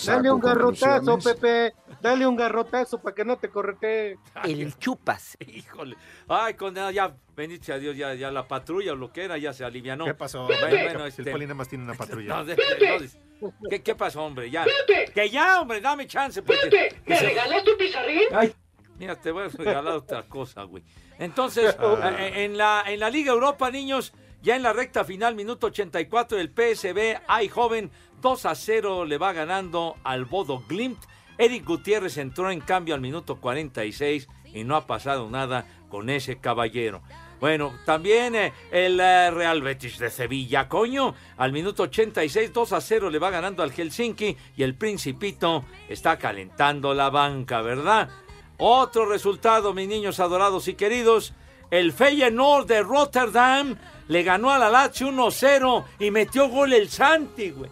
Dale 0.05 0.31
un 0.31 0.39
garrotazo, 0.39 1.17
Pepe. 1.19 1.73
Dale 2.01 2.27
un 2.27 2.35
garrotazo 2.35 2.99
para 3.01 3.15
que 3.15 3.23
no 3.23 3.37
te 3.37 3.49
correte. 3.49 4.17
El 4.43 4.77
chupas. 4.77 5.37
Híjole. 5.39 5.95
Ay, 6.27 6.55
con 6.55 6.75
ya, 6.75 7.15
bendito 7.35 7.65
sea 7.65 7.77
Dios, 7.77 7.95
ya, 7.95 8.13
ya 8.15 8.31
la 8.31 8.47
patrulla 8.47 8.93
o 8.93 8.95
lo 8.95 9.11
que 9.13 9.23
era 9.23 9.37
ya 9.37 9.53
se 9.53 9.63
alivianó. 9.63 10.05
¿Qué 10.05 10.13
pasó? 10.13 10.45
Bueno, 10.45 10.67
bueno, 10.67 11.01
El 11.05 11.07
este- 11.07 11.31
Poli 11.31 11.45
nada 11.45 11.55
más 11.55 11.69
tiene 11.69 11.83
una 11.83 11.93
patrulla. 11.93 12.35
No, 12.35 12.45
de- 12.45 12.55
de- 12.55 12.99
no, 12.99 13.26
¿qué, 13.69 13.81
¿Qué 13.81 13.95
pasó, 13.95 14.23
hombre? 14.23 14.49
Ya. 14.49 14.65
Que 15.13 15.29
ya, 15.29 15.61
hombre, 15.61 15.81
dame 15.81 16.07
chance. 16.07 16.41
Porque, 16.41 16.69
que 16.69 17.01
¿Me 17.05 17.17
se- 17.17 17.25
regalas 17.25 17.63
tu 17.63 17.77
pizarrín? 17.77 18.23
Ay, 18.33 18.53
mira, 18.97 19.15
te 19.15 19.31
voy 19.31 19.43
a 19.45 19.47
regalar 19.49 19.93
otra 19.93 20.23
cosa, 20.23 20.63
güey. 20.63 20.83
Entonces, 21.19 21.75
Ah. 21.79 22.15
eh, 22.19 22.45
en, 22.45 22.57
la, 22.57 22.83
en 22.87 22.99
la 22.99 23.09
Liga 23.09 23.31
Europa, 23.31 23.69
niños, 23.71 24.13
ya 24.41 24.55
en 24.55 24.63
la 24.63 24.73
recta 24.73 25.03
final, 25.03 25.35
minuto 25.35 25.67
84, 25.67 26.37
el 26.39 26.49
PSB, 26.49 27.19
ay 27.27 27.49
joven, 27.49 27.91
2 28.21 28.45
a 28.45 28.55
0 28.55 29.05
le 29.05 29.17
va 29.17 29.33
ganando 29.33 29.95
al 30.03 30.25
Bodo 30.25 30.63
Glimt. 30.67 30.99
Eric 31.39 31.65
Gutiérrez 31.65 32.17
entró 32.17 32.49
en 32.49 32.61
cambio 32.61 32.95
al 32.95 33.01
minuto 33.01 33.39
46 33.39 34.27
y 34.45 34.63
no 34.63 34.75
ha 34.75 34.87
pasado 34.87 35.29
nada 35.29 35.65
con 35.89 36.09
ese 36.09 36.39
caballero. 36.39 37.03
Bueno, 37.39 37.73
también 37.85 38.35
eh, 38.35 38.53
el 38.71 38.99
eh, 38.99 39.29
Real 39.31 39.61
Betis 39.61 39.99
de 39.99 40.09
Sevilla, 40.09 40.67
coño, 40.67 41.13
al 41.37 41.51
minuto 41.51 41.83
86, 41.83 42.51
2 42.51 42.73
a 42.73 42.81
0 42.81 43.09
le 43.11 43.19
va 43.19 43.29
ganando 43.29 43.61
al 43.61 43.71
Helsinki 43.71 44.35
y 44.55 44.63
el 44.63 44.73
Principito 44.75 45.63
está 45.87 46.17
calentando 46.17 46.93
la 46.95 47.09
banca, 47.11 47.61
¿verdad? 47.61 48.09
Otro 48.57 49.05
resultado, 49.05 49.73
mis 49.73 49.87
niños 49.87 50.19
adorados 50.19 50.67
y 50.67 50.73
queridos, 50.73 51.33
el 51.69 51.93
Feyenoord 51.93 52.65
de 52.65 52.81
Rotterdam 52.81 53.75
le 54.07 54.23
ganó 54.23 54.49
a 54.51 54.57
la 54.57 54.69
Lazio 54.69 55.09
1-0 55.09 55.83
y 55.99 56.09
metió 56.09 56.49
gol 56.49 56.73
el 56.73 56.89
Santi, 56.89 57.51
güey. 57.51 57.69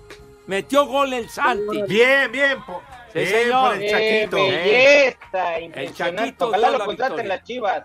Metió 0.47 0.86
gol 0.86 1.11
el 1.13 1.28
Santi. 1.28 1.82
Bien, 1.88 2.32
bien. 2.32 2.61
po- 2.63 2.84
Sí, 3.13 3.20
bien 3.22 3.28
señor. 3.32 3.74
por 3.74 3.82
el 3.82 3.89
Chaquito. 3.89 4.38
Impresionante. 5.61 5.93
Chaquito 5.93 6.47
Ojalá 6.49 6.70
lo 6.70 6.78
la 6.78 6.86
contraten 6.86 7.28
las 7.30 7.43
chivas. 7.43 7.84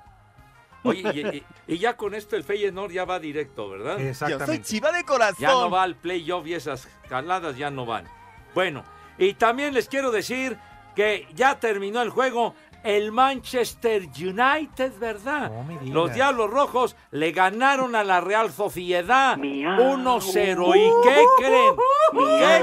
Oye, 0.83 1.01
y, 1.15 1.37
y- 1.37 1.45
y 1.71 1.79
ya 1.79 1.97
con 1.97 2.17
esto 2.17 2.35
el 2.35 2.43
Feyenoord 2.43 2.91
ya 2.91 3.05
va 3.05 3.21
directo, 3.21 3.71
¿verdad? 3.71 4.01
Exactamente. 4.01 4.45
Yo 4.45 4.47
soy 4.47 4.63
chiva 4.63 4.91
de 4.91 5.05
corazón. 5.05 5.37
Ya 5.39 5.51
no 5.51 5.71
va 5.71 5.85
al 5.85 5.95
playoff 5.95 6.45
y 6.49 6.55
esas 6.55 6.89
caladas 7.09 7.57
ya 7.57 7.71
no 7.71 7.87
van. 7.87 8.09
Bueno, 8.57 8.83
y 9.17 9.35
también 9.35 9.73
les 9.73 9.89
quiero 9.89 10.11
decir 10.11 10.59
que 10.97 11.29
ya 11.33 11.61
terminó 11.61 12.03
el 12.03 12.11
juego 12.11 12.55
el 12.83 13.13
Manchester 13.13 14.03
United, 14.03 14.99
¿verdad? 14.99 15.53
digas. 15.69 15.95
Los 15.95 16.13
Diablos 16.13 16.51
Rojos 16.51 16.97
le 17.13 17.31
ganaron 17.31 17.95
a 17.95 18.03
la 18.03 18.21
Real 18.21 18.51
Sociedad 18.51 19.37
1-0. 19.37 20.77
¿Y 20.77 20.91
qué 21.05 21.25
creen? 21.39 21.77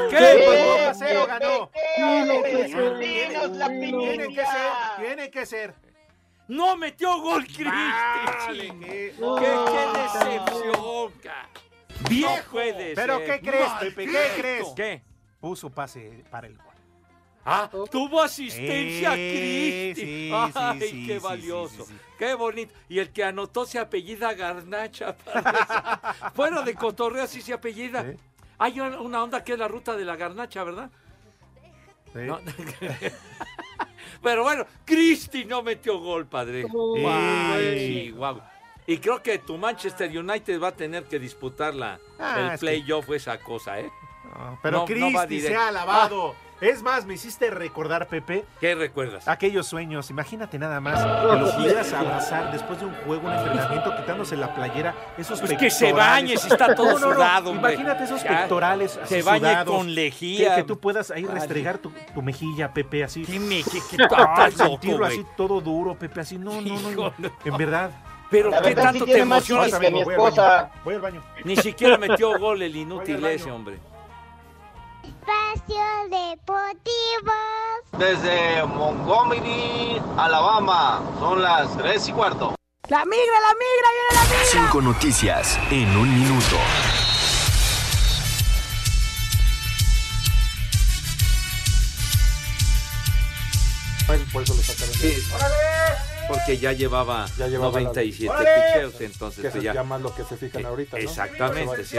¿Qué 0.10 0.18
creen? 0.18 0.80
1 0.82 0.90
a 0.90 0.94
0 0.94 1.26
ganó. 1.28 1.72
Tiene 1.96 2.44
que 4.28 4.46
ser, 4.46 4.72
tiene 5.00 5.32
que 5.32 5.46
ser. 5.46 5.87
No 6.48 6.78
metió 6.78 7.20
gol 7.22 7.44
Cristi. 7.46 7.64
Vale, 7.66 8.74
qué- 8.80 9.14
¿Qué, 9.16 9.16
qué 9.18 10.00
decepción. 10.00 11.12
Viejo. 12.10 12.36
No 12.36 12.52
puede 12.52 12.94
¿Pero 12.96 13.18
ser. 13.18 13.26
qué 13.42 13.50
crees, 13.50 13.70
Pepe? 13.80 14.06
¿Qué 14.06 14.28
crees? 14.38 14.68
¿Qué? 14.76 15.04
Puso 15.40 15.70
pase 15.70 16.24
para 16.32 16.48
el 16.48 16.58
gol. 16.58 16.66
Ah, 17.50 17.70
tuvo 17.92 18.22
asistencia 18.22 19.14
Eh, 19.16 19.94
Cristi. 19.96 20.06
sí, 20.06 20.32
Ay, 20.34 20.80
sí, 20.82 21.08
qué 21.08 21.14
sí, 21.20 21.20
valioso. 21.26 21.88
Qué 22.20 22.34
bonito. 22.34 22.74
Y 22.90 23.00
el 23.00 23.12
que 23.14 23.24
anotó 23.24 23.66
se 23.66 23.80
apellida 23.80 24.34
Garnacha. 24.34 25.14
Fuera 26.36 26.62
de 26.62 26.76
cotorreo 26.76 27.24
así 27.24 27.42
se 27.42 27.54
apellida. 27.54 28.02
¿Eh? 28.02 28.18
Hay 28.58 28.80
una 28.80 29.00
una 29.00 29.24
onda 29.24 29.44
que 29.44 29.54
es 29.54 29.60
la 29.60 29.68
ruta 29.68 29.96
de 29.96 30.04
la 30.04 30.16
Garnacha, 30.18 30.64
¿verdad? 30.64 30.90
Sí. 32.14 32.20
No. 32.20 32.40
Pero 34.22 34.44
bueno, 34.44 34.66
Cristi 34.86 35.46
no 35.46 35.62
metió 35.64 36.00
gol, 36.00 36.26
padre. 36.26 36.66
Ay, 37.06 38.06
Chihuahua. 38.12 38.52
Y 38.86 38.98
creo 39.00 39.22
que 39.22 39.40
tu 39.40 39.58
Manchester 39.58 40.10
United 40.18 40.62
va 40.62 40.70
a 40.70 40.76
tener 40.76 41.04
que 41.06 41.20
disputar 41.20 41.74
la, 41.76 42.00
Ah, 42.20 42.36
el 42.40 42.46
es 42.46 42.52
que- 42.54 42.58
playoff, 42.60 43.10
esa 43.12 43.38
cosa, 43.40 43.80
¿eh? 43.80 43.90
No, 44.24 44.60
pero 44.62 44.80
No, 44.80 44.86
Cristi 44.86 45.42
se 45.42 45.56
ha 45.56 45.68
alabado. 45.70 46.36
Es 46.60 46.82
más, 46.82 47.06
me 47.06 47.14
hiciste 47.14 47.52
recordar, 47.52 48.08
Pepe, 48.08 48.44
¿Qué 48.60 48.74
recuerdas? 48.74 49.28
aquellos 49.28 49.68
sueños. 49.68 50.10
Imagínate 50.10 50.58
nada 50.58 50.80
más 50.82 51.04
que 51.06 51.38
lo 51.40 51.52
pudieras 51.56 51.94
abrazar 51.94 52.52
después 52.52 52.80
de 52.80 52.86
un 52.88 52.96
juego, 53.06 53.28
un 53.28 53.34
entrenamiento, 53.34 53.96
quitándose 53.96 54.36
la 54.36 54.56
playera. 54.56 54.96
Esos 55.20 55.40
Pues 55.40 55.56
que 55.56 55.70
se 55.70 55.94
bañe 55.94 56.36
si 56.36 56.48
está 56.48 56.74
todo 56.74 56.94
No, 56.94 57.10
no, 57.10 57.14
sudado, 57.14 57.52
hombre. 57.52 57.74
Imagínate 57.74 58.06
esos 58.06 58.24
Ya, 58.24 58.40
pectorales. 58.40 58.92
se 59.04 59.20
así 59.20 59.22
bañe 59.22 59.40
sudados, 59.50 59.76
con 59.76 59.94
lejía. 59.94 60.50
Que, 60.56 60.62
que 60.62 60.68
tú 60.68 60.80
puedas 60.80 61.12
ahí 61.12 61.26
restregar 61.26 61.78
tu, 61.78 61.92
tu 62.16 62.22
mejilla, 62.24 62.74
Pepe, 62.74 63.04
así. 63.04 63.24
¿Qué 63.24 63.40
me- 63.40 63.62
qué- 63.64 64.08
Ah, 64.18 64.50
sentirlo 64.52 65.06
así 65.06 65.24
todo 65.36 65.62
duro, 65.62 65.94
Pepe, 65.94 66.22
así. 66.22 66.40
No, 66.40 66.60
no, 66.60 66.80
no, 66.80 67.14
no. 67.20 67.30
En 67.46 67.58
verdad. 67.58 67.92
Pero 68.32 68.50
La 68.50 68.62
qué 68.62 68.70
verdad, 68.70 68.84
tanto 68.84 69.06
sí 69.06 69.12
te 69.14 69.26
más 69.26 69.48
emocionas. 69.50 69.80
que 69.80 69.92
mi 69.92 70.04
voy 70.04 70.16
al 70.16 70.20
baño. 70.32 70.70
Voy 70.84 70.96
al 70.96 71.02
baño. 71.02 71.24
Ni 71.46 71.56
siquiera 71.56 71.98
metió 72.00 72.38
gol 72.40 72.62
el 72.64 72.76
inútil 72.76 73.24
ese, 73.26 73.52
hombre. 73.52 73.78
Espacio 75.08 75.84
Deportivo. 76.10 77.32
Desde 77.98 78.66
Montgomery, 78.66 80.02
Alabama, 80.18 81.02
son 81.20 81.42
las 81.42 81.78
3 81.78 82.10
y 82.10 82.12
cuarto. 82.12 82.56
¡La 82.90 83.06
migra, 83.06 83.40
la 83.42 83.54
migra, 83.54 83.90
viene 83.94 84.14
la 84.14 84.24
migra! 84.24 84.46
Cinco 84.52 84.82
noticias 84.82 85.58
en 85.72 85.96
un 85.96 86.14
minuto. 86.14 86.58
Por 94.32 94.44
eso 94.44 94.54
lo 94.54 94.62
sacaron. 94.62 94.94
Sí. 94.94 95.24
Porque 96.28 96.58
ya 96.58 96.74
llevaba, 96.74 97.26
Ya 97.38 97.48
llevaba 97.48 97.80
97 97.80 98.34
la- 98.34 98.40
picheos, 98.74 99.02
entonces 99.02 99.54
Que 99.54 99.62
ya. 99.62 99.74
llama 99.74 99.98
lo 99.98 100.14
que 100.14 100.24
se 100.24 100.36
fijan 100.38 100.66
ahorita, 100.66 100.98
¿no? 100.98 101.04
Exactamente, 101.04 101.86
sí. 101.86 101.98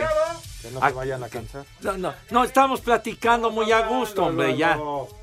Que 0.62 0.70
no 0.70 0.80
Ah, 0.82 0.88
se 0.90 0.94
vayan 0.94 1.24
a 1.24 1.28
cansar. 1.28 1.64
No, 1.80 1.96
no, 1.96 2.14
no, 2.30 2.44
estamos 2.44 2.80
platicando 2.80 3.50
muy 3.50 3.70
a 3.72 3.86
gusto, 3.86 4.24
hombre, 4.26 4.56
ya. 4.56 4.78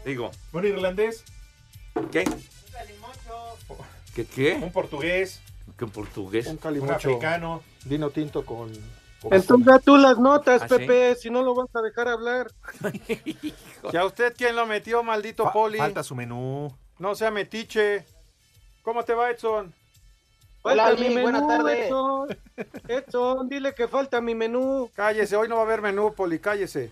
Digo, 0.05 0.31
Un 0.53 0.65
irlandés, 0.65 1.23
¿qué? 2.11 2.23
¿Qué 4.15 4.25
qué? 4.25 4.53
un 4.61 4.71
portugués, 4.71 5.41
¿Qué 5.77 5.83
en 5.85 5.91
portugués? 5.91 6.45
Un 6.47 6.53
un 6.53 6.57
calimocho. 6.57 6.93
africano. 6.93 7.61
Vino 7.83 8.09
tinto 8.11 8.45
con. 8.45 8.71
con- 9.21 9.33
Entonces 9.33 9.81
tú 9.83 9.97
las 9.97 10.17
notas, 10.17 10.61
¿Ah, 10.63 10.67
sí? 10.69 10.75
Pepe, 10.77 11.15
si 11.15 11.29
no 11.29 11.43
lo 11.43 11.53
vas 11.53 11.67
a 11.75 11.81
dejar 11.81 12.07
hablar. 12.07 12.47
¿Y 13.91 13.97
a 13.97 14.05
usted 14.05 14.33
quién 14.37 14.55
lo 14.55 14.65
metió, 14.65 15.03
maldito 15.03 15.43
Fa- 15.43 15.51
Poli? 15.53 15.77
Falta 15.77 16.01
su 16.01 16.15
menú. 16.15 16.73
No 16.97 17.13
sea 17.13 17.29
metiche. 17.29 18.05
¿Cómo 18.85 19.03
te 19.03 19.15
va, 19.15 19.31
Edson? 19.31 19.73
Hola, 20.61 20.83
Falta 20.85 21.01
mi 21.01 21.09
menú, 21.09 21.21
buenas 21.23 21.47
tardes. 21.47 21.85
Edson. 21.87 22.37
Edson, 22.87 23.49
dile 23.49 23.73
que 23.73 23.87
falta 23.87 24.21
mi 24.21 24.35
menú. 24.35 24.91
Cállese, 24.95 25.35
hoy 25.35 25.49
no 25.49 25.55
va 25.55 25.61
a 25.61 25.65
haber 25.65 25.81
menú, 25.81 26.13
Poli, 26.13 26.37
cállese. 26.37 26.91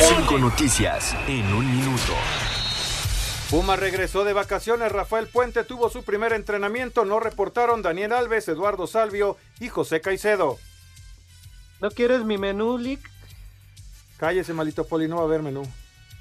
Cinco 0.00 0.36
noticias 0.36 1.16
en 1.26 1.46
un 1.54 1.66
minuto. 1.66 2.12
Puma 3.50 3.76
regresó 3.76 4.24
de 4.24 4.34
vacaciones, 4.34 4.92
Rafael 4.92 5.28
Puente 5.28 5.64
tuvo 5.64 5.88
su 5.88 6.02
primer 6.02 6.34
entrenamiento, 6.34 7.06
no 7.06 7.18
reportaron 7.18 7.80
Daniel 7.80 8.12
Alves, 8.12 8.48
Eduardo 8.48 8.86
Salvio 8.86 9.38
y 9.60 9.68
José 9.68 10.02
Caicedo. 10.02 10.58
¿No 11.80 11.90
quieres 11.90 12.22
mi 12.24 12.36
menú, 12.36 12.76
Lick? 12.76 13.00
Cállese, 14.18 14.52
malito 14.52 14.86
Poli, 14.86 15.08
no 15.08 15.16
va 15.16 15.22
a 15.22 15.24
haber 15.24 15.42
menú. 15.42 15.66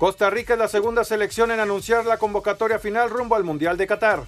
Costa 0.01 0.31
Rica 0.31 0.53
es 0.53 0.59
la 0.59 0.67
segunda 0.67 1.03
selección 1.03 1.51
en 1.51 1.59
anunciar 1.59 2.07
la 2.07 2.17
convocatoria 2.17 2.79
final 2.79 3.11
rumbo 3.11 3.35
al 3.35 3.43
Mundial 3.43 3.77
de 3.77 3.85
Qatar. 3.85 4.23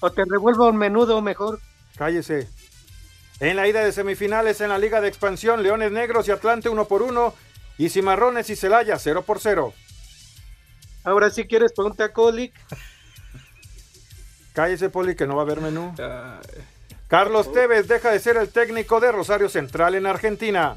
O 0.00 0.12
te 0.12 0.22
revuelvo 0.28 0.68
un 0.68 0.76
menudo 0.76 1.22
mejor. 1.22 1.60
Cállese. 1.96 2.46
En 3.40 3.56
la 3.56 3.66
ida 3.66 3.82
de 3.82 3.92
semifinales 3.92 4.60
en 4.60 4.68
la 4.68 4.76
Liga 4.76 5.00
de 5.00 5.08
Expansión, 5.08 5.62
Leones 5.62 5.90
Negros 5.92 6.28
y 6.28 6.30
Atlante 6.30 6.68
1 6.68 6.84
por 6.84 7.00
1 7.00 7.32
y 7.78 7.88
Cimarrones 7.88 8.50
y 8.50 8.56
Celaya 8.56 8.98
0 8.98 9.22
por 9.22 9.40
0. 9.40 9.72
Ahora 11.02 11.30
si 11.30 11.46
quieres 11.46 11.72
pregunta 11.72 12.04
a 12.04 12.12
Colic. 12.12 12.52
Cállese, 14.52 14.90
Poli, 14.90 15.16
que 15.16 15.26
no 15.26 15.36
va 15.36 15.40
a 15.40 15.44
haber 15.46 15.62
menú. 15.62 15.94
Carlos 17.08 17.50
Tevez 17.50 17.88
deja 17.88 18.10
de 18.10 18.20
ser 18.20 18.36
el 18.36 18.50
técnico 18.50 19.00
de 19.00 19.10
Rosario 19.10 19.48
Central 19.48 19.94
en 19.94 20.04
Argentina. 20.04 20.74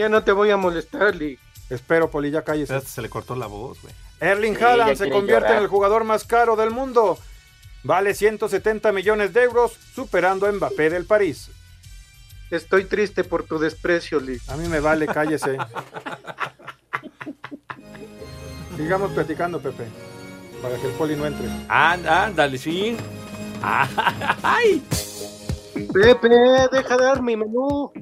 Ya 0.00 0.08
no 0.08 0.24
te 0.24 0.32
voy 0.32 0.50
a 0.50 0.56
molestar, 0.56 1.14
Lick. 1.14 1.38
Espero, 1.68 2.10
Poli, 2.10 2.30
ya 2.30 2.42
cállese. 2.42 2.80
Se 2.80 3.02
le 3.02 3.10
cortó 3.10 3.36
la 3.36 3.46
voz, 3.46 3.82
güey. 3.82 3.92
Erling 4.18 4.56
Sí, 4.56 4.64
Haaland 4.64 4.96
se 4.96 5.10
convierte 5.10 5.42
llorar. 5.48 5.56
en 5.58 5.62
el 5.62 5.68
jugador 5.68 6.04
más 6.04 6.24
caro 6.24 6.56
del 6.56 6.70
mundo. 6.70 7.18
Vale 7.82 8.14
170 8.14 8.92
millones 8.92 9.34
de 9.34 9.42
euros, 9.42 9.72
superando 9.94 10.46
a 10.46 10.52
Mbappé 10.52 10.88
del 10.88 11.04
París. 11.04 11.50
Estoy 12.50 12.86
triste 12.86 13.24
por 13.24 13.42
tu 13.44 13.58
desprecio, 13.58 14.20
Lick. 14.20 14.40
A 14.48 14.56
mí 14.56 14.68
me 14.68 14.80
vale, 14.80 15.06
cállese. 15.06 15.58
Sigamos 18.78 19.10
platicando, 19.12 19.60
Pepe, 19.60 19.84
para 20.62 20.76
que 20.76 20.86
el 20.86 20.92
Poli 20.94 21.14
no 21.14 21.26
entre. 21.26 21.46
Anda, 21.68 22.24
ándale, 22.24 22.56
sí. 22.56 22.96
¡Ay! 23.62 24.82
Pepe, 25.92 26.28
deja 26.72 26.96
de 26.96 27.04
dar 27.04 27.20
mi 27.22 27.36
menú. 27.36 27.92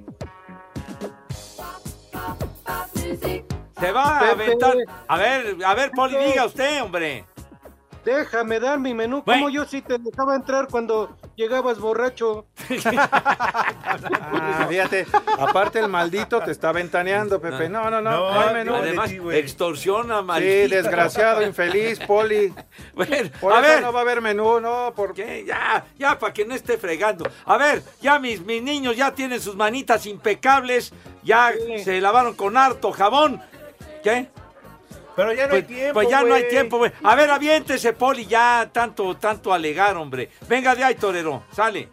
Se 3.16 3.92
va 3.92 4.18
a 4.18 4.30
aventar. 4.30 4.74
A 5.06 5.16
ver, 5.16 5.56
a 5.64 5.74
ver, 5.74 5.90
Poli, 5.92 6.16
diga 6.16 6.46
usted, 6.46 6.82
hombre. 6.82 7.24
Déjame 8.08 8.58
dar 8.58 8.78
mi 8.78 8.94
menú. 8.94 9.22
Bueno. 9.22 9.42
Como 9.42 9.50
yo 9.50 9.66
sí 9.66 9.82
te 9.82 9.98
dejaba 9.98 10.34
entrar 10.34 10.66
cuando 10.68 11.14
llegabas 11.36 11.78
borracho. 11.78 12.46
Ah, 14.30 14.66
fíjate, 14.68 15.06
aparte 15.38 15.78
el 15.78 15.88
maldito 15.88 16.40
te 16.40 16.50
está 16.50 16.72
ventaneando, 16.72 17.38
Pepe. 17.38 17.68
No, 17.68 17.90
no, 17.90 18.00
no, 18.00 18.10
no, 18.10 18.40
hay 18.40 18.54
menú. 18.54 18.74
Además, 18.74 19.10
extorsiona, 19.32 20.20
Sí, 20.20 20.24
maldito. 20.24 20.74
desgraciado, 20.74 21.42
infeliz, 21.42 21.98
Poli. 22.00 22.54
Bueno, 22.94 23.30
Por 23.40 23.52
a 23.52 23.60
eso 23.60 23.68
ver. 23.68 23.82
no 23.82 23.92
va 23.92 24.00
a 24.00 24.02
haber 24.02 24.20
menú, 24.22 24.58
no, 24.60 24.92
por 24.94 25.12
¿Qué? 25.14 25.44
Ya, 25.46 25.84
ya, 25.98 26.18
para 26.18 26.32
que 26.32 26.44
no 26.44 26.54
esté 26.54 26.78
fregando. 26.78 27.28
A 27.44 27.56
ver, 27.56 27.82
ya 28.00 28.18
mis, 28.18 28.40
mis 28.44 28.62
niños 28.62 28.96
ya 28.96 29.12
tienen 29.12 29.40
sus 29.40 29.54
manitas 29.54 30.06
impecables, 30.06 30.92
ya 31.22 31.52
se 31.84 32.00
lavaron 32.00 32.34
con 32.34 32.56
harto 32.56 32.90
jabón. 32.92 33.40
¿Qué? 34.02 34.28
Pero 35.18 35.32
ya 35.32 35.46
no 35.46 35.50
Pues, 35.50 35.62
hay 35.64 35.74
tiempo. 35.74 35.94
pues 35.94 36.08
ya 36.08 36.22
no 36.22 36.34
hay 36.34 36.42
güey. 36.42 36.48
tiempo, 36.50 36.78
güey. 36.78 36.92
A 37.02 37.16
ver, 37.16 37.28
aviéntese, 37.28 37.92
Poli, 37.92 38.24
ya 38.24 38.70
tanto, 38.72 39.16
tanto 39.16 39.52
alegar, 39.52 39.96
hombre. 39.96 40.30
Venga 40.48 40.76
de 40.76 40.84
ahí, 40.84 40.94
torero, 40.94 41.42
sale. 41.50 41.88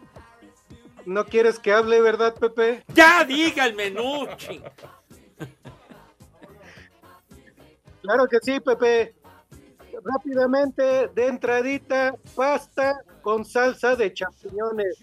¿No 1.06 1.24
quieres 1.24 1.58
que 1.58 1.72
hable, 1.72 2.00
verdad, 2.00 2.34
Pepe? 2.34 2.84
Ya 2.94 3.24
diga 3.24 3.66
el 3.66 3.74
menú, 3.74 4.28
ching. 4.36 4.62
Claro 8.02 8.26
que 8.28 8.38
sí, 8.42 8.60
Pepe. 8.60 9.14
Rápidamente, 10.04 11.08
de 11.12 11.26
entradita, 11.26 12.14
pasta 12.36 13.00
con 13.22 13.44
salsa 13.44 13.96
de 13.96 14.12
champiñones. 14.12 14.98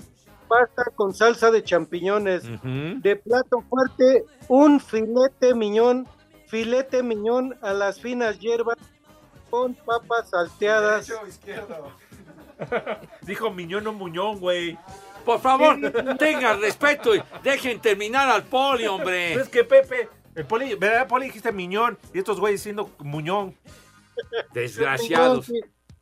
Pasta 0.47 0.85
con 0.95 1.13
salsa 1.13 1.51
de 1.51 1.61
champiñones. 1.61 2.43
De 2.63 3.15
plato 3.17 3.61
fuerte, 3.69 4.23
un 4.47 4.79
filete 4.79 5.53
miñón, 5.55 6.07
filete 6.47 7.03
miñón 7.03 7.57
a 7.61 7.73
las 7.73 7.99
finas 7.99 8.39
hierbas 8.39 8.77
con 9.49 9.75
papas 9.75 10.29
salteadas. 10.31 11.11
Dijo 13.21 13.51
Miñón 13.51 13.85
o 13.87 13.93
Muñón, 13.93 14.39
güey. 14.39 14.77
Por 15.25 15.39
favor, 15.39 15.77
tengan 16.17 16.59
respeto 16.59 17.15
y 17.15 17.21
dejen 17.43 17.79
terminar 17.79 18.29
al 18.29 18.43
Poli, 18.43 18.87
hombre. 18.87 19.29
Pero 19.31 19.43
es 19.43 19.49
que 19.49 19.63
Pepe, 19.63 20.09
el 20.35 20.45
Poli, 20.45 20.75
¿verdad, 20.75 21.07
Poli? 21.07 21.27
Dijiste 21.27 21.51
Miñón 21.51 21.97
y 22.13 22.19
estos 22.19 22.39
güeyes 22.39 22.61
diciendo 22.61 22.89
Muñón. 22.99 23.55
Desgraciados. 24.53 25.51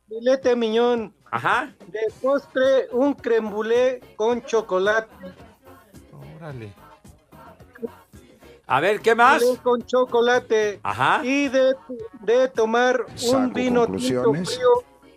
Filete 0.08 0.56
miñón. 0.56 1.14
Ajá. 1.30 1.74
De 1.88 2.00
postre, 2.20 2.88
un 2.90 3.14
creme 3.14 3.50
brûlée 3.50 4.00
con 4.16 4.42
chocolate. 4.42 5.10
Órale. 6.36 6.72
A 8.66 8.80
ver, 8.80 9.00
¿qué 9.00 9.14
más? 9.14 9.42
Puré 9.42 9.58
con 9.58 9.82
chocolate. 9.84 10.80
Ajá. 10.82 11.20
Y 11.24 11.48
de, 11.48 11.74
de 12.20 12.48
tomar 12.48 13.04
Saco 13.14 13.36
un 13.36 13.52
vino 13.52 13.86
tinto 13.86 14.32
frío 14.32 14.68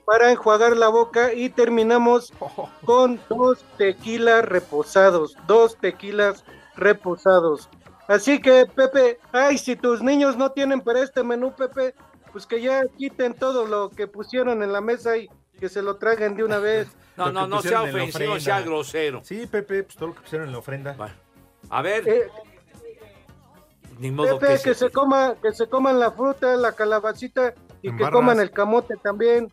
para 0.05 0.31
enjuagar 0.31 0.75
la 0.75 0.87
boca 0.87 1.33
y 1.33 1.49
terminamos 1.49 2.33
con 2.85 3.19
dos 3.29 3.63
tequilas 3.77 4.45
reposados, 4.45 5.35
dos 5.47 5.77
tequilas 5.77 6.43
reposados. 6.75 7.69
Así 8.07 8.39
que, 8.39 8.67
Pepe, 8.67 9.19
ay, 9.31 9.57
si 9.57 9.75
tus 9.75 10.01
niños 10.01 10.37
no 10.37 10.51
tienen 10.51 10.81
para 10.81 11.01
este 11.01 11.23
menú, 11.23 11.53
Pepe, 11.55 11.95
pues 12.31 12.45
que 12.45 12.61
ya 12.61 12.83
quiten 12.97 13.33
todo 13.33 13.65
lo 13.65 13.89
que 13.89 14.07
pusieron 14.07 14.61
en 14.61 14.71
la 14.71 14.81
mesa 14.81 15.17
y 15.17 15.27
que 15.59 15.69
se 15.69 15.81
lo 15.81 15.95
traguen 15.95 16.35
de 16.35 16.43
una 16.43 16.57
vez. 16.59 16.87
No, 17.15 17.31
no, 17.31 17.47
no 17.47 17.61
sea 17.61 17.83
ofensivo, 17.83 18.37
sea 18.41 18.59
grosero. 18.59 19.21
Sí, 19.23 19.47
Pepe, 19.47 19.83
pues 19.83 19.95
todo 19.95 20.09
lo 20.09 20.15
que 20.15 20.19
pusieron 20.19 20.47
en 20.47 20.51
la 20.51 20.59
ofrenda. 20.59 20.97
A 21.69 21.81
ver, 21.81 22.05
Eh, 22.05 22.27
ni 23.99 24.11
modo 24.11 24.39
Pepe, 24.39 24.53
que 24.57 24.63
que, 24.63 24.73
se... 24.73 24.85
se 24.85 24.91
coma, 24.91 25.35
que 25.41 25.51
se 25.53 25.67
coman 25.67 25.99
la 25.99 26.11
fruta, 26.11 26.55
la 26.55 26.71
calabacita 26.73 27.53
y 27.81 27.89
En 27.89 27.97
que 27.97 28.03
barras. 28.03 28.19
coman 28.19 28.39
el 28.39 28.51
camote 28.51 28.95
también. 28.97 29.51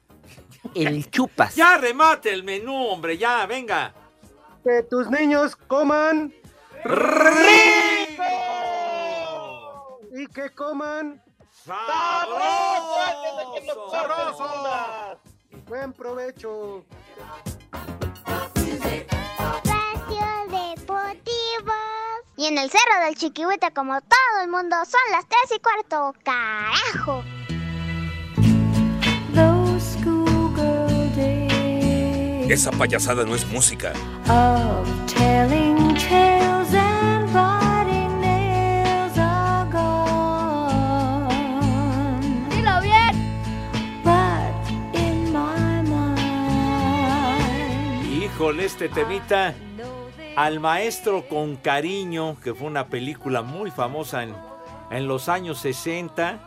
El 0.74 1.10
chupas. 1.10 1.54
Ya 1.54 1.76
remate 1.78 2.32
el 2.32 2.44
menú, 2.44 2.86
hombre, 2.88 3.18
ya, 3.18 3.44
venga. 3.46 3.92
Que 4.64 4.82
tus 4.84 5.10
niños 5.10 5.56
coman 5.56 6.32
¡Rico! 6.84 8.22
y 10.14 10.26
que 10.28 10.50
coman 10.50 11.22
¡Sabroso! 11.64 12.38
Buen 15.66 15.92
provecho. 15.92 16.84
Y 22.42 22.46
en 22.46 22.58
el 22.58 22.68
Cerro 22.70 23.04
del 23.04 23.14
Chiquihuite, 23.14 23.70
como 23.72 24.00
todo 24.00 24.42
el 24.42 24.48
mundo, 24.50 24.74
son 24.84 25.00
las 25.12 25.24
3 25.28 25.38
y 25.54 25.60
cuarto. 25.60 26.12
¡Carajo! 26.24 27.22
Esa 32.48 32.72
payasada 32.72 33.24
no 33.24 33.36
es 33.36 33.46
música. 33.46 33.92
of 34.28 34.88
telling 35.06 35.94
tales 35.94 36.74
and 36.74 37.32
biting 37.32 38.20
nails 38.20 39.16
are 39.16 39.64
gone. 39.70 41.30
Dilo 42.50 42.80
bien. 42.82 43.14
But 44.02 44.52
in 44.92 45.32
my 45.32 45.82
mind, 45.82 46.82
Híjole, 48.20 48.64
este 48.64 48.88
temita 48.88 49.54
al 50.36 50.60
maestro 50.60 51.28
con 51.28 51.56
cariño, 51.56 52.36
que 52.42 52.54
fue 52.54 52.66
una 52.66 52.86
película 52.86 53.42
muy 53.42 53.70
famosa 53.70 54.22
en, 54.22 54.34
en 54.90 55.06
los 55.06 55.28
años 55.28 55.58
60, 55.60 56.38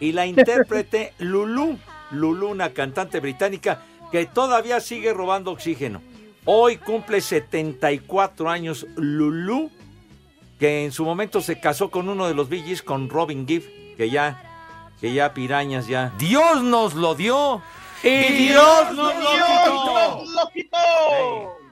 y 0.00 0.12
la 0.12 0.26
intérprete 0.26 1.14
Lulu, 1.18 1.78
Lulu, 2.10 2.48
una 2.48 2.70
cantante 2.70 3.20
británica 3.20 3.82
que 4.12 4.26
todavía 4.26 4.80
sigue 4.80 5.12
robando 5.12 5.50
oxígeno. 5.50 6.02
Hoy 6.44 6.76
cumple 6.76 7.20
74 7.20 8.50
años 8.50 8.86
Lulu, 8.96 9.70
que 10.58 10.84
en 10.84 10.92
su 10.92 11.04
momento 11.04 11.40
se 11.40 11.58
casó 11.58 11.90
con 11.90 12.08
uno 12.08 12.26
de 12.26 12.34
los 12.34 12.48
Gees, 12.48 12.82
con 12.82 13.08
Robin 13.08 13.46
Gibb, 13.46 13.64
que 13.96 14.10
ya, 14.10 14.90
que 15.00 15.12
ya 15.12 15.32
pirañas 15.32 15.86
ya. 15.86 16.12
Dios 16.18 16.62
nos 16.62 16.94
lo 16.94 17.14
dio. 17.14 17.62
¡Y 18.02 18.34
Dios 18.34 18.92
nos 18.92 19.14
lo 19.14 19.30
quitó! 19.30 20.24
lo 20.26 20.48
quitó! 20.52 21.63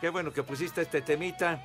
Qué 0.00 0.10
bueno 0.10 0.32
que 0.32 0.42
pusiste 0.42 0.82
este 0.82 1.00
temita. 1.02 1.60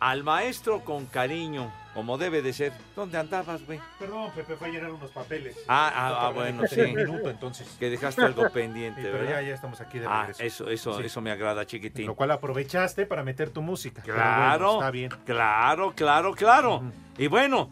Al 0.00 0.22
maestro 0.22 0.80
con 0.84 1.06
cariño, 1.06 1.72
como 1.94 2.18
debe 2.18 2.42
de 2.42 2.52
ser. 2.52 2.72
¿Dónde 2.94 3.16
andabas, 3.16 3.64
güey? 3.64 3.80
Perdón, 3.98 4.32
Pepe, 4.34 4.54
fue 4.56 4.68
a 4.68 4.70
llenar 4.70 4.90
unos 4.90 5.10
papeles. 5.12 5.56
Ah, 5.66 5.90
ah, 5.94 6.26
ah, 6.26 6.30
bueno, 6.30 6.66
sí. 6.66 6.80
un 6.80 6.94
minuto, 6.94 7.30
entonces. 7.30 7.66
Que 7.78 7.88
dejaste 7.88 8.20
algo 8.22 8.46
pendiente, 8.52 9.00
Sí, 9.00 9.06
pero 9.10 9.24
¿verdad? 9.24 9.40
ya, 9.40 9.48
ya 9.48 9.54
estamos 9.54 9.80
aquí 9.80 10.00
de 10.00 10.06
Ah, 10.06 10.26
regreso. 10.26 10.42
eso, 10.66 10.68
eso, 10.68 10.98
Sí. 10.98 11.06
eso 11.06 11.20
me 11.22 11.30
agrada, 11.30 11.64
chiquitín. 11.64 12.06
Lo 12.06 12.16
cual 12.16 12.32
aprovechaste 12.32 13.06
para 13.06 13.22
meter 13.22 13.48
tu 13.48 13.62
música. 13.62 14.02
Claro, 14.02 14.64
bueno, 14.66 14.80
está 14.80 14.90
bien. 14.90 15.10
claro, 15.24 15.94
claro, 15.96 16.34
claro. 16.34 16.82
Y 17.16 17.28
bueno, 17.28 17.70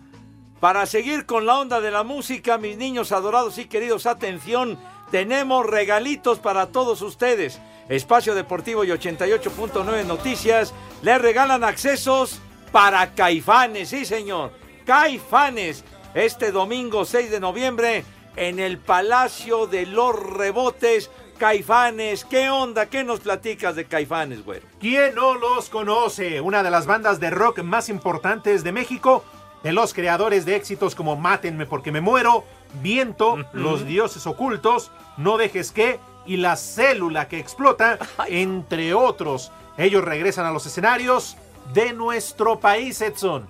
Para 0.60 0.86
seguir 0.86 1.26
con 1.26 1.44
la 1.44 1.58
onda 1.58 1.80
de 1.80 1.90
la 1.90 2.04
música, 2.04 2.56
mis 2.56 2.76
niños 2.78 3.10
adorados 3.10 3.58
y 3.58 3.64
queridos, 3.66 4.06
atención, 4.06 4.78
tenemos 5.12 5.66
regalitos 5.66 6.38
para 6.38 6.68
todos 6.68 7.02
ustedes. 7.02 7.60
Espacio 7.90 8.34
Deportivo 8.34 8.82
y 8.82 8.88
88.9 8.88 10.06
Noticias 10.06 10.72
les 11.02 11.20
regalan 11.20 11.62
accesos 11.62 12.40
para 12.72 13.14
Caifanes, 13.14 13.90
sí 13.90 14.06
señor, 14.06 14.52
Caifanes, 14.86 15.84
este 16.14 16.50
domingo 16.50 17.04
6 17.04 17.30
de 17.30 17.40
noviembre 17.40 18.04
en 18.36 18.58
el 18.58 18.78
Palacio 18.78 19.66
de 19.66 19.84
los 19.84 20.18
Rebotes. 20.18 21.10
Caifanes, 21.36 22.24
¿qué 22.24 22.48
onda? 22.48 22.86
¿Qué 22.86 23.04
nos 23.04 23.20
platicas 23.20 23.76
de 23.76 23.84
Caifanes, 23.84 24.42
güey? 24.42 24.60
¿Quién 24.80 25.14
no 25.14 25.34
los 25.34 25.68
conoce? 25.68 26.40
Una 26.40 26.62
de 26.62 26.70
las 26.70 26.86
bandas 26.86 27.20
de 27.20 27.28
rock 27.28 27.62
más 27.62 27.90
importantes 27.90 28.64
de 28.64 28.72
México, 28.72 29.24
de 29.62 29.72
los 29.72 29.92
creadores 29.92 30.46
de 30.46 30.56
éxitos 30.56 30.94
como 30.94 31.16
Mátenme 31.16 31.66
porque 31.66 31.92
me 31.92 32.00
muero, 32.00 32.44
Viento, 32.80 33.38
Los 33.52 33.86
dioses 33.86 34.26
ocultos, 34.26 34.90
No 35.16 35.36
dejes 35.36 35.72
que 35.72 35.98
y 36.24 36.36
La 36.36 36.56
célula 36.56 37.28
que 37.28 37.38
explota, 37.38 37.98
entre 38.28 38.94
otros. 38.94 39.50
Ellos 39.76 40.04
regresan 40.04 40.46
a 40.46 40.52
los 40.52 40.66
escenarios 40.66 41.36
de 41.72 41.92
nuestro 41.92 42.60
país, 42.60 43.00
Edson. 43.00 43.46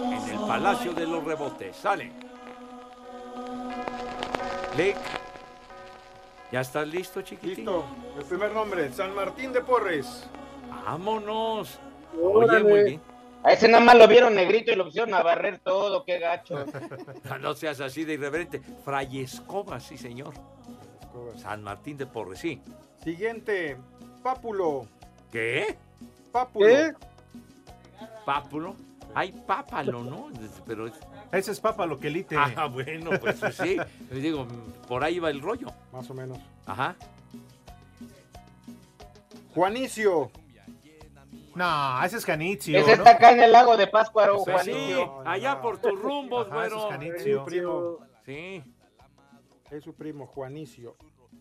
En 0.03 0.29
el 0.29 0.37
Palacio 0.47 0.93
de 0.93 1.07
los 1.07 1.23
Rebotes. 1.23 1.75
Sale. 1.75 2.26
Lick. 4.75 4.97
¿Ya 6.51 6.61
estás 6.61 6.87
listo, 6.87 7.21
chiquitín? 7.21 7.65
Listo. 7.65 7.85
El 8.17 8.25
primer 8.25 8.51
nombre, 8.51 8.91
San 8.91 9.13
Martín 9.13 9.51
de 9.53 9.61
Porres. 9.61 10.27
Vámonos. 10.69 11.79
Oye, 12.21 12.63
muy 12.63 12.83
bien. 12.83 13.01
A 13.43 13.53
ese 13.53 13.67
nada 13.67 13.83
más 13.83 13.95
lo 13.95 14.07
vieron 14.07 14.35
negrito 14.35 14.71
y 14.71 14.75
lo 14.75 14.85
pusieron 14.85 15.13
a 15.13 15.21
barrer 15.21 15.59
todo, 15.59 16.03
qué 16.03 16.19
gacho. 16.19 16.65
No, 17.23 17.37
no 17.37 17.53
seas 17.53 17.79
así 17.81 18.03
de 18.03 18.13
irreverente. 18.13 18.61
Fray 18.83 19.21
Escoba, 19.21 19.79
sí, 19.79 19.97
señor. 19.97 20.33
San 21.37 21.63
Martín 21.63 21.97
de 21.97 22.05
Porres, 22.05 22.39
sí. 22.39 22.61
Siguiente, 23.03 23.77
Pápulo. 24.23 24.87
¿Qué? 25.31 25.77
Pápulo. 26.31 26.67
¿Qué? 26.67 26.93
Pápulo. 28.25 28.75
Hay 29.15 29.31
pápalo, 29.31 30.03
¿no? 30.03 30.29
Pero 30.65 30.87
es... 30.87 30.93
Ese 31.31 31.51
es 31.51 31.59
Papa 31.59 31.85
lo 31.85 31.99
que 31.99 32.07
elite. 32.07 32.35
Ah, 32.37 32.67
bueno, 32.67 33.11
pues 33.19 33.39
sí. 33.55 33.77
Digo, 34.11 34.47
por 34.87 35.03
ahí 35.03 35.19
va 35.19 35.29
el 35.29 35.41
rollo. 35.41 35.67
Más 35.91 36.09
o 36.09 36.13
menos. 36.13 36.37
Ajá. 36.65 36.95
Juanicio. 39.53 40.31
No, 41.55 42.03
ese 42.03 42.17
es 42.17 42.25
Janitzio. 42.25 42.77
Ese 42.77 42.93
está 42.93 43.11
acá 43.11 43.31
en 43.31 43.41
el 43.41 43.51
lago 43.51 43.75
de 43.77 43.87
Pátzcuaro, 43.87 44.43
Pues 44.43 44.61
sí, 44.63 44.71
Juanicio. 44.71 45.27
allá 45.27 45.59
por 45.59 45.79
tus 45.79 45.99
rumbos, 45.99 46.47
Ajá, 46.51 46.67
ese 46.67 47.07
es. 47.07 47.25
Es 47.25 47.33
su 47.33 47.45
primo. 47.45 47.97
Sí. 48.25 48.63
Es 49.71 49.83
su 49.83 49.93
primo, 49.95 50.27
Juanicio. 50.27 50.95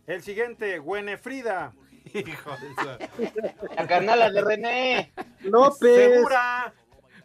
El 0.06 0.22
siguiente, 0.22 0.78
Güenefrida. 0.78 1.74
Hijo 2.14 2.50
de. 2.50 3.54
La 3.76 3.86
carnala 3.86 4.30
de 4.30 4.40
René. 4.40 5.12
López. 5.40 6.14
Segura. 6.14 6.72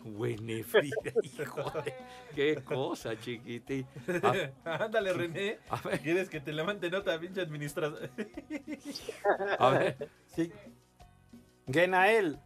Buenefrida, 0.04 0.96
hijo 1.24 1.72
de... 1.82 1.94
Qué 2.36 2.64
cosa, 2.64 3.18
chiquitín. 3.20 3.86
Ah, 4.66 4.86
Ándale, 4.86 5.14
René. 5.14 5.60
A 5.70 5.82
ver. 5.82 6.00
¿Quieres 6.00 6.30
que 6.30 6.40
te 6.40 6.52
levante 6.54 6.90
nota, 6.90 7.20
pinche 7.20 7.42
administrador? 7.42 8.10
A 9.60 9.70
ver. 9.70 10.10
Sí. 10.28 10.52
Genael. 11.72 12.40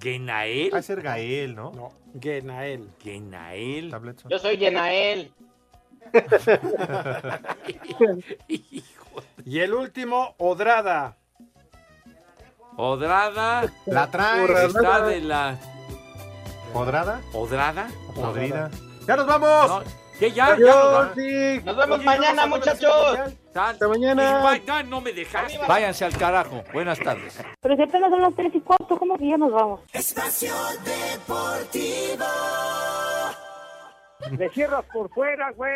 ¿Genael? 0.00 0.74
Va 0.74 0.78
a 0.78 0.82
ser 0.82 1.02
Gael, 1.02 1.54
¿no? 1.54 1.72
No, 1.72 1.92
Genael. 2.20 2.90
¿Genael? 3.00 3.94
Yo 4.28 4.38
soy 4.38 4.56
Yenael. 4.56 5.32
Y 9.44 9.60
el 9.60 9.72
último, 9.72 10.34
Odrada. 10.38 11.16
Odrada. 12.76 13.72
La 13.86 14.10
traes. 14.10 14.74
Está 14.74 15.06
de 15.06 15.20
la... 15.22 15.58
¿Podrada? 16.72 17.20
¿Odrada? 17.32 17.88
Podrida. 18.14 18.70
¡Ya 19.06 19.16
nos 19.16 19.26
vamos! 19.26 19.68
No, 19.68 19.82
¿Qué 20.18 20.32
ya? 20.32 20.46
Adiós, 20.46 20.68
ya 20.68 20.74
nos 20.74 20.92
vamos. 20.92 21.12
sí. 21.16 21.60
Nos 21.64 21.76
vemos 21.76 21.96
Oye, 21.98 22.04
mañana, 22.06 22.46
muchachos. 22.46 23.18
Hasta 23.54 23.88
mañana. 23.88 24.40
Y 24.56 24.66
va- 24.66 24.82
no 24.82 25.00
me 25.00 25.12
dejaste. 25.12 25.58
Váyanse 25.66 26.04
al 26.04 26.16
carajo. 26.16 26.62
Buenas 26.72 26.98
tardes. 26.98 27.40
Pero 27.60 27.76
si 27.76 27.82
apenas 27.82 28.10
son 28.10 28.22
las 28.22 28.34
3 28.34 28.52
y 28.54 28.60
cuarto, 28.60 28.96
¿cómo 28.98 29.16
que 29.18 29.28
ya 29.28 29.36
nos 29.36 29.52
vamos? 29.52 29.80
Espacio 29.92 30.52
Deportivo. 30.84 32.24
Me 34.36 34.48
cierras 34.50 34.84
por 34.92 35.08
fuera, 35.10 35.50
güey. 35.52 35.72